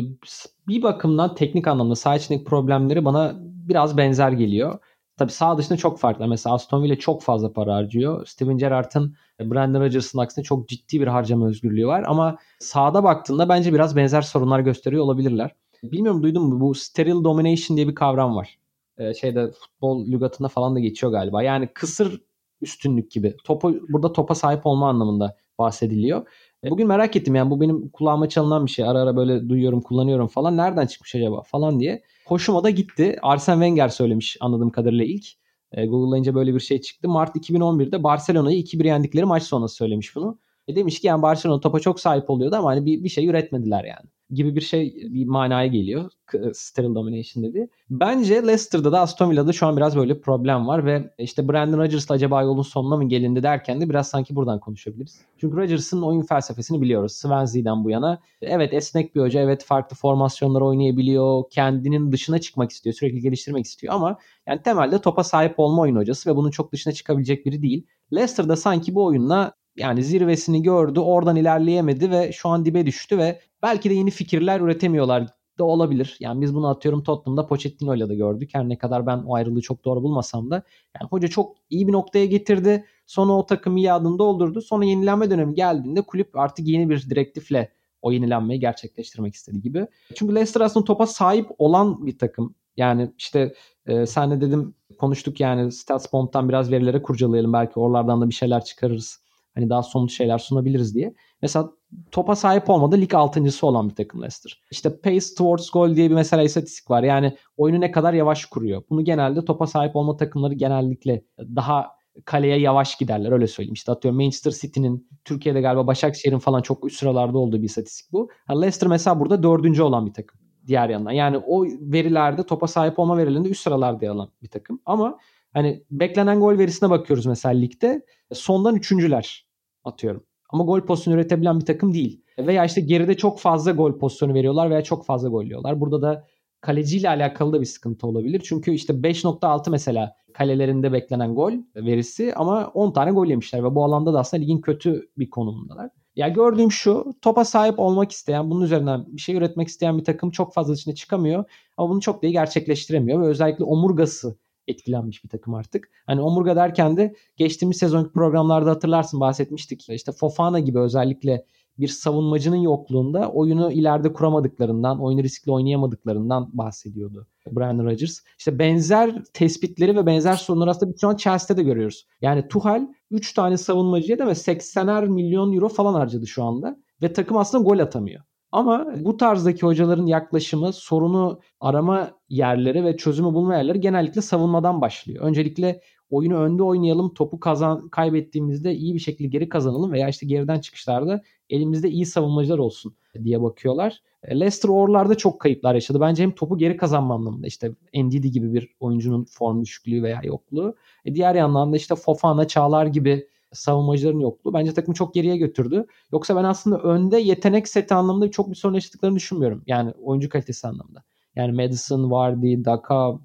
bir 0.69 0.83
bakımdan 0.83 1.35
teknik 1.35 1.67
anlamda 1.67 1.95
saha 1.97 2.19
problemleri 2.45 3.05
bana 3.05 3.44
biraz 3.69 3.97
benzer 3.97 4.33
geliyor. 4.33 4.79
Tabii 5.17 5.33
sağ 5.33 5.59
dışında 5.59 5.79
çok 5.79 5.99
farklı. 5.99 6.29
Mesela 6.29 6.55
Aston 6.55 6.83
Villa 6.83 6.97
çok 6.97 7.23
fazla 7.23 7.53
para 7.53 7.75
harcıyor. 7.75 8.27
Steven 8.27 8.59
Gerrard'ın 8.59 9.17
e, 9.41 9.51
Brandon 9.51 9.81
Rodgers'ın 9.81 10.19
aksine 10.19 10.45
çok 10.45 10.69
ciddi 10.69 11.01
bir 11.01 11.07
harcama 11.07 11.47
özgürlüğü 11.47 11.87
var. 11.87 12.05
Ama 12.07 12.39
sağda 12.59 13.05
baktığında 13.05 13.49
bence 13.49 13.73
biraz 13.73 13.97
benzer 13.97 14.23
sorunlar 14.23 14.61
gösteriyor 14.61 15.05
olabilirler. 15.05 15.55
Bilmiyorum 15.83 16.23
duydun 16.23 16.49
mu 16.49 16.61
bu 16.61 16.75
steril 16.75 17.25
domination 17.25 17.77
diye 17.77 17.89
bir 17.89 17.95
kavram 17.95 18.37
var. 18.37 18.59
Ee, 18.99 19.15
şeyde 19.15 19.51
futbol 19.51 20.07
lügatında 20.07 20.49
falan 20.49 20.75
da 20.77 20.81
geçiyor 20.81 21.13
galiba. 21.13 21.43
Yani 21.43 21.69
kısır 21.75 22.21
üstünlük 22.61 23.11
gibi. 23.11 23.37
Topu, 23.45 23.75
burada 23.89 24.13
topa 24.13 24.35
sahip 24.35 24.67
olma 24.67 24.89
anlamında 24.89 25.37
bahsediliyor. 25.59 26.27
E, 26.65 26.71
bugün 26.71 26.87
merak 26.87 27.17
ettim 27.17 27.35
yani 27.35 27.51
bu 27.51 27.61
benim 27.61 27.89
kulağıma 27.89 28.29
çalınan 28.29 28.67
bir 28.67 28.71
şey. 28.71 28.89
Ara 28.89 28.99
ara 28.99 29.17
böyle 29.17 29.49
duyuyorum, 29.49 29.81
kullanıyorum 29.81 30.27
falan. 30.27 30.57
Nereden 30.57 30.87
çıkmış 30.87 31.15
acaba 31.15 31.43
falan 31.43 31.81
diye. 31.81 32.03
Hoşuma 32.27 32.65
da 32.65 32.71
gitti. 32.71 33.17
Arsene 33.23 33.55
Wenger 33.55 33.89
söylemiş 33.89 34.37
anladığım 34.41 34.71
kadarıyla 34.71 35.05
ilk. 35.05 35.27
E, 35.73 35.87
Google'layınca 35.87 36.35
böyle 36.35 36.55
bir 36.55 36.61
şey 36.61 36.81
çıktı. 36.81 37.09
Mart 37.09 37.37
2011'de 37.37 38.03
Barcelona'yı 38.03 38.63
2-1 38.63 38.87
yendikleri 38.87 39.25
maç 39.25 39.43
sonrası 39.43 39.75
söylemiş 39.75 40.17
bunu. 40.17 40.39
E 40.69 40.77
demiş 40.77 41.01
ki 41.01 41.07
yani 41.07 41.23
Barcelona 41.23 41.61
topa 41.61 41.81
çok 41.81 42.01
sahip 42.01 42.31
oluyordu 42.31 42.57
ama 42.57 42.71
hani 42.71 42.87
bir, 42.87 43.05
bir 43.05 43.09
şey 43.09 43.27
üretmediler 43.27 43.85
yani. 43.85 44.11
Gibi 44.35 44.57
bir 44.57 44.61
şey 44.61 44.95
bir 45.11 45.27
manaya 45.27 45.67
geliyor. 45.67 46.11
Sterile 46.53 46.95
domination 46.95 47.45
dedi. 47.45 47.69
Bence 47.91 48.35
Leicester'da 48.35 48.93
da 48.93 49.01
Aston 49.01 49.31
Villa'da 49.31 49.53
şu 49.53 49.67
an 49.67 49.77
biraz 49.77 49.97
böyle 49.97 50.21
problem 50.21 50.67
var 50.67 50.87
ve 50.87 51.11
işte 51.19 51.49
Brandon 51.49 51.79
Rodgers'la 51.79 52.15
acaba 52.15 52.43
yolun 52.43 52.63
sonuna 52.63 52.97
mı 52.97 53.09
gelindi 53.09 53.43
derken 53.43 53.81
de 53.81 53.89
biraz 53.89 54.09
sanki 54.09 54.37
buradan 54.37 54.61
konuşabiliriz. 54.61 55.21
Çünkü 55.39 55.57
Rodgers'ın 55.57 56.03
oyun 56.03 56.23
felsefesini 56.23 56.81
biliyoruz. 56.81 57.13
Swansea'den 57.13 57.85
bu 57.85 57.91
yana. 57.91 58.21
Evet 58.43 58.75
esnek 58.75 59.15
bir 59.15 59.21
hoca, 59.21 59.41
evet 59.41 59.65
farklı 59.65 59.97
formasyonlar 59.97 60.61
oynayabiliyor, 60.61 61.43
kendinin 61.51 62.13
dışına 62.13 62.39
çıkmak 62.39 62.71
istiyor, 62.71 62.95
sürekli 62.95 63.21
geliştirmek 63.21 63.65
istiyor 63.65 63.95
ama 63.95 64.19
yani 64.49 64.63
temelde 64.63 64.99
topa 64.99 65.25
sahip 65.25 65.55
olma 65.57 65.83
oyun 65.83 65.97
hocası 65.97 66.31
ve 66.31 66.37
bunun 66.37 66.51
çok 66.51 66.73
dışına 66.73 66.93
çıkabilecek 66.93 67.47
biri 67.47 67.63
değil. 67.63 67.87
Leicester'da 68.13 68.57
sanki 68.57 68.95
bu 68.95 69.05
oyunla 69.05 69.53
yani 69.77 70.03
zirvesini 70.03 70.63
gördü, 70.63 71.01
oradan 71.01 71.37
ilerleyemedi 71.37 72.11
ve 72.11 72.33
şu 72.33 72.49
an 72.49 72.65
dibe 72.65 72.87
düştü 72.87 73.19
ve 73.19 73.41
belki 73.63 73.91
de 73.91 73.95
yeni 73.95 74.11
fikirler 74.11 74.61
üretemiyorlar 74.61 75.27
da 75.59 75.65
olabilir. 75.65 76.17
Yani 76.21 76.41
biz 76.41 76.55
bunu 76.55 76.69
atıyorum 76.69 77.03
Tottenham'da 77.03 77.47
Pochettino 77.47 77.95
ile 77.95 78.09
de 78.09 78.15
gördük. 78.15 78.51
Her 78.53 78.69
ne 78.69 78.79
kadar 78.79 79.07
ben 79.07 79.19
o 79.19 79.35
ayrılığı 79.35 79.61
çok 79.61 79.85
doğru 79.85 80.03
bulmasam 80.03 80.51
da. 80.51 80.55
Yani 81.01 81.09
hoca 81.11 81.29
çok 81.29 81.57
iyi 81.71 81.89
bir 81.89 81.93
noktaya 81.93 82.27
getirdi. 82.27 82.85
Sonra 83.07 83.33
o 83.33 83.47
takım 83.47 83.77
iyi 83.77 83.93
adını 83.93 84.19
doldurdu. 84.19 84.61
Sonra 84.61 84.85
yenilenme 84.85 85.31
dönemi 85.31 85.55
geldiğinde 85.55 86.03
kulüp 86.03 86.37
artık 86.37 86.69
yeni 86.69 86.91
bir 86.91 87.11
direktifle 87.11 87.73
o 88.03 88.13
yenilenmeyi 88.13 88.61
gerçekleştirmek 88.61 89.35
istedi 89.35 89.61
gibi. 89.61 89.87
Çünkü 90.15 90.35
Leicester 90.35 90.61
aslında 90.61 90.85
topa 90.85 91.07
sahip 91.07 91.47
olan 91.59 92.07
bir 92.07 92.19
takım. 92.19 92.55
Yani 92.77 93.13
işte 93.19 93.55
e, 93.87 94.07
senle 94.07 94.41
dedim 94.41 94.75
konuştuk 94.99 95.41
yani 95.41 95.73
StatsBomb'dan 95.73 96.49
biraz 96.49 96.71
verilere 96.71 97.03
kurcalayalım. 97.03 97.53
Belki 97.53 97.81
oralardan 97.81 98.21
da 98.21 98.29
bir 98.29 98.35
şeyler 98.35 98.65
çıkarırız. 98.65 99.24
Hani 99.55 99.71
daha 99.71 99.83
somut 99.83 100.11
şeyler 100.11 100.39
sunabiliriz 100.39 100.95
diye. 100.95 101.15
Mesela 101.43 101.71
topa 102.11 102.37
sahip 102.37 102.71
olmadı 102.71 103.01
lig 103.01 103.15
altıncısı 103.15 103.67
olan 103.67 103.91
bir 103.91 103.95
takım 103.95 104.23
Leicester. 104.23 104.61
İşte 104.71 105.01
pace 105.01 105.27
towards 105.39 105.71
goal 105.71 105.97
diye 105.97 106.11
bir 106.11 106.15
mesela 106.15 106.43
istatistik 106.43 106.91
var. 106.91 107.03
Yani 107.03 107.37
oyunu 107.57 107.81
ne 107.81 107.91
kadar 107.91 108.15
yavaş 108.15 108.45
kuruyor. 108.45 108.83
Bunu 108.91 109.05
genelde 109.05 109.45
topa 109.45 109.67
sahip 109.67 109.97
olma 109.97 110.17
takımları 110.17 110.55
genellikle 110.55 111.25
daha 111.39 111.91
kaleye 112.25 112.61
yavaş 112.61 112.97
giderler 112.97 113.33
öyle 113.33 113.47
söyleyeyim. 113.47 113.75
İşte 113.75 113.93
atıyorum 113.93 114.21
Manchester 114.21 114.51
City'nin 114.51 115.09
Türkiye'de 115.25 115.61
galiba 115.61 115.87
Başakşehir'in 115.87 116.39
falan 116.39 116.63
çok 116.63 116.87
üst 116.87 116.99
sıralarda 116.99 117.39
olduğu 117.39 117.59
bir 117.59 117.67
istatistik 117.67 118.13
bu. 118.13 118.29
Leicester 118.51 118.89
mesela 118.89 119.21
burada 119.21 119.43
dördüncü 119.43 119.83
olan 119.83 120.07
bir 120.07 120.13
takım 120.13 120.41
diğer 120.67 120.89
yandan. 120.89 121.13
Yani 121.13 121.39
o 121.47 121.65
verilerde 121.65 122.43
topa 122.43 122.67
sahip 122.67 122.99
olma 122.99 123.19
verilerinde 123.19 123.49
üst 123.49 123.63
sıralarda 123.63 124.05
yer 124.05 124.13
alan 124.13 124.31
bir 124.43 124.49
takım. 124.49 124.81
Ama 124.87 125.19
hani 125.55 125.85
beklenen 125.91 126.41
gol 126.41 126.59
verisine 126.59 126.91
bakıyoruz 126.91 127.27
mesela 127.27 127.55
ligde. 127.55 128.07
Sondan 128.33 128.77
üçüncüler 128.77 129.47
atıyorum. 129.85 130.25
Ama 130.51 130.65
gol 130.65 130.81
pozisyonu 130.81 131.17
üretebilen 131.17 131.61
bir 131.61 131.65
takım 131.65 131.95
değil. 131.95 132.25
Veya 132.39 132.65
işte 132.65 132.81
geride 132.81 133.17
çok 133.17 133.41
fazla 133.41 133.73
gol 133.73 133.99
pozisyonu 133.99 134.35
veriyorlar 134.35 134.71
veya 134.71 134.83
çok 134.83 135.07
fazla 135.07 135.29
gol 135.29 135.45
yiyorlar. 135.45 135.81
Burada 135.81 136.03
da 136.03 136.27
kaleciyle 136.61 137.09
alakalı 137.09 137.53
da 137.53 137.61
bir 137.61 137.67
sıkıntı 137.67 138.07
olabilir. 138.07 138.43
Çünkü 138.45 138.73
işte 138.73 138.93
5.6 138.93 139.71
mesela 139.71 140.17
kalelerinde 140.33 140.93
beklenen 140.93 141.35
gol 141.35 141.53
verisi 141.77 142.33
ama 142.37 142.71
10 142.75 142.93
tane 142.93 143.11
gol 143.11 143.27
yemişler 143.27 143.65
ve 143.65 143.75
bu 143.75 143.85
alanda 143.85 144.15
da 144.15 144.19
aslında 144.19 144.41
ligin 144.41 144.61
kötü 144.61 145.09
bir 145.19 145.31
konumundalar. 145.31 145.91
Ya 146.17 146.29
gördüğüm 146.29 146.73
şu 146.73 147.13
topa 147.23 147.45
sahip 147.45 147.79
olmak 147.79 148.13
isteyen 148.13 148.51
bunun 148.51 148.65
üzerinden 148.65 149.05
bir 149.09 149.21
şey 149.21 149.37
üretmek 149.37 149.69
isteyen 149.69 149.99
bir 149.99 150.05
takım 150.05 150.31
çok 150.31 150.55
fazla 150.55 150.75
içine 150.75 150.95
çıkamıyor 150.95 151.45
ama 151.77 151.91
bunu 151.91 152.01
çok 152.01 152.23
da 152.23 152.27
iyi 152.27 152.33
gerçekleştiremiyor 152.33 153.23
ve 153.23 153.27
özellikle 153.27 153.65
omurgası 153.65 154.37
etkilenmiş 154.69 155.25
bir 155.25 155.29
takım 155.29 155.55
artık. 155.55 155.91
Hani 156.07 156.21
omurga 156.21 156.57
derken 156.57 156.97
de 156.97 157.15
geçtiğimiz 157.37 157.77
sezonki 157.77 158.13
programlarda 158.13 158.71
hatırlarsın 158.71 159.21
bahsetmiştik. 159.21 159.89
İşte 159.89 160.13
Fofana 160.13 160.61
gibi 160.61 160.79
özellikle 160.79 161.45
bir 161.79 161.89
savunmacının 161.89 162.57
yokluğunda 162.57 163.31
oyunu 163.31 163.73
ileride 163.73 164.13
kuramadıklarından, 164.13 165.01
oyunu 165.01 165.23
riskli 165.23 165.51
oynayamadıklarından 165.51 166.51
bahsediyordu 166.53 167.27
Brandon 167.53 167.85
Rodgers. 167.85 168.21
İşte 168.39 168.59
benzer 168.59 169.25
tespitleri 169.33 169.97
ve 169.97 170.07
benzer 170.07 170.35
sorunları 170.35 170.71
aslında 170.71 170.93
biz 170.93 171.01
şu 171.01 171.09
an 171.09 171.17
Chelsea'de 171.17 171.61
de 171.61 171.63
görüyoruz. 171.63 172.07
Yani 172.21 172.49
Tuchel 172.49 172.89
3 173.11 173.33
tane 173.33 173.57
savunmacıya 173.57 174.19
da 174.19 174.27
ve 174.27 174.31
80'er 174.31 175.09
milyon 175.09 175.53
euro 175.53 175.69
falan 175.69 175.95
harcadı 175.95 176.27
şu 176.27 176.45
anda. 176.45 176.77
Ve 177.03 177.13
takım 177.13 177.37
aslında 177.37 177.65
gol 177.65 177.79
atamıyor. 177.79 178.23
Ama 178.55 178.87
bu 178.97 179.17
tarzdaki 179.17 179.63
hocaların 179.63 180.07
yaklaşımı 180.07 180.73
sorunu 180.73 181.41
arama 181.61 182.11
yerleri 182.29 182.85
ve 182.85 182.97
çözümü 182.97 183.35
bulma 183.35 183.57
yerleri 183.57 183.81
genellikle 183.81 184.21
savunmadan 184.21 184.81
başlıyor. 184.81 185.25
Öncelikle 185.25 185.81
oyunu 186.11 186.37
önde 186.37 186.63
oynayalım, 186.63 187.15
topu 187.15 187.41
kazan 187.41 187.89
kaybettiğimizde 187.89 188.75
iyi 188.75 188.95
bir 188.95 188.99
şekilde 188.99 189.29
geri 189.29 189.49
kazanalım 189.49 189.93
veya 189.93 190.09
işte 190.09 190.27
geriden 190.27 190.61
çıkışlarda 190.61 191.23
elimizde 191.51 191.91
iyi 191.91 192.07
savunmacılar 192.07 192.59
olsun 192.59 192.97
diye 193.25 193.43
bakıyorlar. 193.43 194.03
E, 194.23 194.41
Leicester 194.41 194.69
oralarda 194.69 195.15
çok 195.15 195.41
kayıplar 195.41 195.75
yaşadı. 195.75 196.01
Bence 196.01 196.23
hem 196.23 196.35
topu 196.35 196.59
geri 196.59 196.77
kazanma 196.77 197.15
anlamında 197.15 197.47
işte 197.47 197.73
Ndidi 197.95 198.31
gibi 198.31 198.55
bir 198.55 198.69
oyuncunun 198.81 199.25
form 199.25 199.63
düşüklüğü 199.63 200.03
veya 200.03 200.21
yokluğu. 200.25 200.75
E 201.05 201.15
diğer 201.15 201.35
yandan 201.35 201.73
da 201.73 201.77
işte 201.77 201.95
Fofana, 201.95 202.49
Çağlar 202.49 202.87
gibi 202.87 203.29
savunmacıların 203.55 204.21
yokluğu 204.21 204.55
bence 204.55 204.75
takımı 204.75 204.95
çok 204.95 205.15
geriye 205.15 205.37
götürdü. 205.37 205.87
Yoksa 206.13 206.37
ben 206.37 206.45
aslında 206.45 206.79
önde 206.79 207.19
yetenek 207.19 207.69
seti 207.69 207.95
anlamında 207.95 208.31
çok 208.31 208.51
bir 208.51 208.55
sorun 208.55 208.75
yaşadıklarını 208.75 209.17
düşünmüyorum. 209.17 209.63
Yani 209.67 209.93
oyuncu 210.03 210.29
kalitesi 210.29 210.69
anlamında. 210.69 211.03
Yani 211.37 211.53
Madison, 211.53 212.11
Vardy, 212.11 212.65
Daka, 212.65 213.19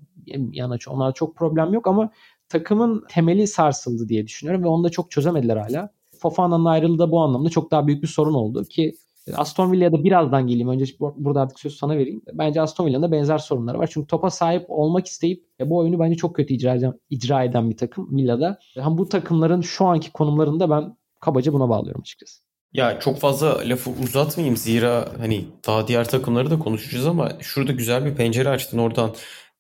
Yanaç 0.51 0.87
onlar 0.87 1.13
çok 1.13 1.35
problem 1.35 1.73
yok 1.73 1.87
ama 1.87 2.11
takımın 2.49 3.03
temeli 3.09 3.47
sarsıldı 3.47 4.09
diye 4.09 4.27
düşünüyorum 4.27 4.63
ve 4.63 4.67
onu 4.67 4.83
da 4.83 4.89
çok 4.89 5.11
çözemediler 5.11 5.57
hala. 5.57 5.89
Fofana'nın 6.19 6.65
ayrılığı 6.65 6.99
da 6.99 7.11
bu 7.11 7.19
anlamda 7.19 7.49
çok 7.49 7.71
daha 7.71 7.87
büyük 7.87 8.03
bir 8.03 8.07
sorun 8.07 8.33
oldu 8.33 8.63
ki 8.63 8.95
Aston 9.37 9.71
Villa'ya 9.71 9.91
da 9.91 10.03
birazdan 10.03 10.47
geleyim. 10.47 10.69
Önce 10.69 10.85
burada 10.99 11.41
artık 11.41 11.59
sözü 11.59 11.75
sana 11.75 11.97
vereyim. 11.97 12.21
Bence 12.33 12.61
Aston 12.61 12.85
Villa'nın 12.85 13.03
da 13.03 13.11
benzer 13.11 13.37
sorunları 13.37 13.79
var. 13.79 13.89
Çünkü 13.93 14.07
topa 14.07 14.29
sahip 14.29 14.65
olmak 14.67 15.07
isteyip 15.07 15.45
bu 15.59 15.77
oyunu 15.77 15.99
bence 15.99 16.15
çok 16.15 16.35
kötü 16.35 16.53
icra 16.53 16.75
eden, 16.75 16.93
icra 17.09 17.43
eden 17.43 17.69
bir 17.69 17.77
takım 17.77 18.17
Villa'da. 18.17 18.59
Hem 18.75 18.97
bu 18.97 19.09
takımların 19.09 19.61
şu 19.61 19.85
anki 19.85 20.11
konumlarında 20.11 20.69
ben 20.69 20.97
kabaca 21.19 21.53
buna 21.53 21.69
bağlıyorum 21.69 22.01
açıkçası. 22.01 22.41
Ya 22.73 22.99
çok 22.99 23.17
fazla 23.17 23.69
lafı 23.69 23.91
uzatmayayım 24.03 24.57
zira 24.57 25.09
hani 25.19 25.45
daha 25.67 25.87
diğer 25.87 26.09
takımları 26.09 26.51
da 26.51 26.59
konuşacağız 26.59 27.05
ama 27.07 27.31
şurada 27.39 27.71
güzel 27.71 28.05
bir 28.05 28.15
pencere 28.15 28.49
açtın 28.49 28.77
oradan 28.77 29.11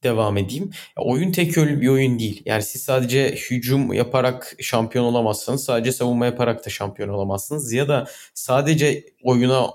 devam 0.03 0.37
edeyim. 0.37 0.69
Oyun 0.97 1.31
tek 1.31 1.57
yönlü 1.57 1.81
bir 1.81 1.87
oyun 1.87 2.19
değil. 2.19 2.41
Yani 2.45 2.63
siz 2.63 2.81
sadece 2.83 3.35
hücum 3.35 3.93
yaparak 3.93 4.55
şampiyon 4.59 5.05
olamazsınız. 5.05 5.63
Sadece 5.63 5.91
savunma 5.91 6.25
yaparak 6.25 6.65
da 6.65 6.69
şampiyon 6.69 7.09
olamazsınız. 7.09 7.73
Ya 7.73 7.87
da 7.87 8.07
sadece 8.33 9.03
oyuna 9.23 9.69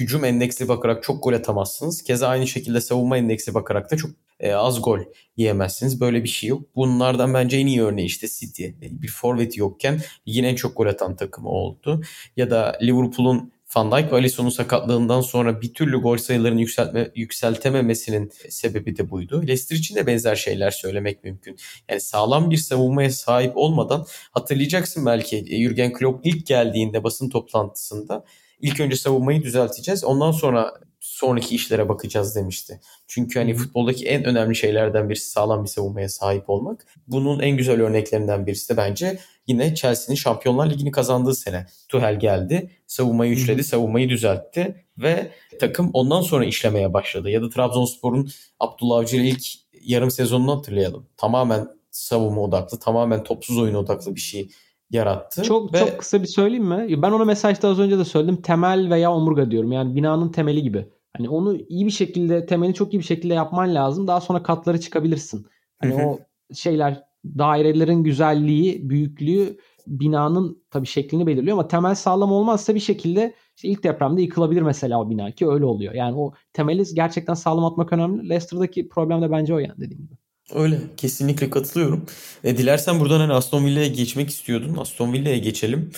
hücum 0.00 0.24
endeksli 0.24 0.68
bakarak 0.68 1.02
çok 1.02 1.24
gol 1.24 1.32
atamazsınız. 1.32 2.02
Keza 2.02 2.28
aynı 2.28 2.46
şekilde 2.46 2.80
savunma 2.80 3.18
endeksli 3.18 3.54
bakarak 3.54 3.90
da 3.90 3.96
çok 3.96 4.10
e, 4.40 4.52
az 4.52 4.82
gol 4.82 4.98
yiyemezsiniz. 5.36 6.00
Böyle 6.00 6.24
bir 6.24 6.28
şey 6.28 6.48
yok. 6.48 6.62
Bunlardan 6.76 7.34
bence 7.34 7.56
en 7.56 7.66
iyi 7.66 7.82
örneği 7.82 8.06
işte 8.06 8.28
City. 8.28 8.66
Bir 8.80 9.08
forvet 9.08 9.56
yokken 9.56 10.00
yine 10.26 10.48
en 10.48 10.54
çok 10.54 10.76
gol 10.76 10.86
atan 10.86 11.16
takımı 11.16 11.48
oldu. 11.48 12.02
Ya 12.36 12.50
da 12.50 12.78
Liverpool'un 12.82 13.52
Van 13.76 13.92
Dijk 13.92 14.12
ve 14.12 14.16
Alisson'un 14.16 14.48
sakatlığından 14.48 15.20
sonra 15.20 15.60
bir 15.60 15.74
türlü 15.74 16.00
gol 16.00 16.16
sayılarını 16.16 16.60
yükseltme, 16.60 17.10
yükseltememesinin 17.14 18.30
sebebi 18.48 18.96
de 18.96 19.10
buydu. 19.10 19.42
Leicester 19.42 19.76
için 19.76 19.94
de 19.94 20.06
benzer 20.06 20.36
şeyler 20.36 20.70
söylemek 20.70 21.24
mümkün. 21.24 21.56
Yani 21.88 22.00
sağlam 22.00 22.50
bir 22.50 22.56
savunmaya 22.56 23.10
sahip 23.10 23.56
olmadan 23.56 24.06
hatırlayacaksın 24.32 25.06
belki 25.06 25.44
e, 25.48 25.62
Jurgen 25.62 25.92
Klopp 25.92 26.26
ilk 26.26 26.46
geldiğinde 26.46 27.04
basın 27.04 27.28
toplantısında 27.28 28.24
ilk 28.60 28.80
önce 28.80 28.96
savunmayı 28.96 29.42
düzelteceğiz. 29.42 30.04
Ondan 30.04 30.32
sonra 30.32 30.74
sonraki 31.00 31.54
işlere 31.54 31.88
bakacağız 31.88 32.36
demişti. 32.36 32.80
Çünkü 33.06 33.38
hani 33.38 33.54
futboldaki 33.54 34.06
en 34.06 34.24
önemli 34.24 34.56
şeylerden 34.56 35.08
birisi 35.08 35.30
sağlam 35.30 35.64
bir 35.64 35.68
savunmaya 35.68 36.08
sahip 36.08 36.50
olmak. 36.50 36.86
Bunun 37.06 37.40
en 37.40 37.56
güzel 37.56 37.80
örneklerinden 37.80 38.46
birisi 38.46 38.72
de 38.72 38.76
bence 38.76 39.18
yine 39.46 39.74
Chelsea'nin 39.74 40.16
Şampiyonlar 40.16 40.70
Ligi'ni 40.70 40.90
kazandığı 40.90 41.34
sene. 41.34 41.66
Tuhel 41.88 42.18
geldi, 42.18 42.70
savunmayı 42.86 43.32
üçledi, 43.32 43.64
savunmayı 43.64 44.08
düzeltti 44.08 44.84
ve 44.98 45.32
takım 45.60 45.90
ondan 45.92 46.20
sonra 46.20 46.44
işlemeye 46.44 46.92
başladı. 46.92 47.30
Ya 47.30 47.42
da 47.42 47.50
Trabzonspor'un 47.50 48.30
Abdullah 48.60 48.98
Avcı 48.98 49.16
ilk 49.16 49.44
yarım 49.82 50.10
sezonunu 50.10 50.56
hatırlayalım. 50.56 51.06
Tamamen 51.16 51.68
savunma 51.90 52.40
odaklı, 52.40 52.78
tamamen 52.78 53.24
topsuz 53.24 53.58
oyun 53.58 53.74
odaklı 53.74 54.14
bir 54.14 54.20
şey 54.20 54.50
yarattı. 54.90 55.42
Çok 55.42 55.74
ve... 55.74 55.78
çok 55.78 55.98
kısa 55.98 56.22
bir 56.22 56.26
söyleyeyim 56.26 56.64
mi? 56.64 57.02
Ben 57.02 57.10
ona 57.12 57.24
mesajda 57.24 57.68
az 57.68 57.78
önce 57.78 57.98
de 57.98 58.04
söyledim. 58.04 58.42
Temel 58.42 58.90
veya 58.90 59.12
omurga 59.12 59.50
diyorum. 59.50 59.72
Yani 59.72 59.96
binanın 59.96 60.28
temeli 60.28 60.62
gibi. 60.62 60.88
Hani 61.16 61.28
onu 61.28 61.56
iyi 61.68 61.86
bir 61.86 61.90
şekilde 61.90 62.46
temeli 62.46 62.74
çok 62.74 62.94
iyi 62.94 62.98
bir 62.98 63.04
şekilde 63.04 63.34
yapman 63.34 63.74
lazım. 63.74 64.06
Daha 64.06 64.20
sonra 64.20 64.42
katları 64.42 64.80
çıkabilirsin. 64.80 65.46
Hani 65.80 65.94
o 65.94 66.18
şeyler 66.54 67.04
dairelerin 67.24 68.04
güzelliği, 68.04 68.90
büyüklüğü 68.90 69.58
binanın 69.86 70.62
tabii 70.70 70.86
şeklini 70.86 71.26
belirliyor 71.26 71.56
ama 71.56 71.68
temel 71.68 71.94
sağlam 71.94 72.32
olmazsa 72.32 72.74
bir 72.74 72.80
şekilde 72.80 73.34
işte 73.56 73.68
ilk 73.68 73.84
depremde 73.84 74.22
yıkılabilir 74.22 74.62
mesela 74.62 75.00
o 75.00 75.10
bina 75.10 75.30
ki 75.30 75.48
öyle 75.48 75.64
oluyor. 75.64 75.94
Yani 75.94 76.18
o 76.18 76.32
temeli 76.52 76.84
gerçekten 76.94 77.34
sağlam 77.34 77.64
atmak 77.64 77.92
önemli. 77.92 78.28
Leicester'daki 78.28 78.88
problem 78.88 79.22
de 79.22 79.30
bence 79.30 79.54
o 79.54 79.58
yani 79.58 79.76
dediğim 79.76 80.02
gibi. 80.02 80.14
Öyle 80.54 80.80
kesinlikle 80.96 81.50
katılıyorum. 81.50 82.06
E, 82.44 82.58
dilersen 82.58 83.00
buradan 83.00 83.20
hani 83.20 83.32
Aston 83.32 83.64
Villa'ya 83.64 83.88
geçmek 83.88 84.28
istiyordun. 84.28 84.76
Aston 84.78 85.12
Villa'ya 85.12 85.38
geçelim. 85.38 85.90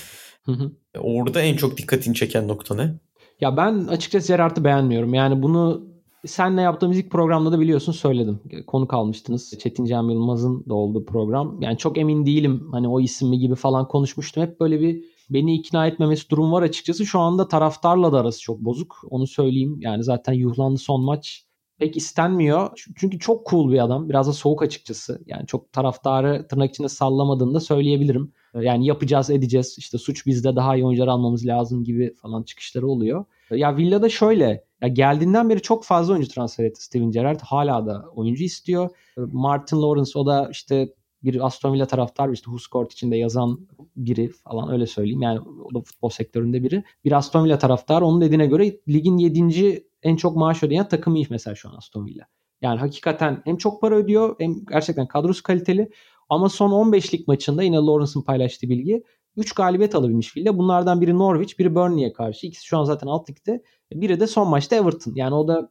Hı 0.45 0.53
hı. 0.53 0.73
E, 0.95 0.99
orada 0.99 1.41
en 1.43 1.57
çok 1.57 1.79
dikkatini 1.79 2.15
çeken 2.15 2.49
nokta 2.49 2.75
ne? 2.75 2.95
Ya 3.41 3.57
ben 3.57 3.87
açıkçası 3.87 4.29
Gerrard'ı 4.29 4.65
beğenmiyorum. 4.65 5.15
Yani 5.15 5.43
bunu 5.43 5.91
senle 6.27 6.63
yaptığımız 6.63 6.99
ilk 6.99 7.11
programda 7.11 7.53
da 7.53 7.61
biliyorsun 7.61 7.93
söyledim. 7.93 8.41
Konu 8.67 8.89
kalmıştınız. 8.89 9.59
Çetin 9.59 9.85
Cem 9.85 10.11
Yılmaz'ın 10.11 10.65
da 10.69 10.75
olduğu 10.75 11.05
program. 11.05 11.63
Yani 11.63 11.79
çok 11.79 11.99
emin 11.99 12.27
değilim 12.27 12.69
hani 12.73 12.89
o 12.89 13.01
isim 13.01 13.29
mi 13.29 13.39
gibi 13.39 13.55
falan 13.55 13.89
konuşmuştum. 13.89 14.43
Hep 14.43 14.61
böyle 14.61 14.81
bir 14.81 15.05
beni 15.31 15.55
ikna 15.55 15.87
etmemesi 15.87 16.31
durum 16.31 16.53
var 16.53 16.63
açıkçası. 16.63 17.07
Şu 17.07 17.19
anda 17.19 17.49
taraftarla 17.49 18.13
da 18.13 18.21
arası 18.21 18.41
çok 18.41 18.61
bozuk. 18.61 18.97
Onu 19.11 19.27
söyleyeyim. 19.27 19.79
Yani 19.81 20.05
zaten 20.05 20.33
yuhlandı 20.33 20.79
son 20.79 21.05
maç 21.05 21.45
pek 21.81 21.97
istenmiyor. 21.97 22.71
Çünkü 22.97 23.19
çok 23.19 23.47
cool 23.47 23.73
bir 23.73 23.85
adam. 23.85 24.09
Biraz 24.09 24.29
da 24.29 24.33
soğuk 24.33 24.63
açıkçası. 24.63 25.23
Yani 25.27 25.47
çok 25.47 25.73
taraftarı 25.73 26.47
tırnak 26.49 26.71
içinde 26.71 26.89
sallamadığını 26.89 27.55
da 27.55 27.61
söyleyebilirim. 27.61 28.33
Yani 28.55 28.87
yapacağız 28.87 29.31
edeceğiz 29.31 29.75
işte 29.79 29.99
suç 29.99 30.27
bizde 30.27 30.57
daha 30.57 30.77
iyi 30.77 30.85
oyuncular 30.85 31.09
almamız 31.09 31.47
lazım 31.47 31.85
gibi 31.85 32.15
falan 32.15 32.43
çıkışları 32.43 32.89
oluyor. 32.89 33.25
Ya 33.51 33.77
Villa'da 33.77 34.09
şöyle 34.09 34.65
ya 34.83 34.89
geldiğinden 34.89 35.49
beri 35.51 35.63
çok 35.63 35.85
fazla 35.85 36.13
oyuncu 36.13 36.29
transfer 36.29 36.65
etti 36.65 36.85
Steven 36.85 37.11
Gerrard. 37.11 37.41
Hala 37.41 37.87
da 37.87 38.05
oyuncu 38.15 38.45
istiyor. 38.45 38.91
Martin 39.17 39.83
Lawrence 39.83 40.19
o 40.19 40.27
da 40.27 40.49
işte 40.53 40.95
bir 41.23 41.47
Aston 41.47 41.75
Villa 41.75 41.87
taraftar 41.87 42.29
işte 42.29 42.51
Huskort 42.51 42.93
içinde 42.93 43.17
yazan 43.17 43.69
biri 43.97 44.29
falan 44.29 44.73
öyle 44.73 44.87
söyleyeyim. 44.87 45.23
Yani 45.23 45.41
o 45.41 45.75
da 45.75 45.81
futbol 45.81 46.09
sektöründe 46.09 46.63
biri. 46.63 46.85
Bir 47.05 47.13
Aston 47.13 47.45
Villa 47.45 47.59
taraftar 47.59 48.03
onun 48.03 48.21
dediğine 48.21 48.47
göre 48.47 48.77
ligin 48.89 49.19
7. 49.19 49.90
en 50.03 50.17
çok 50.17 50.37
maaş 50.37 50.63
ödeyen 50.63 50.89
takımıymış 50.89 51.31
mesela 51.31 51.55
şu 51.55 51.69
an 51.69 51.75
Aston 51.77 52.07
Villa. 52.07 52.25
Yani 52.63 52.81
hakikaten 52.81 53.43
hem 53.45 53.57
çok 53.57 53.81
para 53.81 53.95
ödüyor 53.95 54.37
hem 54.39 54.65
gerçekten 54.71 55.07
kadrosu 55.07 55.43
kaliteli. 55.43 55.91
Ama 56.29 56.49
son 56.49 56.71
15'lik 56.71 57.29
maçında 57.29 57.63
yine 57.63 57.77
Lawrence'ın 57.77 58.23
paylaştığı 58.23 58.69
bilgi 58.69 59.03
3 59.37 59.53
galibiyet 59.53 59.95
alabilmiş 59.95 60.37
Villa. 60.37 60.59
Bunlardan 60.59 61.01
biri 61.01 61.19
Norwich, 61.19 61.59
biri 61.59 61.75
Burnley'e 61.75 62.13
karşı. 62.13 62.47
İkisi 62.47 62.67
şu 62.67 62.79
an 62.79 62.85
zaten 62.85 63.07
alt 63.07 63.31
ligde. 63.31 63.63
Biri 63.93 64.21
de 64.21 64.27
son 64.27 64.49
maçta 64.49 64.77
Everton. 64.77 65.13
Yani 65.15 65.35
o 65.35 65.49
da 65.49 65.71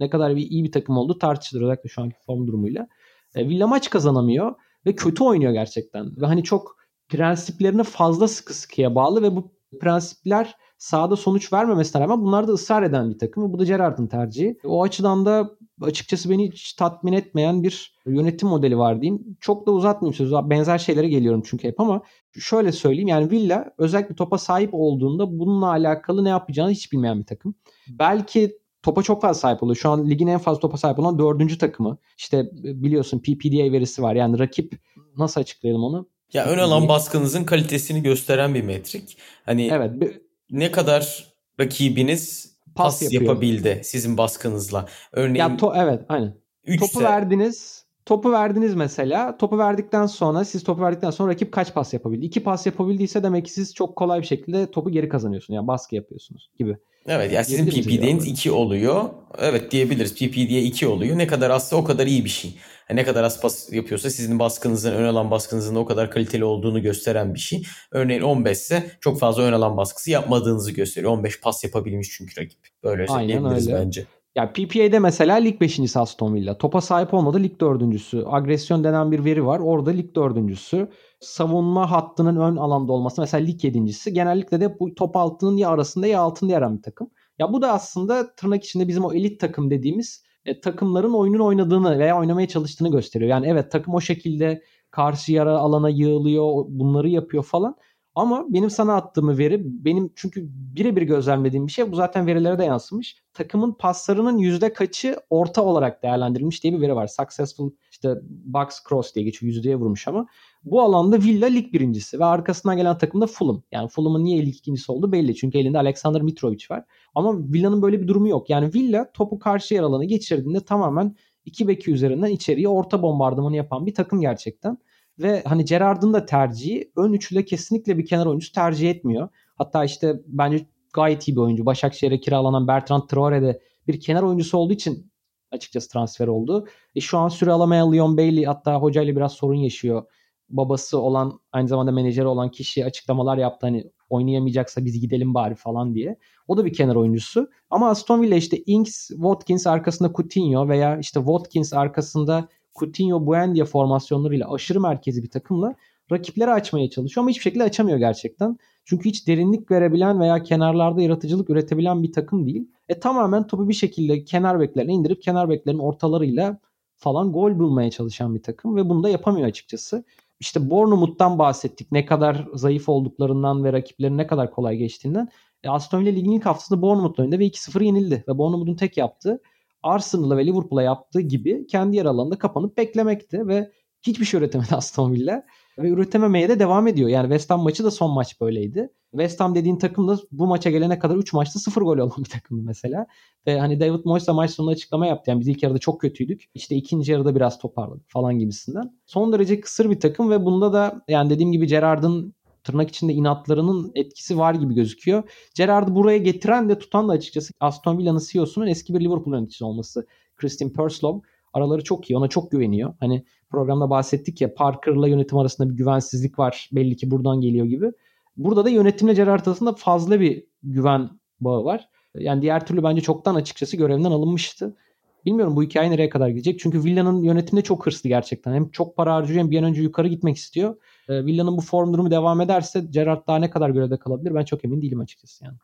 ne 0.00 0.10
kadar 0.10 0.36
bir 0.36 0.50
iyi 0.50 0.64
bir 0.64 0.72
takım 0.72 0.96
oldu 0.96 1.18
tartışılır 1.18 1.62
özellikle 1.62 1.88
şu 1.88 2.02
anki 2.02 2.16
form 2.26 2.46
durumuyla. 2.46 2.88
E, 3.34 3.48
Villa 3.48 3.66
maç 3.66 3.90
kazanamıyor 3.90 4.54
ve 4.86 4.94
kötü 4.94 5.24
oynuyor 5.24 5.52
gerçekten. 5.52 6.20
Ve 6.20 6.26
hani 6.26 6.44
çok 6.44 6.76
prensiplerine 7.08 7.82
fazla 7.82 8.28
sıkı 8.28 8.54
sıkıya 8.54 8.94
bağlı 8.94 9.22
ve 9.22 9.36
bu 9.36 9.52
prensipler 9.80 10.54
sahada 10.78 11.16
sonuç 11.16 11.52
vermemesine 11.52 12.02
rağmen 12.02 12.20
bunlar 12.20 12.48
da 12.48 12.52
ısrar 12.52 12.82
eden 12.82 13.10
bir 13.10 13.18
takım. 13.18 13.52
Bu 13.52 13.58
da 13.58 13.64
Gerrard'ın 13.64 14.06
tercihi. 14.06 14.58
O 14.64 14.82
açıdan 14.82 15.26
da 15.26 15.50
açıkçası 15.80 16.30
beni 16.30 16.50
hiç 16.50 16.72
tatmin 16.72 17.12
etmeyen 17.12 17.62
bir 17.62 17.96
yönetim 18.06 18.48
modeli 18.48 18.78
var 18.78 19.02
diyeyim. 19.02 19.36
Çok 19.40 19.66
da 19.66 19.70
uzatmayayım 19.70 20.14
sözü. 20.14 20.34
Benzer 20.44 20.78
şeylere 20.78 21.08
geliyorum 21.08 21.42
çünkü 21.46 21.68
hep 21.68 21.80
ama 21.80 22.02
şöyle 22.38 22.72
söyleyeyim. 22.72 23.08
Yani 23.08 23.30
Villa 23.30 23.72
özellikle 23.78 24.14
topa 24.14 24.38
sahip 24.38 24.70
olduğunda 24.72 25.38
bununla 25.38 25.66
alakalı 25.68 26.24
ne 26.24 26.28
yapacağını 26.28 26.70
hiç 26.70 26.92
bilmeyen 26.92 27.20
bir 27.20 27.26
takım. 27.26 27.54
Belki 27.88 28.58
topa 28.82 29.02
çok 29.02 29.22
fazla 29.22 29.40
sahip 29.40 29.62
oluyor. 29.62 29.76
Şu 29.76 29.90
an 29.90 30.10
ligin 30.10 30.26
en 30.26 30.38
fazla 30.38 30.60
topa 30.60 30.76
sahip 30.76 30.98
olan 30.98 31.18
dördüncü 31.18 31.58
takımı. 31.58 31.98
İşte 32.18 32.50
biliyorsun 32.52 33.18
PPDA 33.18 33.72
verisi 33.72 34.02
var. 34.02 34.14
Yani 34.14 34.38
rakip 34.38 34.78
nasıl 35.16 35.40
açıklayalım 35.40 35.84
onu? 35.84 36.08
Ya 36.32 36.46
ön 36.46 36.58
alan 36.58 36.88
baskınızın 36.88 37.44
kalitesini 37.44 38.02
gösteren 38.02 38.54
bir 38.54 38.62
metrik. 38.62 39.18
Hani 39.44 39.68
evet. 39.72 40.20
Ne 40.50 40.70
kadar 40.70 41.32
rakibiniz 41.60 42.56
pas, 42.74 43.00
pas 43.00 43.12
yapabildi 43.12 43.80
sizin 43.84 44.18
baskınızla. 44.18 44.86
Örneğin 45.12 45.36
ya 45.36 45.46
to- 45.56 45.84
evet 45.84 46.00
aynen. 46.08 46.34
Topu 46.66 46.84
ise... 46.84 47.04
verdiniz. 47.04 47.86
Topu 48.06 48.32
verdiniz 48.32 48.74
mesela. 48.74 49.36
Topu 49.36 49.58
verdikten 49.58 50.06
sonra 50.06 50.44
siz 50.44 50.64
topu 50.64 50.82
verdikten 50.82 51.10
sonra 51.10 51.32
rakip 51.32 51.52
kaç 51.52 51.74
pas 51.74 51.94
yapabildi? 51.94 52.26
İki 52.26 52.42
pas 52.42 52.66
yapabildiyse 52.66 53.22
demek 53.22 53.44
ki 53.44 53.52
siz 53.52 53.74
çok 53.74 53.96
kolay 53.96 54.20
bir 54.20 54.26
şekilde 54.26 54.70
topu 54.70 54.90
geri 54.90 55.08
kazanıyorsunuz. 55.08 55.56
Yani 55.56 55.66
baskı 55.66 55.94
yapıyorsunuz 55.94 56.50
gibi. 56.58 56.76
Evet 57.06 57.32
yani 57.32 57.44
sizin 57.44 57.66
PPD'niz 57.66 58.26
2 58.26 58.50
oluyor. 58.50 59.04
Evet 59.38 59.70
diyebiliriz. 59.70 60.14
PPD'ye 60.14 60.62
2 60.62 60.86
oluyor. 60.86 61.18
Ne 61.18 61.26
kadar 61.26 61.50
azsa 61.50 61.76
o 61.76 61.84
kadar 61.84 62.06
iyi 62.06 62.24
bir 62.24 62.30
şey. 62.30 62.54
Ne 62.90 63.04
kadar 63.04 63.24
az 63.24 63.40
pas 63.40 63.72
yapıyorsa 63.72 64.10
sizin 64.10 64.38
baskınızın 64.38 64.92
ön 64.92 65.04
alan 65.04 65.30
baskınızın 65.30 65.74
o 65.74 65.86
kadar 65.86 66.10
kaliteli 66.10 66.44
olduğunu 66.44 66.82
gösteren 66.82 67.34
bir 67.34 67.38
şey. 67.38 67.62
Örneğin 67.90 68.22
15 68.22 68.58
ise 68.58 68.90
çok 69.00 69.18
fazla 69.20 69.42
ön 69.42 69.52
alan 69.52 69.76
baskısı 69.76 70.10
yapmadığınızı 70.10 70.72
gösteriyor. 70.72 71.12
15 71.12 71.40
pas 71.40 71.64
yapabilmiş 71.64 72.10
çünkü 72.10 72.40
rakip. 72.40 72.58
Böyle 72.84 73.06
söyleyebiliriz 73.06 73.72
bence. 73.72 74.06
Ya 74.36 74.52
PPA'de 74.52 74.98
mesela 74.98 75.34
lig 75.34 75.60
5. 75.60 75.96
Aston 75.96 76.34
Villa. 76.34 76.58
Topa 76.58 76.80
sahip 76.80 77.14
olmadı 77.14 77.42
lig 77.42 77.52
4.sü. 77.60 78.24
Agresyon 78.26 78.84
denen 78.84 79.12
bir 79.12 79.24
veri 79.24 79.46
var. 79.46 79.60
Orada 79.60 79.90
lig 79.90 80.16
4.sü. 80.16 80.88
Savunma 81.20 81.90
hattının 81.90 82.36
ön 82.36 82.56
alanda 82.56 82.92
olması 82.92 83.20
mesela 83.20 83.44
lig 83.44 83.64
7.si. 83.64 84.12
Genellikle 84.12 84.60
de 84.60 84.80
bu 84.80 84.94
top 84.94 85.16
altının 85.16 85.56
ya 85.56 85.68
arasında 85.68 86.06
ya 86.06 86.20
altında 86.20 86.52
yer 86.52 86.62
alan 86.62 86.76
bir 86.76 86.82
takım. 86.82 87.10
Ya 87.38 87.52
bu 87.52 87.62
da 87.62 87.72
aslında 87.72 88.34
tırnak 88.34 88.64
içinde 88.64 88.88
bizim 88.88 89.04
o 89.04 89.12
elit 89.12 89.40
takım 89.40 89.70
dediğimiz 89.70 90.25
e, 90.46 90.60
takımların 90.60 91.12
oyunun 91.12 91.38
oynadığını 91.38 91.98
veya 91.98 92.18
oynamaya 92.18 92.48
çalıştığını 92.48 92.90
gösteriyor. 92.90 93.30
Yani 93.30 93.46
evet 93.46 93.72
takım 93.72 93.94
o 93.94 94.00
şekilde 94.00 94.62
karşı 94.90 95.32
yara 95.32 95.58
alana 95.58 95.88
yığılıyor, 95.88 96.64
bunları 96.68 97.08
yapıyor 97.08 97.42
falan. 97.42 97.76
Ama 98.14 98.46
benim 98.48 98.70
sana 98.70 98.94
attığım 98.94 99.38
veri 99.38 99.60
benim 99.64 100.12
çünkü 100.16 100.48
birebir 100.50 101.02
gözlemlediğim 101.02 101.66
bir 101.66 101.72
şey 101.72 101.92
bu 101.92 101.96
zaten 101.96 102.26
verilere 102.26 102.58
de 102.58 102.64
yansımış. 102.64 103.22
Takımın 103.32 103.72
paslarının 103.72 104.38
yüzde 104.38 104.72
kaçı 104.72 105.16
orta 105.30 105.62
olarak 105.62 106.02
değerlendirilmiş 106.02 106.64
diye 106.64 106.72
bir 106.72 106.80
veri 106.80 106.96
var. 106.96 107.06
Successful 107.06 107.70
işte 107.90 108.14
box 108.44 108.68
cross 108.88 109.14
diye 109.14 109.24
geçiyor 109.24 109.52
yüzdeye 109.52 109.76
vurmuş 109.76 110.08
ama 110.08 110.26
bu 110.64 110.82
alanda 110.82 111.18
Villa 111.18 111.46
lig 111.46 111.72
birincisi 111.72 112.20
ve 112.20 112.24
arkasından 112.24 112.76
gelen 112.76 112.98
takım 112.98 113.20
da 113.20 113.26
Fulham. 113.26 113.62
Yani 113.72 113.88
Fulham'ın 113.88 114.24
niye 114.24 114.46
lig 114.46 114.56
ikincisi 114.56 114.92
oldu 114.92 115.12
belli. 115.12 115.34
Çünkü 115.34 115.58
elinde 115.58 115.78
Alexander 115.78 116.22
Mitrovic 116.22 116.64
var. 116.70 116.84
Ama 117.14 117.38
Villa'nın 117.38 117.82
böyle 117.82 118.02
bir 118.02 118.08
durumu 118.08 118.28
yok. 118.28 118.50
Yani 118.50 118.74
Villa 118.74 119.12
topu 119.12 119.38
karşı 119.38 119.74
yer 119.74 119.82
alanı 119.82 120.04
geçirdiğinde 120.04 120.60
tamamen 120.60 121.16
iki 121.44 121.68
beki 121.68 121.90
üzerinden 121.90 122.30
içeriye 122.30 122.68
orta 122.68 123.02
bombardımanı 123.02 123.56
yapan 123.56 123.86
bir 123.86 123.94
takım 123.94 124.20
gerçekten. 124.20 124.78
Ve 125.18 125.42
hani 125.46 125.64
Gerard'ın 125.64 126.12
da 126.12 126.26
tercihi 126.26 126.92
ön 126.96 127.12
üçlüde 127.12 127.44
kesinlikle 127.44 127.98
bir 127.98 128.06
kenar 128.06 128.26
oyuncusu 128.26 128.52
tercih 128.52 128.90
etmiyor. 128.90 129.28
Hatta 129.54 129.84
işte 129.84 130.20
bence 130.26 130.66
gayet 130.92 131.28
iyi 131.28 131.36
bir 131.36 131.40
oyuncu. 131.40 131.66
Başakşehir'e 131.66 132.20
kiralanan 132.20 132.68
Bertrand 132.68 133.02
Traore 133.08 133.42
de 133.42 133.60
bir 133.88 134.00
kenar 134.00 134.22
oyuncusu 134.22 134.58
olduğu 134.58 134.72
için 134.72 135.10
açıkçası 135.50 135.88
transfer 135.88 136.26
oldu. 136.26 136.66
E 136.94 137.00
şu 137.00 137.18
an 137.18 137.28
süre 137.28 137.52
alamayan 137.52 137.92
Leon 137.92 138.16
Bailey 138.16 138.44
hatta 138.44 138.74
hocayla 138.74 139.16
biraz 139.16 139.32
sorun 139.32 139.54
yaşıyor. 139.54 140.04
Babası 140.48 140.98
olan 141.00 141.40
aynı 141.52 141.68
zamanda 141.68 141.92
menajeri 141.92 142.26
olan 142.26 142.50
kişi 142.50 142.84
açıklamalar 142.84 143.38
yaptı 143.38 143.66
hani 143.66 143.90
oynayamayacaksa 144.10 144.84
biz 144.84 145.00
gidelim 145.00 145.34
bari 145.34 145.54
falan 145.54 145.94
diye. 145.94 146.18
O 146.48 146.56
da 146.56 146.64
bir 146.64 146.72
kenar 146.72 146.96
oyuncusu. 146.96 147.50
Ama 147.70 147.88
Aston 147.88 148.22
Villa 148.22 148.36
işte 148.36 148.56
Ings, 148.66 149.08
Watkins 149.08 149.66
arkasında 149.66 150.12
Coutinho 150.12 150.68
veya 150.68 150.98
işte 150.98 151.20
Watkins 151.20 151.72
arkasında 151.72 152.48
Coutinho, 152.78 153.26
Buendia 153.26 153.64
formasyonlarıyla 153.64 154.52
aşırı 154.52 154.80
merkezi 154.80 155.22
bir 155.22 155.30
takımla 155.30 155.74
rakipleri 156.12 156.50
açmaya 156.50 156.90
çalışıyor 156.90 157.22
ama 157.22 157.30
hiçbir 157.30 157.42
şekilde 157.42 157.64
açamıyor 157.64 157.98
gerçekten. 157.98 158.56
Çünkü 158.84 159.08
hiç 159.08 159.28
derinlik 159.28 159.70
verebilen 159.70 160.20
veya 160.20 160.42
kenarlarda 160.42 161.02
yaratıcılık 161.02 161.50
üretebilen 161.50 162.02
bir 162.02 162.12
takım 162.12 162.46
değil. 162.46 162.68
E 162.88 163.00
tamamen 163.00 163.46
topu 163.46 163.68
bir 163.68 163.74
şekilde 163.74 164.24
kenar 164.24 164.60
beklerine 164.60 164.92
indirip 164.92 165.22
kenar 165.22 165.48
beklerin 165.48 165.78
ortalarıyla 165.78 166.58
falan 166.96 167.32
gol 167.32 167.58
bulmaya 167.58 167.90
çalışan 167.90 168.34
bir 168.34 168.42
takım 168.42 168.76
ve 168.76 168.88
bunu 168.88 169.02
da 169.02 169.08
yapamıyor 169.08 169.48
açıkçası. 169.48 170.04
İşte 170.40 170.70
Bournemouth'tan 170.70 171.38
bahsettik. 171.38 171.92
Ne 171.92 172.06
kadar 172.06 172.48
zayıf 172.54 172.88
olduklarından 172.88 173.64
ve 173.64 173.72
rakiplerin 173.72 174.18
ne 174.18 174.26
kadar 174.26 174.50
kolay 174.50 174.76
geçtiğinden. 174.76 175.28
E 175.62 175.68
Aston 175.68 176.00
Villa 176.00 176.10
ligin 176.10 176.32
ilk 176.32 176.46
haftasında 176.46 176.82
Bournemouth 176.82 177.20
önünde 177.20 177.38
ve 177.38 177.46
2-0 177.46 177.84
yenildi. 177.84 178.24
Ve 178.28 178.38
Bournemouth'un 178.38 178.76
tek 178.76 178.96
yaptığı 178.96 179.40
Arsenal'a 179.82 180.36
ve 180.36 180.46
Liverpool'a 180.46 180.82
yaptığı 180.82 181.20
gibi 181.20 181.66
kendi 181.66 181.96
yer 181.96 182.04
alanında 182.04 182.38
kapanıp 182.38 182.76
beklemekti 182.76 183.48
ve 183.48 183.72
hiçbir 184.02 184.24
şey 184.24 184.40
üretemedi 184.40 184.74
Aston 184.74 185.12
Villa 185.12 185.42
ve 185.78 185.88
üretememeye 185.88 186.48
de 186.48 186.58
devam 186.58 186.86
ediyor. 186.86 187.08
Yani 187.08 187.24
West 187.24 187.50
Ham 187.50 187.62
maçı 187.62 187.84
da 187.84 187.90
son 187.90 188.10
maç 188.10 188.40
böyleydi. 188.40 188.90
West 189.10 189.40
Ham 189.40 189.54
dediğin 189.54 189.76
takım 189.76 190.08
da 190.08 190.18
bu 190.32 190.46
maça 190.46 190.70
gelene 190.70 190.98
kadar 190.98 191.16
3 191.16 191.32
maçta 191.32 191.58
0 191.58 191.82
gol 191.82 191.98
olan 191.98 192.18
bir 192.18 192.30
takım 192.30 192.64
mesela. 192.64 193.06
Ve 193.46 193.60
hani 193.60 193.80
David 193.80 194.04
Moyes 194.04 194.26
da 194.26 194.32
maç 194.32 194.50
sonunda 194.50 194.72
açıklama 194.72 195.06
yaptı. 195.06 195.30
Yani 195.30 195.40
biz 195.40 195.48
ilk 195.48 195.62
yarıda 195.62 195.78
çok 195.78 196.00
kötüydük. 196.00 196.44
İşte 196.54 196.76
ikinci 196.76 197.12
yarıda 197.12 197.34
biraz 197.34 197.58
toparladık 197.58 198.08
falan 198.08 198.38
gibisinden. 198.38 198.98
Son 199.06 199.32
derece 199.32 199.60
kısır 199.60 199.90
bir 199.90 200.00
takım 200.00 200.30
ve 200.30 200.44
bunda 200.44 200.72
da 200.72 201.04
yani 201.08 201.30
dediğim 201.30 201.52
gibi 201.52 201.66
Gerard'ın 201.66 202.34
tırnak 202.64 202.88
içinde 202.88 203.12
inatlarının 203.12 203.92
etkisi 203.94 204.38
var 204.38 204.54
gibi 204.54 204.74
gözüküyor. 204.74 205.22
Gerard'ı 205.54 205.94
buraya 205.94 206.18
getiren 206.18 206.68
de 206.68 206.78
tutan 206.78 207.08
da 207.08 207.12
açıkçası 207.12 207.52
Aston 207.60 207.98
Villa'nın 207.98 208.22
CEO'sunun 208.30 208.66
eski 208.66 208.94
bir 208.94 209.00
Liverpool 209.00 209.34
yöneticisi 209.34 209.64
olması. 209.64 210.06
Christian 210.36 210.72
Purslow. 210.72 211.28
Araları 211.52 211.84
çok 211.84 212.10
iyi. 212.10 212.16
Ona 212.16 212.28
çok 212.28 212.50
güveniyor. 212.50 212.94
Hani 213.00 213.24
programda 213.50 213.90
bahsettik 213.90 214.40
ya 214.40 214.54
Parker'la 214.54 215.08
yönetim 215.08 215.38
arasında 215.38 215.70
bir 215.70 215.74
güvensizlik 215.74 216.38
var. 216.38 216.68
Belli 216.72 216.96
ki 216.96 217.10
buradan 217.10 217.40
geliyor 217.40 217.66
gibi. 217.66 217.92
Burada 218.36 218.64
da 218.64 218.68
yönetimle 218.68 219.14
Gerard 219.14 219.46
arasında 219.46 219.72
fazla 219.72 220.20
bir 220.20 220.44
güven 220.62 221.10
bağı 221.40 221.64
var. 221.64 221.88
Yani 222.14 222.42
diğer 222.42 222.66
türlü 222.66 222.82
bence 222.82 223.00
çoktan 223.00 223.34
açıkçası 223.34 223.76
görevden 223.76 224.10
alınmıştı. 224.10 224.76
Bilmiyorum 225.24 225.56
bu 225.56 225.62
hikaye 225.62 225.90
nereye 225.90 226.08
kadar 226.08 226.28
gidecek. 226.28 226.58
Çünkü 226.60 226.84
Villa'nın 226.84 227.22
yönetimde 227.22 227.62
çok 227.62 227.86
hırslı 227.86 228.08
gerçekten. 228.08 228.52
Hem 228.52 228.70
çok 228.70 228.96
para 228.96 229.14
harcıyor 229.14 229.40
hem 229.40 229.50
bir 229.50 229.58
an 229.58 229.64
önce 229.64 229.82
yukarı 229.82 230.08
gitmek 230.08 230.36
istiyor. 230.36 230.76
E, 231.08 231.24
Villa'nın 231.24 231.56
bu 231.56 231.60
form 231.60 231.92
durumu 231.92 232.10
devam 232.10 232.40
ederse 232.40 232.84
Gerrard 232.90 233.26
daha 233.26 233.38
ne 233.38 233.50
kadar 233.50 233.70
görevde 233.70 233.96
kalabilir 233.96 234.34
ben 234.34 234.44
çok 234.44 234.64
emin 234.64 234.82
değilim 234.82 235.00
açıkçası 235.00 235.44
yani. 235.44 235.56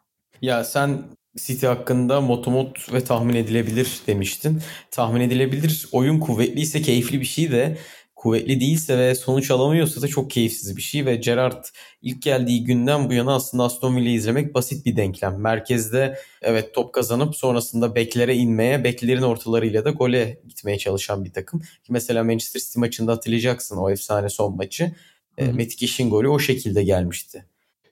Ya 0.42 0.64
sen 0.64 1.02
City 1.36 1.66
hakkında 1.66 2.20
motomot 2.20 2.92
ve 2.92 3.04
tahmin 3.04 3.34
edilebilir 3.34 4.00
demiştin. 4.06 4.62
Tahmin 4.90 5.20
edilebilir 5.20 5.86
oyun 5.92 6.20
kuvvetliyse 6.20 6.82
keyifli 6.82 7.20
bir 7.20 7.26
şey 7.26 7.50
de 7.50 7.78
kuvvetli 8.22 8.60
değilse 8.60 8.98
ve 8.98 9.14
sonuç 9.14 9.50
alamıyorsa 9.50 10.02
da 10.02 10.08
çok 10.08 10.30
keyifsiz 10.30 10.76
bir 10.76 10.82
şey 10.82 11.06
ve 11.06 11.16
Gerrard 11.16 11.64
ilk 12.02 12.22
geldiği 12.22 12.64
günden 12.64 13.08
bu 13.08 13.12
yana 13.12 13.34
aslında 13.34 13.64
Aston 13.64 13.96
Villa 13.96 14.08
izlemek 14.08 14.54
basit 14.54 14.86
bir 14.86 14.96
denklem. 14.96 15.40
Merkezde 15.40 16.18
evet 16.42 16.74
top 16.74 16.94
kazanıp 16.94 17.36
sonrasında 17.36 17.94
beklere 17.94 18.36
inmeye, 18.36 18.84
beklerin 18.84 19.22
ortalarıyla 19.22 19.84
da 19.84 19.90
gole 19.90 20.40
gitmeye 20.48 20.78
çalışan 20.78 21.24
bir 21.24 21.32
takım. 21.32 21.60
Ki 21.60 21.92
mesela 21.92 22.24
Manchester 22.24 22.60
City 22.60 22.78
maçında 22.78 23.12
hatırlayacaksın 23.12 23.76
o 23.76 23.90
efsane 23.90 24.28
son 24.28 24.56
maçı. 24.56 24.94
E, 25.38 25.52
Metikiş'in 25.52 26.10
golü 26.10 26.28
o 26.28 26.38
şekilde 26.38 26.82
gelmişti. 26.82 27.46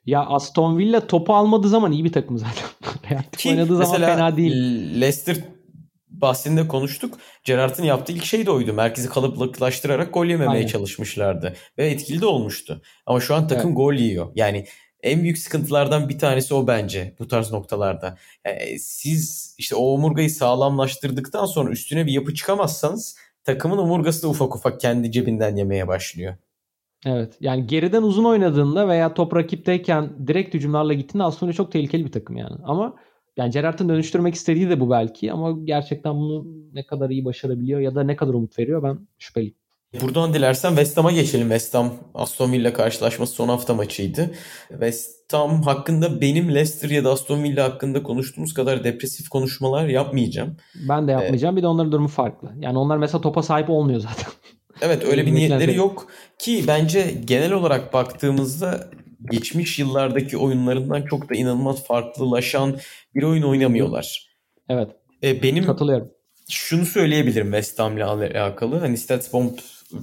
Ya 0.07 0.21
Aston 0.27 0.79
Villa 0.79 1.07
topu 1.07 1.35
almadığı 1.35 1.69
zaman 1.69 1.93
iyi 1.93 2.05
bir 2.05 2.13
takım 2.13 2.39
zaten. 2.39 3.21
Ki 3.37 3.49
oynadığı 3.49 3.77
zaman 3.77 4.01
fena 4.01 4.37
değil. 4.37 4.53
Leicester 5.01 5.37
bahsinde 6.09 6.69
konuştuk. 6.69 7.19
Gerrard'ın 7.45 7.83
yaptığı 7.83 8.13
ilk 8.13 8.25
şey 8.25 8.47
de 8.47 8.51
oydu. 8.51 8.73
Merkezi 8.73 9.09
kalıplaştırarak 9.09 10.15
gol 10.15 10.27
yememeye 10.27 10.59
Aynen. 10.59 10.67
çalışmışlardı. 10.67 11.57
Ve 11.79 11.91
etkili 11.91 12.21
de 12.21 12.27
olmuştu. 12.27 12.83
Ama 13.07 13.21
şu 13.21 13.35
an 13.35 13.49
takım 13.49 13.71
evet. 13.71 13.77
gol 13.77 13.95
yiyor. 13.95 14.33
Yani 14.35 14.67
en 15.03 15.23
büyük 15.23 15.39
sıkıntılardan 15.39 16.09
bir 16.09 16.19
tanesi 16.19 16.55
o 16.55 16.67
bence 16.67 17.15
bu 17.19 17.29
tarz 17.29 17.53
noktalarda. 17.53 18.19
Yani 18.47 18.79
siz 18.79 19.55
işte 19.59 19.75
o 19.75 19.83
omurgayı 19.83 20.31
sağlamlaştırdıktan 20.31 21.47
sonra 21.47 21.71
üstüne 21.71 22.07
bir 22.07 22.13
yapı 22.13 22.35
çıkamazsanız 22.35 23.17
takımın 23.45 23.79
omurgası 23.79 24.23
da 24.23 24.29
ufak 24.29 24.57
ufak 24.57 24.81
kendi 24.81 25.13
cebinden 25.13 25.57
yemeye 25.57 25.89
başlıyor. 25.89 26.37
Evet. 27.07 27.37
Yani 27.41 27.67
geriden 27.67 28.03
uzun 28.03 28.25
oynadığında 28.25 28.89
veya 28.89 29.15
top 29.15 29.37
rakipteyken 29.37 30.27
direkt 30.27 30.55
hücumlarla 30.55 30.93
gittiğinde 30.93 31.25
aslında 31.25 31.53
çok 31.53 31.73
tehlikeli 31.73 32.05
bir 32.05 32.13
takım 32.13 32.37
yani. 32.37 32.57
Ama 32.65 32.95
yani 33.37 33.51
Gerrard'ın 33.51 33.89
dönüştürmek 33.89 34.35
istediği 34.35 34.71
de 34.71 34.81
bu 34.81 34.91
belki 34.91 35.33
ama 35.33 35.57
gerçekten 35.65 36.15
bunu 36.15 36.47
ne 36.73 36.87
kadar 36.87 37.11
iyi 37.11 37.25
başarabiliyor 37.25 37.81
ya 37.81 37.95
da 37.95 38.03
ne 38.03 38.17
kadar 38.17 38.35
umut 38.35 38.59
veriyor 38.59 38.83
ben 38.83 38.99
şüpheliyim. 39.19 39.55
Buradan 40.03 40.35
dilersen 40.35 40.69
West 40.69 40.97
Ham'a 40.97 41.13
geçelim. 41.13 41.49
West 41.49 41.75
Ham 41.75 41.93
Aston 42.15 42.53
Villa 42.53 42.73
karşılaşması 42.73 43.33
son 43.33 43.49
hafta 43.49 43.75
maçıydı. 43.75 44.31
West 44.69 45.33
Ham 45.33 45.63
hakkında 45.63 46.21
benim 46.21 46.55
Leicester 46.55 46.91
ya 46.91 47.05
da 47.05 47.11
Aston 47.11 47.43
Villa 47.43 47.65
hakkında 47.65 48.03
konuştuğumuz 48.03 48.55
kadar 48.55 48.85
depresif 48.85 49.29
konuşmalar 49.29 49.87
yapmayacağım. 49.87 50.57
Ben 50.89 51.09
de 51.09 51.13
yapmayacağım. 51.13 51.55
Ee, 51.55 51.57
bir 51.57 51.63
de 51.63 51.67
onların 51.67 51.93
durumu 51.93 52.09
farklı. 52.09 52.53
Yani 52.59 52.79
onlar 52.79 52.97
mesela 52.97 53.21
topa 53.21 53.43
sahip 53.43 53.71
olmuyor 53.71 54.01
zaten. 54.01 54.33
Evet 54.83 55.05
öyle 55.05 55.27
bir 55.27 55.35
niyetleri 55.35 55.77
yok 55.77 56.07
ki 56.39 56.65
bence 56.67 57.15
genel 57.25 57.53
olarak 57.53 57.93
baktığımızda 57.93 58.91
geçmiş 59.31 59.79
yıllardaki 59.79 60.37
oyunlarından 60.37 61.03
çok 61.03 61.31
da 61.31 61.35
inanılmaz 61.35 61.87
farklılaşan 61.87 62.79
bir 63.15 63.23
oyun 63.23 63.43
oynamıyorlar. 63.43 64.37
Evet. 64.69 64.91
Ee, 65.23 65.43
benim 65.43 65.67
katılıyorum. 65.67 66.11
Şunu 66.49 66.87
söyleyebilirim 66.87 67.47
West 67.47 67.79
Ham'le 67.79 68.01
alakalı. 68.01 68.79
Hani 68.79 68.99
Statsbomb 68.99 69.59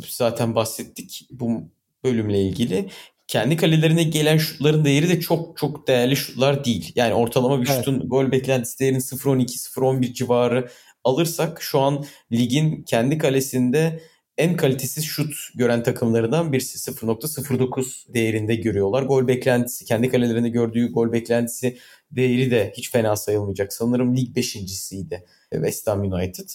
zaten 0.08 0.56
bahsettik 0.56 1.28
bu 1.32 1.64
bölümle 2.04 2.42
ilgili. 2.42 2.90
Kendi 3.28 3.58
kalelerine 3.58 4.04
gelen 4.04 4.38
şutların 4.38 4.86
değeri 4.86 5.10
de 5.10 5.20
çok 5.20 5.58
çok 5.58 5.88
değerli 5.88 6.16
şutlar 6.16 6.66
değil. 6.66 6.92
Yani 6.96 7.14
ortalama 7.14 7.62
bir 7.62 7.68
evet. 7.68 7.78
şutun 7.78 8.10
gol 8.10 8.32
beklentisi 8.32 8.80
değerinin 8.80 9.00
0.12 9.00 9.46
0.11 9.46 10.14
civarı 10.14 10.68
alırsak 11.04 11.62
şu 11.62 11.80
an 11.80 12.06
ligin 12.32 12.84
kendi 12.84 13.18
kalesinde 13.18 14.00
en 14.38 14.58
kalitesiz 14.58 15.06
şut 15.06 15.34
gören 15.56 15.84
takımlarından 15.84 16.54
birisi 16.54 16.92
0.09 16.92 18.14
değerinde 18.14 18.56
görüyorlar. 18.56 19.04
Gol 19.04 19.28
beklentisi, 19.28 19.86
kendi 19.86 20.10
kalelerinde 20.10 20.50
gördüğü 20.50 20.92
gol 20.92 21.12
beklentisi 21.12 21.78
değeri 22.12 22.52
de 22.52 22.74
hiç 22.78 22.92
fena 22.92 23.16
sayılmayacak. 23.16 23.74
Sanırım 23.74 24.18
lig 24.18 24.36
beşincisiydi 24.36 25.26
West 25.52 25.88
Ham 25.88 26.02
United. 26.02 26.50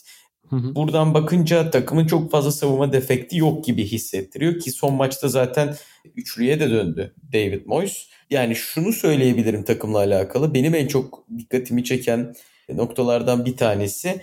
Hı 0.48 0.56
hı. 0.56 0.74
Buradan 0.74 1.14
bakınca 1.14 1.70
takımın 1.70 2.06
çok 2.06 2.30
fazla 2.30 2.52
savunma 2.52 2.92
defekti 2.92 3.38
yok 3.38 3.64
gibi 3.64 3.84
hissettiriyor 3.84 4.58
ki 4.58 4.70
son 4.70 4.94
maçta 4.94 5.28
zaten 5.28 5.76
üçlüye 6.16 6.60
de 6.60 6.70
döndü 6.70 7.14
David 7.32 7.66
Moyes. 7.66 8.06
Yani 8.30 8.56
şunu 8.56 8.92
söyleyebilirim 8.92 9.64
takımla 9.64 9.98
alakalı. 9.98 10.54
Benim 10.54 10.74
en 10.74 10.86
çok 10.86 11.24
dikkatimi 11.38 11.84
çeken 11.84 12.34
noktalardan 12.68 13.44
bir 13.44 13.56
tanesi 13.56 14.20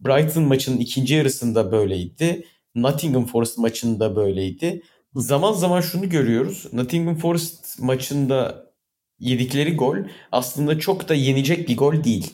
Brighton 0.00 0.44
maçının 0.44 0.78
ikinci 0.78 1.14
yarısında 1.14 1.72
böyleydi. 1.72 2.44
Nottingham 2.74 3.26
Forest 3.26 3.58
maçında 3.58 4.16
böyleydi. 4.16 4.82
Zaman 5.14 5.52
zaman 5.52 5.80
şunu 5.80 6.08
görüyoruz. 6.08 6.66
Nottingham 6.72 7.16
Forest 7.16 7.78
maçında 7.78 8.66
yedikleri 9.18 9.76
gol 9.76 9.96
aslında 10.32 10.78
çok 10.78 11.08
da 11.08 11.14
yenecek 11.14 11.68
bir 11.68 11.76
gol 11.76 12.04
değil. 12.04 12.32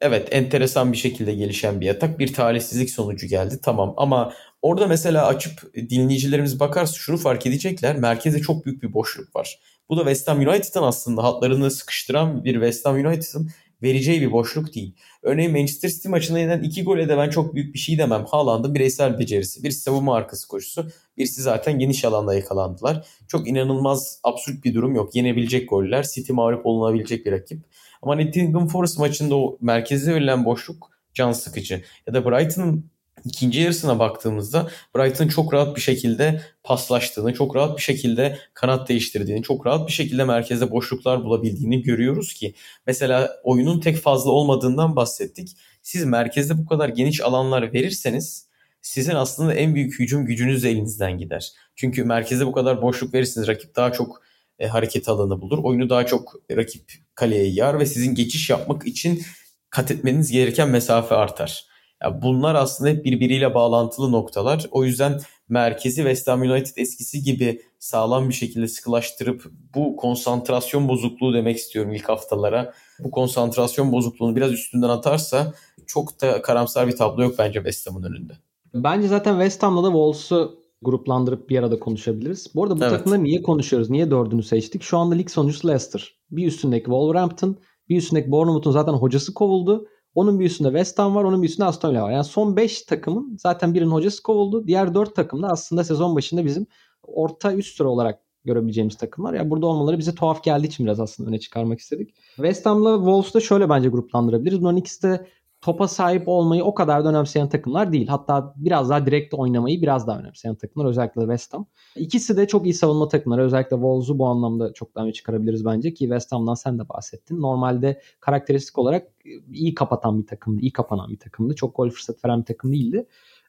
Evet 0.00 0.28
enteresan 0.30 0.92
bir 0.92 0.96
şekilde 0.96 1.34
gelişen 1.34 1.80
bir 1.80 1.88
atak. 1.88 2.18
Bir 2.18 2.32
talihsizlik 2.32 2.90
sonucu 2.90 3.26
geldi 3.26 3.58
tamam 3.62 3.94
ama 3.96 4.32
orada 4.62 4.86
mesela 4.86 5.26
açıp 5.26 5.74
dinleyicilerimiz 5.74 6.60
bakarsa 6.60 6.94
şunu 6.94 7.16
fark 7.16 7.46
edecekler. 7.46 7.96
Merkezde 7.96 8.40
çok 8.40 8.66
büyük 8.66 8.82
bir 8.82 8.92
boşluk 8.92 9.36
var. 9.36 9.58
Bu 9.88 9.96
da 9.96 10.00
West 10.00 10.28
Ham 10.28 10.38
United'ın 10.38 10.82
aslında 10.82 11.22
hatlarını 11.22 11.70
sıkıştıran 11.70 12.44
bir 12.44 12.52
West 12.52 12.86
Ham 12.86 12.94
United'ın 12.94 13.50
vereceği 13.82 14.20
bir 14.20 14.32
boşluk 14.32 14.74
değil. 14.74 14.94
Örneğin 15.22 15.52
Manchester 15.52 15.88
City 15.88 16.08
maçında 16.08 16.38
yenen 16.38 16.62
iki 16.62 16.84
gole 16.84 17.08
de 17.08 17.18
ben 17.18 17.30
çok 17.30 17.54
büyük 17.54 17.74
bir 17.74 17.78
şey 17.78 17.98
demem. 17.98 18.24
Haaland'ın 18.24 18.74
bireysel 18.74 19.18
becerisi. 19.18 19.62
bir 19.64 19.70
savunma 19.70 20.14
arkası 20.14 20.48
koşusu. 20.48 20.86
Birisi 21.16 21.42
zaten 21.42 21.78
geniş 21.78 22.04
alanda 22.04 22.34
yakalandılar. 22.34 23.06
Çok 23.28 23.48
inanılmaz 23.48 24.20
absürt 24.24 24.64
bir 24.64 24.74
durum 24.74 24.94
yok. 24.94 25.14
Yenebilecek 25.14 25.70
goller. 25.70 26.06
City 26.14 26.32
mağlup 26.32 26.66
olunabilecek 26.66 27.26
bir 27.26 27.32
rakip. 27.32 27.62
Ama 28.02 28.16
Nottingham 28.16 28.68
Forest 28.68 28.98
maçında 28.98 29.36
o 29.36 29.58
merkezde 29.60 30.14
verilen 30.14 30.44
boşluk 30.44 30.90
can 31.14 31.32
sıkıcı. 31.32 31.82
Ya 32.06 32.14
da 32.14 32.24
Brighton'ın 32.24 32.90
ikinci 33.24 33.60
yarısına 33.60 33.98
baktığımızda 33.98 34.70
Brighton 34.96 35.28
çok 35.28 35.54
rahat 35.54 35.76
bir 35.76 35.80
şekilde 35.80 36.42
paslaştığını, 36.64 37.34
çok 37.34 37.56
rahat 37.56 37.76
bir 37.76 37.82
şekilde 37.82 38.38
kanat 38.54 38.88
değiştirdiğini, 38.88 39.42
çok 39.42 39.66
rahat 39.66 39.88
bir 39.88 39.92
şekilde 39.92 40.24
merkezde 40.24 40.70
boşluklar 40.70 41.24
bulabildiğini 41.24 41.82
görüyoruz 41.82 42.32
ki 42.32 42.54
mesela 42.86 43.40
oyunun 43.44 43.80
tek 43.80 43.96
fazla 43.96 44.30
olmadığından 44.30 44.96
bahsettik. 44.96 45.56
Siz 45.82 46.04
merkezde 46.04 46.58
bu 46.58 46.66
kadar 46.66 46.88
geniş 46.88 47.20
alanlar 47.20 47.72
verirseniz 47.72 48.50
sizin 48.82 49.14
aslında 49.14 49.54
en 49.54 49.74
büyük 49.74 49.98
hücum 49.98 50.26
gücünüz 50.26 50.62
de 50.64 50.70
elinizden 50.70 51.18
gider. 51.18 51.52
Çünkü 51.76 52.04
merkezde 52.04 52.46
bu 52.46 52.52
kadar 52.52 52.82
boşluk 52.82 53.14
verirsiniz 53.14 53.48
rakip 53.48 53.76
daha 53.76 53.92
çok 53.92 54.22
e, 54.58 54.66
hareket 54.66 55.08
alanı 55.08 55.40
bulur. 55.40 55.58
Oyunu 55.58 55.90
daha 55.90 56.06
çok 56.06 56.34
rakip 56.50 56.92
kaleye 57.14 57.46
yar 57.46 57.78
ve 57.78 57.86
sizin 57.86 58.14
geçiş 58.14 58.50
yapmak 58.50 58.86
için 58.86 59.22
kat 59.70 59.90
etmeniz 59.90 60.32
gereken 60.32 60.68
mesafe 60.68 61.14
artar. 61.14 61.69
Ya 62.02 62.22
bunlar 62.22 62.54
aslında 62.54 62.90
hep 62.90 63.04
birbiriyle 63.04 63.54
bağlantılı 63.54 64.12
noktalar. 64.12 64.66
O 64.70 64.84
yüzden 64.84 65.20
merkezi 65.48 65.96
West 65.96 66.28
Ham 66.28 66.42
United 66.42 66.76
eskisi 66.76 67.22
gibi 67.22 67.62
sağlam 67.78 68.28
bir 68.28 68.34
şekilde 68.34 68.68
sıkılaştırıp 68.68 69.44
bu 69.74 69.96
konsantrasyon 69.96 70.88
bozukluğu 70.88 71.34
demek 71.34 71.56
istiyorum 71.56 71.92
ilk 71.92 72.08
haftalara. 72.08 72.72
Bu 72.98 73.10
konsantrasyon 73.10 73.92
bozukluğunu 73.92 74.36
biraz 74.36 74.52
üstünden 74.52 74.88
atarsa 74.88 75.52
çok 75.86 76.20
da 76.20 76.42
karamsar 76.42 76.86
bir 76.86 76.96
tablo 76.96 77.22
yok 77.22 77.34
bence 77.38 77.58
West 77.58 77.90
Ham'ın 77.90 78.02
önünde. 78.02 78.32
Bence 78.74 79.08
zaten 79.08 79.32
West 79.32 79.62
Ham'la 79.62 79.82
da 79.82 79.86
Wolves'u 79.86 80.60
gruplandırıp 80.82 81.50
bir 81.50 81.58
arada 81.58 81.78
konuşabiliriz. 81.78 82.46
Bu 82.54 82.62
arada 82.62 82.76
bu 82.76 82.84
evet. 82.84 82.90
takımları 82.90 83.24
niye 83.24 83.42
konuşuyoruz? 83.42 83.90
Niye 83.90 84.10
dördünü 84.10 84.42
seçtik? 84.42 84.82
Şu 84.82 84.98
anda 84.98 85.14
lig 85.14 85.30
sonuncusu 85.30 85.68
Leicester. 85.68 86.14
Bir 86.30 86.46
üstündeki 86.46 86.84
Wolverhampton, 86.84 87.56
bir 87.88 87.96
üstündeki 87.96 88.30
Bournemouth'un 88.30 88.70
zaten 88.72 88.92
hocası 88.92 89.34
kovuldu. 89.34 89.86
Onun 90.14 90.40
bir 90.40 90.44
üstünde 90.44 90.68
West 90.68 90.98
Ham 90.98 91.14
var, 91.14 91.24
onun 91.24 91.42
bir 91.42 91.48
üstünde 91.48 91.66
Aston 91.66 91.90
Villa 91.90 92.02
var. 92.02 92.10
Yani 92.10 92.24
son 92.24 92.56
5 92.56 92.82
takımın 92.82 93.36
zaten 93.36 93.74
birinin 93.74 93.90
hocası 93.90 94.22
kovuldu. 94.22 94.66
Diğer 94.66 94.94
4 94.94 95.16
takım 95.16 95.42
da 95.42 95.48
aslında 95.48 95.84
sezon 95.84 96.16
başında 96.16 96.44
bizim 96.44 96.66
orta 97.02 97.54
üst 97.54 97.76
sıra 97.76 97.88
olarak 97.88 98.20
görebileceğimiz 98.44 98.96
takımlar. 98.96 99.34
Yani 99.34 99.50
burada 99.50 99.66
olmaları 99.66 99.98
bize 99.98 100.14
tuhaf 100.14 100.44
geldiği 100.44 100.66
için 100.66 100.86
biraz 100.86 101.00
aslında 101.00 101.28
öne 101.30 101.40
çıkarmak 101.40 101.80
istedik. 101.80 102.14
West 102.36 102.66
Ham'la 102.66 102.96
Wolves'da 102.96 103.40
şöyle 103.40 103.68
bence 103.68 103.88
gruplandırabiliriz. 103.88 104.60
Bunların 104.60 104.76
ikisi 104.76 105.02
de 105.02 105.26
topa 105.60 105.88
sahip 105.88 106.28
olmayı 106.28 106.64
o 106.64 106.74
kadar 106.74 107.04
da 107.04 107.08
önemseyen 107.08 107.48
takımlar 107.48 107.92
değil. 107.92 108.06
Hatta 108.06 108.54
biraz 108.56 108.90
daha 108.90 109.06
direkt 109.06 109.34
oynamayı 109.34 109.82
biraz 109.82 110.06
daha 110.06 110.18
önemseyen 110.18 110.54
takımlar 110.54 110.88
özellikle 110.88 111.20
West 111.20 111.54
Ham. 111.54 111.66
İkisi 111.96 112.36
de 112.36 112.46
çok 112.46 112.64
iyi 112.66 112.74
savunma 112.74 113.08
takımları. 113.08 113.42
Özellikle 113.42 113.76
Wolves'u 113.76 114.18
bu 114.18 114.26
anlamda 114.26 114.72
çok 114.72 114.94
daha 114.94 115.04
önce 115.04 115.12
çıkarabiliriz 115.12 115.64
bence 115.64 115.94
ki 115.94 115.98
West 116.04 116.32
Ham'dan 116.32 116.54
sen 116.54 116.78
de 116.78 116.88
bahsettin. 116.88 117.40
Normalde 117.40 118.00
karakteristik 118.20 118.78
olarak 118.78 119.08
iyi 119.52 119.74
kapatan 119.74 120.22
bir 120.22 120.26
takımdı, 120.26 120.62
iyi 120.62 120.72
kapanan 120.72 121.10
bir 121.10 121.18
takımdı. 121.18 121.54
Çok 121.54 121.76
gol 121.76 121.90
fırsat 121.90 122.24
veren 122.24 122.40
bir 122.40 122.46
takım 122.46 122.72
değildi. 122.72 123.06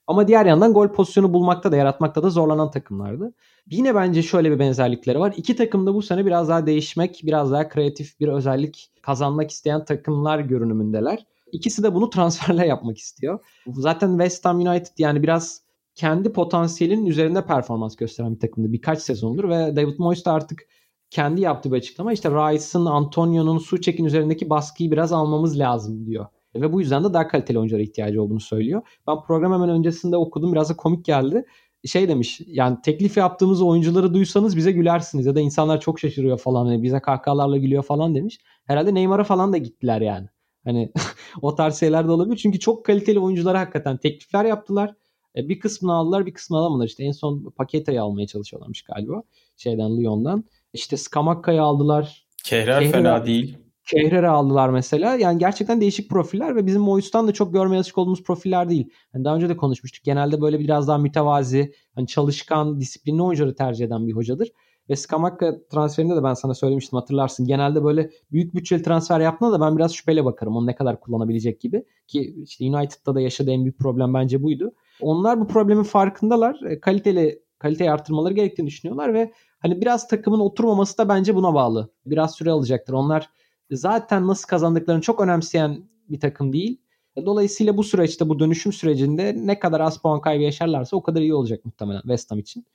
Ama 0.07 0.27
diğer 0.27 0.45
yandan 0.45 0.73
gol 0.73 0.87
pozisyonu 0.87 1.33
bulmakta 1.33 1.71
da 1.71 1.75
yaratmakta 1.75 2.23
da 2.23 2.29
zorlanan 2.29 2.71
takımlardı. 2.71 3.33
Yine 3.69 3.95
bence 3.95 4.23
şöyle 4.23 4.51
bir 4.51 4.59
benzerlikleri 4.59 5.19
var. 5.19 5.33
İki 5.37 5.55
takım 5.55 5.87
da 5.87 5.93
bu 5.93 6.01
sene 6.01 6.25
biraz 6.25 6.49
daha 6.49 6.65
değişmek, 6.65 7.21
biraz 7.23 7.51
daha 7.51 7.69
kreatif 7.69 8.19
bir 8.19 8.27
özellik 8.27 8.91
kazanmak 9.01 9.51
isteyen 9.51 9.85
takımlar 9.85 10.39
görünümündeler. 10.39 11.25
İkisi 11.51 11.83
de 11.83 11.95
bunu 11.95 12.09
transferle 12.09 12.67
yapmak 12.67 12.97
istiyor. 12.97 13.39
Zaten 13.67 14.09
West 14.09 14.45
Ham 14.45 14.59
United 14.59 14.93
yani 14.97 15.23
biraz 15.23 15.61
kendi 15.95 16.33
potansiyelinin 16.33 17.05
üzerinde 17.05 17.45
performans 17.45 17.95
gösteren 17.95 18.35
bir 18.35 18.39
takımdı 18.39 18.73
birkaç 18.73 18.99
sezondur 18.99 19.49
ve 19.49 19.75
David 19.75 19.99
Moyes 19.99 20.25
de 20.25 20.29
artık 20.29 20.67
kendi 21.09 21.41
yaptığı 21.41 21.71
bir 21.71 21.77
açıklama. 21.77 22.13
İşte 22.13 22.29
Rice'ın, 22.29 22.85
Antonio'nun, 22.85 23.57
Suçek'in 23.57 24.05
üzerindeki 24.05 24.49
baskıyı 24.49 24.91
biraz 24.91 25.11
almamız 25.13 25.59
lazım 25.59 26.05
diyor. 26.05 26.25
Ve 26.55 26.73
bu 26.73 26.81
yüzden 26.81 27.03
de 27.03 27.13
daha 27.13 27.27
kaliteli 27.27 27.59
oyunculara 27.59 27.83
ihtiyacı 27.83 28.23
olduğunu 28.23 28.39
söylüyor. 28.39 28.81
Ben 29.07 29.21
program 29.27 29.53
hemen 29.53 29.69
öncesinde 29.69 30.17
okudum. 30.17 30.53
Biraz 30.53 30.69
da 30.69 30.75
komik 30.75 31.05
geldi. 31.05 31.45
Şey 31.85 32.07
demiş 32.07 32.41
yani 32.47 32.77
teklif 32.83 33.17
yaptığımız 33.17 33.61
oyuncuları 33.61 34.13
duysanız 34.13 34.57
bize 34.57 34.71
gülersiniz 34.71 35.25
ya 35.25 35.35
da 35.35 35.39
insanlar 35.39 35.79
çok 35.79 35.99
şaşırıyor 35.99 36.37
falan. 36.37 36.65
Yani 36.65 36.83
bize 36.83 36.99
kahkahalarla 36.99 37.57
gülüyor 37.57 37.83
falan 37.83 38.15
demiş. 38.15 38.39
Herhalde 38.65 38.93
Neymar'a 38.93 39.23
falan 39.23 39.53
da 39.53 39.57
gittiler 39.57 40.01
yani. 40.01 40.27
Hani 40.63 40.91
o 41.41 41.55
tarz 41.55 41.79
şeyler 41.79 42.07
de 42.07 42.11
olabilir. 42.11 42.37
Çünkü 42.37 42.59
çok 42.59 42.85
kaliteli 42.85 43.19
oyunculara 43.19 43.59
hakikaten 43.59 43.97
teklifler 43.97 44.45
yaptılar. 44.45 44.95
E, 45.35 45.49
bir 45.49 45.59
kısmını 45.59 45.93
aldılar 45.93 46.25
bir 46.25 46.33
kısmını 46.33 46.61
alamadılar. 46.61 46.87
İşte 46.87 47.03
en 47.03 47.11
son 47.11 47.53
Paketa'yı 47.57 48.01
almaya 48.01 48.27
çalışıyorlarmış 48.27 48.81
galiba. 48.81 49.23
Şeyden 49.57 49.97
Lyon'dan. 49.97 50.43
İşte 50.73 50.97
Skamakka'yı 50.97 51.61
aldılar. 51.61 52.25
Kehrer, 52.43 52.79
Kehrer 52.79 52.91
fena 52.91 53.25
değil. 53.25 53.57
Kehrer'i 53.91 54.27
aldılar 54.27 54.69
mesela. 54.69 55.15
Yani 55.15 55.39
gerçekten 55.39 55.81
değişik 55.81 56.09
profiller 56.09 56.55
ve 56.55 56.65
bizim 56.65 56.81
Moyus'tan 56.81 57.27
da 57.27 57.31
çok 57.31 57.53
görmeye 57.53 57.77
alışık 57.77 57.97
olduğumuz 57.97 58.23
profiller 58.23 58.69
değil. 58.69 58.89
Yani 59.13 59.25
daha 59.25 59.35
önce 59.35 59.49
de 59.49 59.57
konuşmuştuk. 59.57 60.03
Genelde 60.03 60.41
böyle 60.41 60.59
biraz 60.59 60.87
daha 60.87 60.97
mütevazi, 60.97 61.73
hani 61.95 62.07
çalışkan, 62.07 62.79
disiplinli 62.79 63.21
oyuncuları 63.21 63.55
tercih 63.55 63.85
eden 63.85 64.07
bir 64.07 64.13
hocadır. 64.13 64.51
Ve 64.91 64.95
Skamakka 64.95 65.67
transferinde 65.69 66.15
de 66.15 66.23
ben 66.23 66.33
sana 66.33 66.53
söylemiştim 66.53 66.99
hatırlarsın. 66.99 67.47
Genelde 67.47 67.83
böyle 67.83 68.09
büyük 68.31 68.55
bütçeli 68.55 68.83
transfer 68.83 69.19
yaptığında 69.19 69.51
da 69.51 69.61
ben 69.61 69.77
biraz 69.77 69.93
şüpheyle 69.93 70.25
bakarım. 70.25 70.55
Onu 70.55 70.67
ne 70.67 70.75
kadar 70.75 70.99
kullanabilecek 70.99 71.61
gibi. 71.61 71.85
Ki 72.07 72.35
işte 72.43 72.65
United'da 72.65 73.15
da 73.15 73.21
yaşadığı 73.21 73.51
en 73.51 73.63
büyük 73.63 73.79
problem 73.79 74.13
bence 74.13 74.43
buydu. 74.43 74.73
Onlar 75.01 75.39
bu 75.39 75.47
problemin 75.47 75.83
farkındalar. 75.83 76.61
E, 76.69 76.79
kaliteli 76.79 77.43
kaliteyi 77.59 77.91
arttırmaları 77.91 78.33
gerektiğini 78.33 78.67
düşünüyorlar 78.67 79.13
ve 79.13 79.31
hani 79.59 79.81
biraz 79.81 80.07
takımın 80.07 80.39
oturmaması 80.39 80.97
da 80.97 81.09
bence 81.09 81.35
buna 81.35 81.53
bağlı. 81.53 81.89
Biraz 82.05 82.35
süre 82.35 82.51
alacaktır. 82.51 82.93
Onlar 82.93 83.29
zaten 83.71 84.27
nasıl 84.27 84.47
kazandıklarını 84.47 85.01
çok 85.01 85.21
önemseyen 85.21 85.83
bir 86.09 86.19
takım 86.19 86.53
değil. 86.53 86.81
Dolayısıyla 87.25 87.77
bu 87.77 87.83
süreçte 87.83 88.29
bu 88.29 88.39
dönüşüm 88.39 88.73
sürecinde 88.73 89.35
ne 89.37 89.59
kadar 89.59 89.79
az 89.79 89.97
puan 89.97 90.21
kaybı 90.21 90.43
yaşarlarsa 90.43 90.97
o 90.97 91.03
kadar 91.03 91.21
iyi 91.21 91.33
olacak 91.33 91.65
muhtemelen 91.65 92.01
West 92.01 92.31
Ham 92.31 92.39
için. 92.39 92.65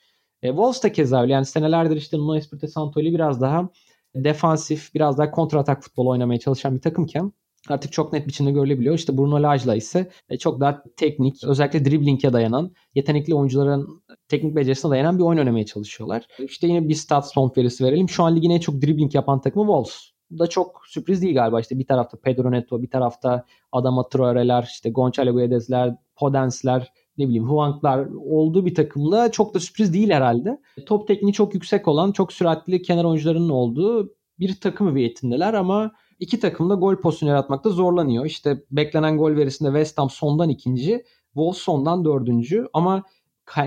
E, 0.42 0.48
Wolves 0.48 0.82
da 0.82 0.92
keza 0.92 1.22
öyle. 1.22 1.32
Yani 1.32 1.46
senelerdir 1.46 1.96
işte 1.96 2.18
Nuno 2.18 2.36
Espirito 2.36 2.66
Santo'yla 2.66 3.12
biraz 3.12 3.40
daha 3.40 3.68
defansif, 4.14 4.94
biraz 4.94 5.18
daha 5.18 5.30
kontratak 5.30 5.82
futbol 5.82 6.06
oynamaya 6.06 6.38
çalışan 6.38 6.74
bir 6.74 6.80
takımken 6.80 7.32
artık 7.68 7.92
çok 7.92 8.12
net 8.12 8.26
biçimde 8.26 8.50
görülebiliyor. 8.50 8.94
İşte 8.94 9.18
Bruno 9.18 9.42
Laj'la 9.42 9.74
ise 9.74 10.10
e, 10.28 10.38
çok 10.38 10.60
daha 10.60 10.82
teknik, 10.96 11.44
özellikle 11.44 11.84
dribling'e 11.84 12.32
dayanan, 12.32 12.72
yetenekli 12.94 13.34
oyuncuların 13.34 14.02
teknik 14.28 14.56
becerisine 14.56 14.90
dayanan 14.90 15.18
bir 15.18 15.22
oyun 15.22 15.38
oynamaya 15.38 15.66
çalışıyorlar. 15.66 16.26
İşte 16.38 16.66
yine 16.66 16.88
bir 16.88 16.94
stat 16.94 17.32
son 17.32 17.52
verisi 17.56 17.84
verelim. 17.84 18.08
Şu 18.08 18.24
an 18.24 18.36
ligin 18.36 18.50
en 18.50 18.60
çok 18.60 18.82
dribbling 18.82 19.14
yapan 19.14 19.40
takımı 19.40 19.64
Wolves. 19.64 20.10
Bu 20.30 20.38
da 20.38 20.46
çok 20.46 20.82
sürpriz 20.86 21.22
değil 21.22 21.34
galiba. 21.34 21.60
İşte 21.60 21.78
bir 21.78 21.86
tarafta 21.86 22.18
Pedro 22.18 22.52
Neto, 22.52 22.82
bir 22.82 22.90
tarafta 22.90 23.44
Adama 23.72 24.08
Traore'ler, 24.08 24.62
işte 24.62 24.90
Gonçalo 24.90 25.32
Guedes'ler, 25.32 25.94
Podens'ler, 26.16 26.92
ne 27.18 27.26
bileyim 27.28 27.48
Huang'lar 27.48 28.06
olduğu 28.26 28.66
bir 28.66 28.74
takımda 28.74 29.30
çok 29.32 29.54
da 29.54 29.60
sürpriz 29.60 29.94
değil 29.94 30.10
herhalde. 30.10 30.60
Top 30.86 31.08
tekniği 31.08 31.32
çok 31.32 31.54
yüksek 31.54 31.88
olan, 31.88 32.12
çok 32.12 32.32
süratli 32.32 32.82
kenar 32.82 33.04
oyuncularının 33.04 33.48
olduğu 33.48 34.14
bir 34.38 34.60
takım 34.60 34.90
hüviyetindeler 34.90 35.54
ama 35.54 35.92
iki 36.20 36.40
takım 36.40 36.70
da 36.70 36.74
gol 36.74 36.96
pozisyonu 36.96 37.30
yaratmakta 37.30 37.70
zorlanıyor. 37.70 38.26
İşte 38.26 38.64
beklenen 38.70 39.18
gol 39.18 39.36
verisinde 39.36 39.68
West 39.68 39.98
Ham 39.98 40.10
sondan 40.10 40.48
ikinci, 40.48 41.04
Wolves 41.32 41.58
sondan 41.58 42.04
dördüncü 42.04 42.66
ama 42.72 43.02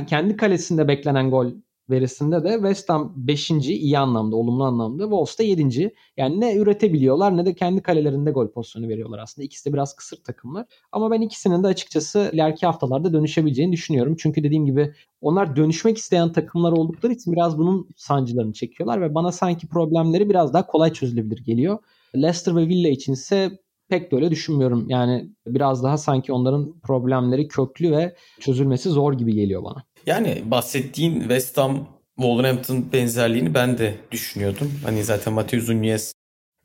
kendi 0.07 0.37
kalesinde 0.37 0.87
beklenen 0.87 1.31
gol 1.31 1.47
verisinde 1.89 2.43
de 2.43 2.53
West 2.53 2.89
Ham 2.89 3.13
5. 3.15 3.51
iyi 3.51 3.97
anlamda, 3.99 4.35
olumlu 4.35 4.63
anlamda. 4.63 5.03
Wolves 5.03 5.39
da 5.39 5.43
7. 5.43 5.93
Yani 6.17 6.39
ne 6.39 6.55
üretebiliyorlar 6.55 7.37
ne 7.37 7.45
de 7.45 7.55
kendi 7.55 7.81
kalelerinde 7.81 8.31
gol 8.31 8.47
pozisyonu 8.47 8.87
veriyorlar 8.87 9.19
aslında. 9.19 9.45
İkisi 9.45 9.69
de 9.69 9.73
biraz 9.73 9.95
kısır 9.95 10.23
takımlar. 10.23 10.65
Ama 10.91 11.11
ben 11.11 11.21
ikisinin 11.21 11.63
de 11.63 11.67
açıkçası 11.67 12.29
ileriki 12.33 12.65
haftalarda 12.65 13.13
dönüşebileceğini 13.13 13.71
düşünüyorum. 13.71 14.15
Çünkü 14.19 14.43
dediğim 14.43 14.65
gibi 14.65 14.93
onlar 15.21 15.55
dönüşmek 15.55 15.97
isteyen 15.97 16.31
takımlar 16.31 16.71
oldukları 16.71 17.13
için 17.13 17.33
biraz 17.33 17.57
bunun 17.57 17.87
sancılarını 17.95 18.53
çekiyorlar 18.53 19.01
ve 19.01 19.15
bana 19.15 19.31
sanki 19.31 19.67
problemleri 19.67 20.29
biraz 20.29 20.53
daha 20.53 20.67
kolay 20.67 20.93
çözülebilir 20.93 21.45
geliyor. 21.45 21.77
Leicester 22.15 22.55
ve 22.55 22.67
Villa 22.67 22.89
içinse 22.89 23.59
pek 23.89 24.11
de 24.11 24.15
öyle 24.15 24.31
düşünmüyorum. 24.31 24.85
Yani 24.89 25.29
biraz 25.47 25.83
daha 25.83 25.97
sanki 25.97 26.33
onların 26.33 26.79
problemleri 26.79 27.47
köklü 27.47 27.91
ve 27.91 28.15
çözülmesi 28.39 28.89
zor 28.89 29.13
gibi 29.13 29.33
geliyor 29.33 29.63
bana. 29.63 29.83
Yani 30.09 30.41
bahsettiğin 30.45 31.19
West 31.19 31.57
Ham 31.57 31.87
Wolverhampton 32.15 32.91
benzerliğini 32.93 33.53
ben 33.53 33.77
de 33.77 33.95
düşünüyordum. 34.11 34.71
Hani 34.85 35.03
zaten 35.03 35.33
Mateus 35.33 35.69
Nunez 35.69 36.13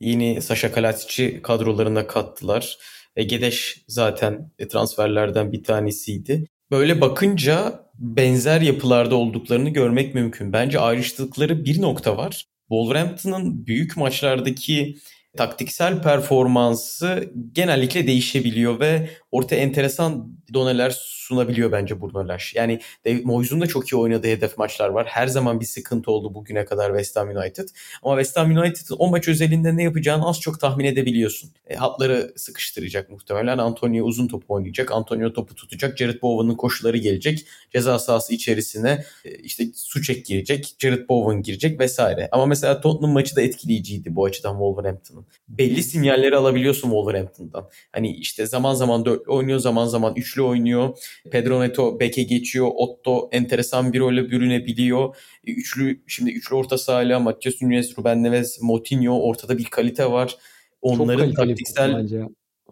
yeni 0.01 0.43
Sasha 0.43 0.73
Kalatic'i 0.73 1.43
kadrolarına 1.43 2.07
kattılar. 2.07 2.79
E, 3.17 3.23
Gedeş 3.23 3.85
zaten 3.89 4.51
transferlerden 4.71 5.53
bir 5.53 5.63
tanesiydi. 5.65 6.47
Böyle 6.71 7.01
bakınca 7.01 7.81
benzer 7.95 8.61
yapılarda 8.61 9.17
olduklarını 9.17 9.71
görmek 9.71 10.15
mümkün. 10.15 10.53
Bence 10.53 10.81
ayrıştıkları 10.81 11.65
bir 11.65 11.83
nokta 11.83 12.17
var. 12.17 12.45
Wolverhampton'ın 12.69 13.67
büyük 13.67 13.97
maçlardaki 13.97 14.97
taktiksel 15.37 16.03
performansı 16.03 17.33
genellikle 17.53 18.07
değişebiliyor 18.07 18.81
ve 18.81 19.11
ortaya 19.31 19.57
enteresan 19.57 20.39
doneler 20.55 21.14
sunabiliyor 21.25 21.73
bence 21.73 22.01
Bruno 22.01 22.29
Lage. 22.29 22.45
Yani 22.55 22.81
Moyes'un 23.25 23.61
da 23.61 23.67
çok 23.67 23.93
iyi 23.93 23.97
oynadığı 23.97 24.29
hedef 24.29 24.59
maçlar 24.59 24.89
var. 24.89 25.07
Her 25.07 25.27
zaman 25.27 25.61
bir 25.61 25.65
sıkıntı 25.65 26.11
oldu 26.11 26.35
bugüne 26.35 26.65
kadar 26.65 26.89
West 26.89 27.17
Ham 27.17 27.29
United. 27.29 27.69
Ama 28.03 28.17
West 28.17 28.37
Ham 28.37 28.57
United'ın 28.57 28.97
o 28.99 29.11
maç 29.11 29.29
özelinde 29.29 29.77
ne 29.77 29.83
yapacağını 29.83 30.29
az 30.29 30.41
çok 30.41 30.61
tahmin 30.61 30.85
edebiliyorsun. 30.85 31.51
E, 31.67 31.75
hatları 31.75 32.33
sıkıştıracak 32.37 33.11
muhtemelen. 33.11 33.59
Antonio 33.59 34.05
uzun 34.05 34.29
top 34.29 34.51
oynayacak. 34.51 34.93
Antonio 34.93 35.33
topu 35.33 35.55
tutacak. 35.55 35.99
Jared 35.99 36.23
Bowen'ın 36.23 36.57
koşuları 36.57 36.97
gelecek. 36.97 37.47
Ceza 37.73 37.99
sahası 37.99 38.35
içerisine 38.35 39.05
e, 39.25 39.35
işte 39.35 39.65
Suçek 39.75 40.27
girecek. 40.27 40.75
Jared 40.79 41.09
Bowen 41.09 41.43
girecek 41.43 41.81
vesaire. 41.81 42.29
Ama 42.33 42.47
mesela 42.47 42.81
Tottenham 42.81 43.13
maçı 43.13 43.37
da 43.37 43.43
etkileyiciydi 43.43 44.17
bu 44.17 44.25
açıdan 44.25 44.53
Wolverhampton'ın. 44.53 45.27
Belli 45.49 45.83
sinyalleri 45.83 46.37
alabiliyorsun 46.37 46.89
Wolverhampton'dan. 46.89 47.69
Hani 47.93 48.17
işte 48.17 48.47
zaman 48.47 48.75
zaman 48.75 49.05
dörtlü 49.05 49.33
oynuyor, 49.33 49.59
zaman 49.59 49.87
zaman 49.87 50.15
üçlü 50.17 50.43
oynuyor. 50.43 50.99
Pedro 51.31 51.61
Neto 51.61 52.01
beke 52.01 52.23
geçiyor. 52.23 52.71
Otto 52.75 53.29
enteresan 53.33 53.93
bir 53.93 54.01
rolle 54.01 54.31
bürünebiliyor. 54.31 55.17
E, 55.45 55.53
üçlü 55.53 56.03
şimdi 56.07 56.31
üçlü 56.31 56.55
orta 56.55 56.79
sahayla 56.79 57.21
Matias 57.21 57.63
Nunez, 57.63 57.99
Ruben 57.99 58.23
Neves, 58.23 58.63
Moutinho 58.63 59.21
ortada 59.21 59.59
bir 59.59 59.65
kalite 59.65 60.11
var. 60.11 60.37
Onların 60.83 61.27
çok 61.27 61.37
taktiksel 61.37 61.97
bence. 61.97 62.23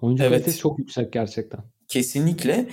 Oyuncu 0.00 0.22
evet, 0.22 0.32
kalitesi 0.32 0.58
çok 0.58 0.78
yüksek 0.78 1.12
gerçekten. 1.12 1.60
Kesinlikle 1.88 2.66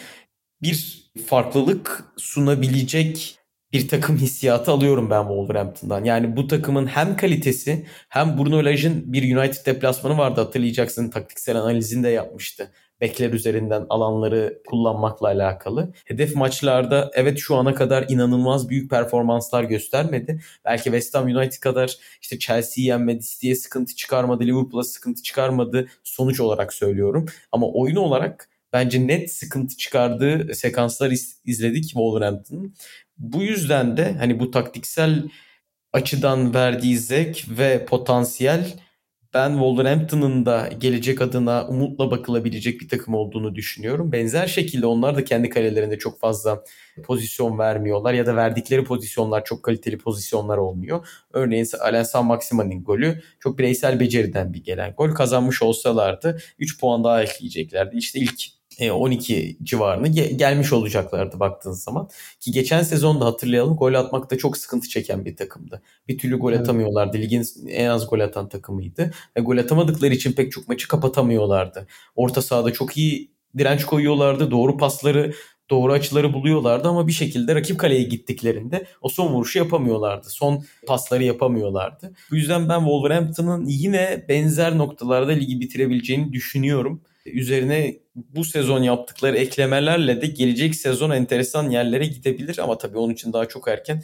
bir 0.62 1.10
farklılık 1.26 2.04
sunabilecek 2.18 3.39
bir 3.74 3.88
takım 3.88 4.18
hissiyatı 4.18 4.72
alıyorum 4.72 5.10
ben 5.10 5.22
Wolverhampton'dan. 5.22 6.04
Yani 6.04 6.36
bu 6.36 6.48
takımın 6.48 6.88
hem 6.88 7.18
kalitesi 7.18 7.86
hem 8.10 8.38
Bruno 8.38 8.66
Lage'in 8.66 9.14
bir 9.14 9.38
United 9.38 9.66
deplasmanı 9.66 10.18
vardı 10.18 10.42
hatırlayacaksın 10.42 11.10
taktiksel 11.10 11.58
analizini 11.58 12.04
de 12.04 12.10
yapmıştı 12.10 12.72
bekler 13.02 13.34
üzerinden 13.34 13.86
alanları 13.90 14.62
kullanmakla 14.68 15.28
alakalı. 15.28 15.94
Hedef 16.06 16.36
maçlarda 16.36 17.12
evet 17.14 17.38
şu 17.40 17.56
ana 17.56 17.74
kadar 17.74 18.06
inanılmaz 18.10 18.70
büyük 18.70 18.90
performanslar 18.90 19.64
göstermedi. 19.64 20.42
Belki 20.66 20.84
West 20.84 21.16
Ham 21.16 21.26
United 21.26 21.60
kadar 21.60 21.98
işte 22.22 22.40
Chelsea'yi 22.40 22.88
yenmedi, 22.88 23.24
City'ye 23.24 23.56
sıkıntı 23.56 23.96
çıkarmadı, 23.96 24.44
Liverpool'a 24.44 24.84
sıkıntı 24.84 25.24
çıkarmadı 25.24 25.88
sonuç 26.04 26.40
olarak 26.40 26.74
söylüyorum. 26.74 27.26
Ama 27.52 27.68
oyun 27.68 27.96
olarak 27.96 28.50
bence 28.74 29.08
net 29.08 29.32
sıkıntı 29.32 29.78
çıkardığı 29.78 30.56
sekanslar 30.56 31.14
izledik 31.46 31.84
Wolverhampton'ın. 31.84 32.76
Bu 33.20 33.44
yüzden 33.44 33.98
de 33.98 34.16
hani 34.20 34.40
bu 34.40 34.52
taktiksel 34.52 35.30
açıdan 35.94 36.54
verdiği 36.54 36.98
zevk 36.98 37.46
ve 37.50 37.86
potansiyel 37.86 38.80
ben 39.34 39.50
Wolverhampton'ın 39.50 40.46
da 40.46 40.70
gelecek 40.80 41.22
adına 41.22 41.68
umutla 41.68 42.12
bakılabilecek 42.12 42.82
bir 42.82 42.90
takım 42.90 43.14
olduğunu 43.14 43.56
düşünüyorum. 43.56 44.12
Benzer 44.12 44.48
şekilde 44.48 44.86
onlar 44.86 45.16
da 45.16 45.26
kendi 45.26 45.50
kalelerinde 45.50 45.98
çok 45.98 46.20
fazla 46.20 46.64
pozisyon 47.04 47.60
vermiyorlar 47.60 48.14
ya 48.14 48.26
da 48.26 48.36
verdikleri 48.36 48.84
pozisyonlar 48.84 49.46
çok 49.46 49.64
kaliteli 49.64 49.98
pozisyonlar 49.98 50.58
olmuyor. 50.58 51.08
Örneğin 51.34 51.68
Alen 51.80 52.04
San 52.04 52.26
Maxima'nın 52.26 52.84
golü 52.84 53.22
çok 53.40 53.60
bireysel 53.60 54.00
beceriden 54.00 54.54
bir 54.54 54.64
gelen 54.64 54.94
gol. 54.94 55.12
Kazanmış 55.12 55.62
olsalardı 55.62 56.42
3 56.60 56.80
puan 56.80 57.04
daha 57.04 57.24
ekleyeceklerdi. 57.24 57.98
İşte 57.98 58.20
ilk 58.20 58.59
12 58.92 59.36
e, 59.36 59.66
civarını 59.66 60.08
gelmiş 60.08 60.74
olacaklardı 60.74 61.40
baktığınız 61.40 61.84
zaman. 61.84 62.10
Ki 62.40 62.52
geçen 62.52 62.84
sezonda 62.84 63.26
hatırlayalım 63.26 63.76
gol 63.76 63.94
atmakta 63.94 64.38
çok 64.38 64.58
sıkıntı 64.58 64.90
çeken 64.90 65.26
bir 65.26 65.36
takımdı. 65.36 65.82
Bir 66.08 66.18
türlü 66.18 66.38
gol 66.38 66.52
evet. 66.52 66.62
atamıyorlardı. 66.62 67.18
Ligin 67.18 67.46
en 67.68 67.88
az 67.88 68.10
gol 68.10 68.20
atan 68.20 68.50
takımıydı. 68.50 69.12
Ve 69.38 69.42
gol 69.42 69.58
atamadıkları 69.58 70.14
için 70.14 70.34
pek 70.34 70.52
çok 70.52 70.68
maçı 70.68 70.88
kapatamıyorlardı. 70.88 71.88
Orta 72.16 72.42
sahada 72.42 72.74
çok 72.74 72.98
iyi 72.98 73.32
direnç 73.58 73.86
koyuyorlardı. 73.86 74.52
Doğru 74.52 74.78
pasları 74.78 75.34
doğru 75.70 75.94
açıları 75.94 76.34
buluyorlardı 76.34 76.88
ama 76.88 77.08
bir 77.08 77.12
şekilde 77.12 77.56
rakip 77.56 77.80
kaleye 77.80 78.04
gittiklerinde 78.04 78.86
o 79.02 79.10
son 79.10 79.34
vuruşu 79.34 79.60
yapamıyorlardı. 79.60 80.30
Son 80.30 80.64
pasları 80.88 81.24
yapamıyorlardı. 81.24 82.14
Bu 82.32 82.36
yüzden 82.36 82.70
ben 82.70 82.80
Wolverhampton'ın 82.80 83.66
yine 83.66 84.26
benzer 84.30 84.78
noktalarda 84.78 85.32
ligi 85.32 85.60
bitirebileceğini 85.60 86.34
düşünüyorum. 86.34 87.02
Üzerine 87.32 88.00
bu 88.16 88.44
sezon 88.44 88.84
yaptıkları 88.84 89.38
eklemelerle 89.38 90.22
de 90.22 90.28
gelecek 90.28 90.76
sezon 90.76 91.10
enteresan 91.10 91.70
yerlere 91.70 92.06
gidebilir 92.06 92.60
ama 92.60 92.78
tabii 92.78 92.98
onun 92.98 93.14
için 93.14 93.34
daha 93.34 93.48
çok 93.48 93.68
erken. 93.68 94.04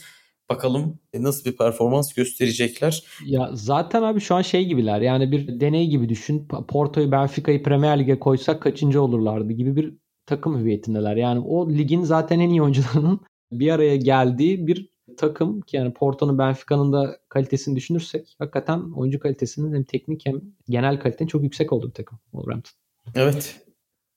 Bakalım 0.49 0.99
nasıl 1.13 1.51
bir 1.51 1.57
performans 1.57 2.13
gösterecekler. 2.13 3.03
Ya 3.25 3.49
zaten 3.53 4.03
abi 4.03 4.19
şu 4.19 4.35
an 4.35 4.41
şey 4.41 4.65
gibiler. 4.65 5.01
Yani 5.01 5.31
bir 5.31 5.59
deney 5.59 5.87
gibi 5.87 6.09
düşün. 6.09 6.47
Porto'yu, 6.67 7.11
Benfica'yı 7.11 7.63
Premier 7.63 7.99
Lig'e 7.99 8.19
koysak 8.19 8.61
kaçıncı 8.61 9.01
olurlardı 9.01 9.53
gibi 9.53 9.75
bir 9.75 9.93
takım 10.25 10.59
hüviyetindeler. 10.59 11.15
Yani 11.15 11.39
o 11.39 11.69
ligin 11.69 12.03
zaten 12.03 12.39
en 12.39 12.49
iyi 12.49 12.61
oyuncularının 12.61 13.19
bir 13.51 13.71
araya 13.71 13.95
geldiği 13.95 14.67
bir 14.67 14.89
takım 15.17 15.61
ki 15.61 15.77
yani 15.77 15.93
Porto'nun 15.93 16.37
Benfica'nın 16.37 16.93
da 16.93 17.17
kalitesini 17.29 17.75
düşünürsek 17.75 18.35
hakikaten 18.39 18.91
oyuncu 18.95 19.19
kalitesinin 19.19 19.73
hem 19.73 19.83
teknik 19.83 20.25
hem 20.25 20.41
genel 20.69 20.99
kalitenin 20.99 21.27
çok 21.27 21.43
yüksek 21.43 21.73
olduğu 21.73 21.87
bir 21.87 21.93
takım 21.93 22.19
Wolverhampton. 22.31 22.84
Evet. 23.15 23.65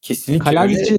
Kesinlikle 0.01 0.45
Kalazic, 0.45 0.93
öyle. 0.93 0.99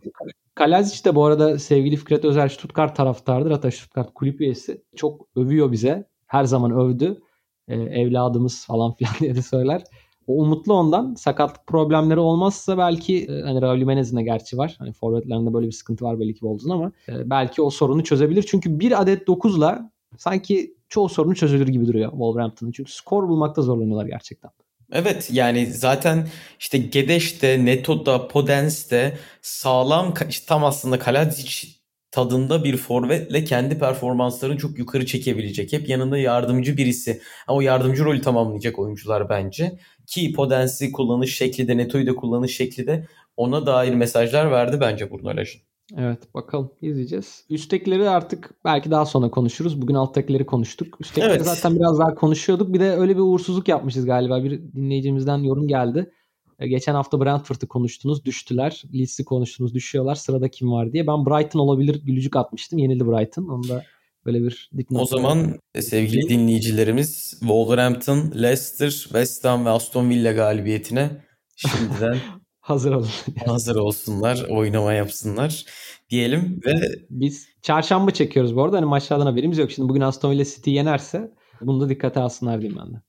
Kalazic 0.55 1.05
de 1.05 1.15
bu 1.15 1.25
arada 1.25 1.59
sevgili 1.59 1.95
Fikret 1.95 2.25
Özer 2.25 2.47
Stuttgart 2.47 2.95
taraftardır. 2.95 3.51
Hatta 3.51 3.71
Stuttgart 3.71 4.13
kulüp 4.13 4.41
üyesi. 4.41 4.83
Çok 4.95 5.27
övüyor 5.35 5.71
bize. 5.71 6.09
Her 6.27 6.43
zaman 6.43 6.71
övdü. 6.71 7.21
Ee, 7.67 7.75
evladımız 7.75 8.65
falan 8.65 8.93
filan 8.97 9.13
diye 9.19 9.35
de 9.35 9.41
söyler. 9.41 9.83
O 10.27 10.33
umutlu 10.33 10.73
ondan. 10.73 11.13
Sakatlık 11.13 11.67
problemleri 11.67 12.19
olmazsa 12.19 12.77
belki 12.77 13.25
e, 13.25 13.41
hani 13.41 13.61
Raul 13.61 13.77
Jimenez'in 13.77 14.17
de 14.17 14.23
gerçi 14.23 14.57
var. 14.57 14.75
Hani 14.79 14.93
forvetlerinde 14.93 15.53
böyle 15.53 15.67
bir 15.67 15.71
sıkıntı 15.71 16.05
var 16.05 16.19
belki 16.19 16.33
Wolves'un 16.33 16.69
ama 16.69 16.91
e, 17.09 17.29
belki 17.29 17.61
o 17.61 17.69
sorunu 17.69 18.03
çözebilir. 18.03 18.43
Çünkü 18.43 18.79
bir 18.79 19.01
adet 19.01 19.27
9'la 19.27 19.91
sanki 20.17 20.75
çoğu 20.89 21.09
sorunu 21.09 21.35
çözülür 21.35 21.67
gibi 21.67 21.87
duruyor 21.87 22.11
Wolverhampton'ın. 22.11 22.71
Çünkü 22.71 22.91
skor 22.91 23.27
bulmakta 23.27 23.61
zorlanıyorlar 23.61 24.05
gerçekten. 24.05 24.51
Evet 24.93 25.29
yani 25.31 25.65
zaten 25.65 26.27
işte 26.59 26.77
Gedeş'te, 26.77 27.65
Neto'da, 27.65 28.27
Podens'te 28.27 29.17
sağlam 29.41 30.13
işte 30.29 30.45
tam 30.47 30.65
aslında 30.65 30.99
Kaladzic 30.99 31.67
tadında 32.11 32.63
bir 32.63 32.77
forvetle 32.77 33.43
kendi 33.43 33.79
performanslarını 33.79 34.57
çok 34.57 34.79
yukarı 34.79 35.05
çekebilecek. 35.05 35.73
Hep 35.73 35.89
yanında 35.89 36.17
yardımcı 36.17 36.77
birisi. 36.77 37.21
Ama 37.47 37.57
o 37.57 37.61
yardımcı 37.61 38.05
rolü 38.05 38.21
tamamlayacak 38.21 38.79
oyuncular 38.79 39.29
bence. 39.29 39.79
Ki 40.07 40.33
Podens'i 40.33 40.91
kullanış 40.91 41.37
şekli 41.37 41.67
de 41.67 41.77
Neto'yu 41.77 42.07
da 42.07 42.15
kullanış 42.15 42.57
şekli 42.57 42.87
de 42.87 43.07
ona 43.37 43.65
dair 43.65 43.93
mesajlar 43.93 44.51
verdi 44.51 44.77
bence 44.81 45.11
Bruno 45.11 45.29
Lage. 45.37 45.68
Evet 45.97 46.33
bakalım 46.33 46.71
izleyeceğiz. 46.81 47.45
Üsttekileri 47.49 48.09
artık 48.09 48.51
belki 48.65 48.91
daha 48.91 49.05
sonra 49.05 49.29
konuşuruz. 49.29 49.81
Bugün 49.81 49.95
alttakileri 49.95 50.45
konuştuk. 50.45 50.97
Üsttekileri 51.01 51.33
evet. 51.33 51.45
zaten 51.45 51.75
biraz 51.75 51.99
daha 51.99 52.15
konuşuyorduk. 52.15 52.73
Bir 52.73 52.79
de 52.79 52.91
öyle 52.91 53.15
bir 53.15 53.21
uğursuzluk 53.21 53.67
yapmışız 53.67 54.05
galiba. 54.05 54.43
Bir 54.43 54.73
dinleyicimizden 54.73 55.37
yorum 55.37 55.67
geldi. 55.67 56.11
E, 56.59 56.67
geçen 56.67 56.93
hafta 56.93 57.21
Brentford'u 57.21 57.67
konuştunuz, 57.67 58.25
düştüler. 58.25 58.83
Leeds'i 58.93 59.25
konuştunuz, 59.25 59.73
düşüyorlar. 59.73 60.15
Sırada 60.15 60.49
kim 60.49 60.71
var 60.71 60.93
diye. 60.93 61.07
Ben 61.07 61.25
Brighton 61.25 61.59
olabilir 61.59 62.01
gülücük 62.05 62.35
atmıştım. 62.35 62.79
Yenildi 62.79 63.07
Brighton. 63.07 63.47
Onu 63.47 63.69
da 63.69 63.83
böyle 64.25 64.43
bir 64.43 64.69
dipnot. 64.77 65.01
O 65.01 65.05
zaman 65.05 65.59
e, 65.75 65.81
sevgili 65.81 66.29
dinleyicilerimiz 66.29 67.29
Wolverhampton, 67.39 68.31
Leicester, 68.35 68.89
West 68.89 69.45
Ham 69.45 69.65
ve 69.65 69.69
Aston 69.69 70.09
Villa 70.09 70.31
galibiyetine 70.31 71.25
şimdiden 71.55 72.17
hazır 72.69 72.91
olun. 72.91 73.09
hazır 73.45 73.75
olsunlar, 73.75 74.45
oynama 74.49 74.93
yapsınlar 74.93 75.65
diyelim 76.09 76.61
ve 76.65 76.81
biz 77.09 77.47
çarşamba 77.61 78.11
çekiyoruz 78.11 78.55
bu 78.55 78.63
arada. 78.63 78.77
Hani 78.77 78.85
maçlardan 78.85 79.25
haberimiz 79.25 79.57
yok. 79.57 79.71
Şimdi 79.71 79.89
bugün 79.89 80.01
Aston 80.01 80.31
Villa 80.31 80.45
City 80.45 80.71
yenerse 80.71 81.31
bunu 81.61 81.81
da 81.81 81.89
dikkate 81.89 82.19
alsınlar 82.19 82.61
diyeyim 82.61 82.81
ben 82.81 82.93
de. 82.93 83.01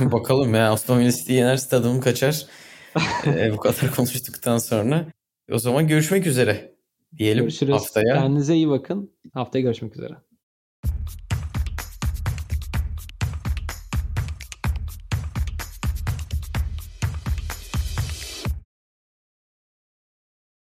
Bakalım 0.12 0.54
ya 0.54 0.72
Aston 0.72 0.98
Villa 0.98 1.12
City 1.12 1.32
yenerse 1.32 1.68
tadımım 1.68 2.00
kaçar. 2.00 2.46
ee, 3.26 3.52
bu 3.52 3.56
kadar 3.56 3.94
konuştuktan 3.96 4.58
sonra. 4.58 5.06
O 5.52 5.58
zaman 5.58 5.88
görüşmek 5.88 6.26
üzere 6.26 6.74
diyelim 7.18 7.44
Görüşürüz. 7.44 7.74
haftaya. 7.74 8.14
Kendinize 8.14 8.54
iyi 8.54 8.68
bakın. 8.68 9.10
Haftaya 9.34 9.62
görüşmek 9.62 9.96
üzere. 9.96 10.14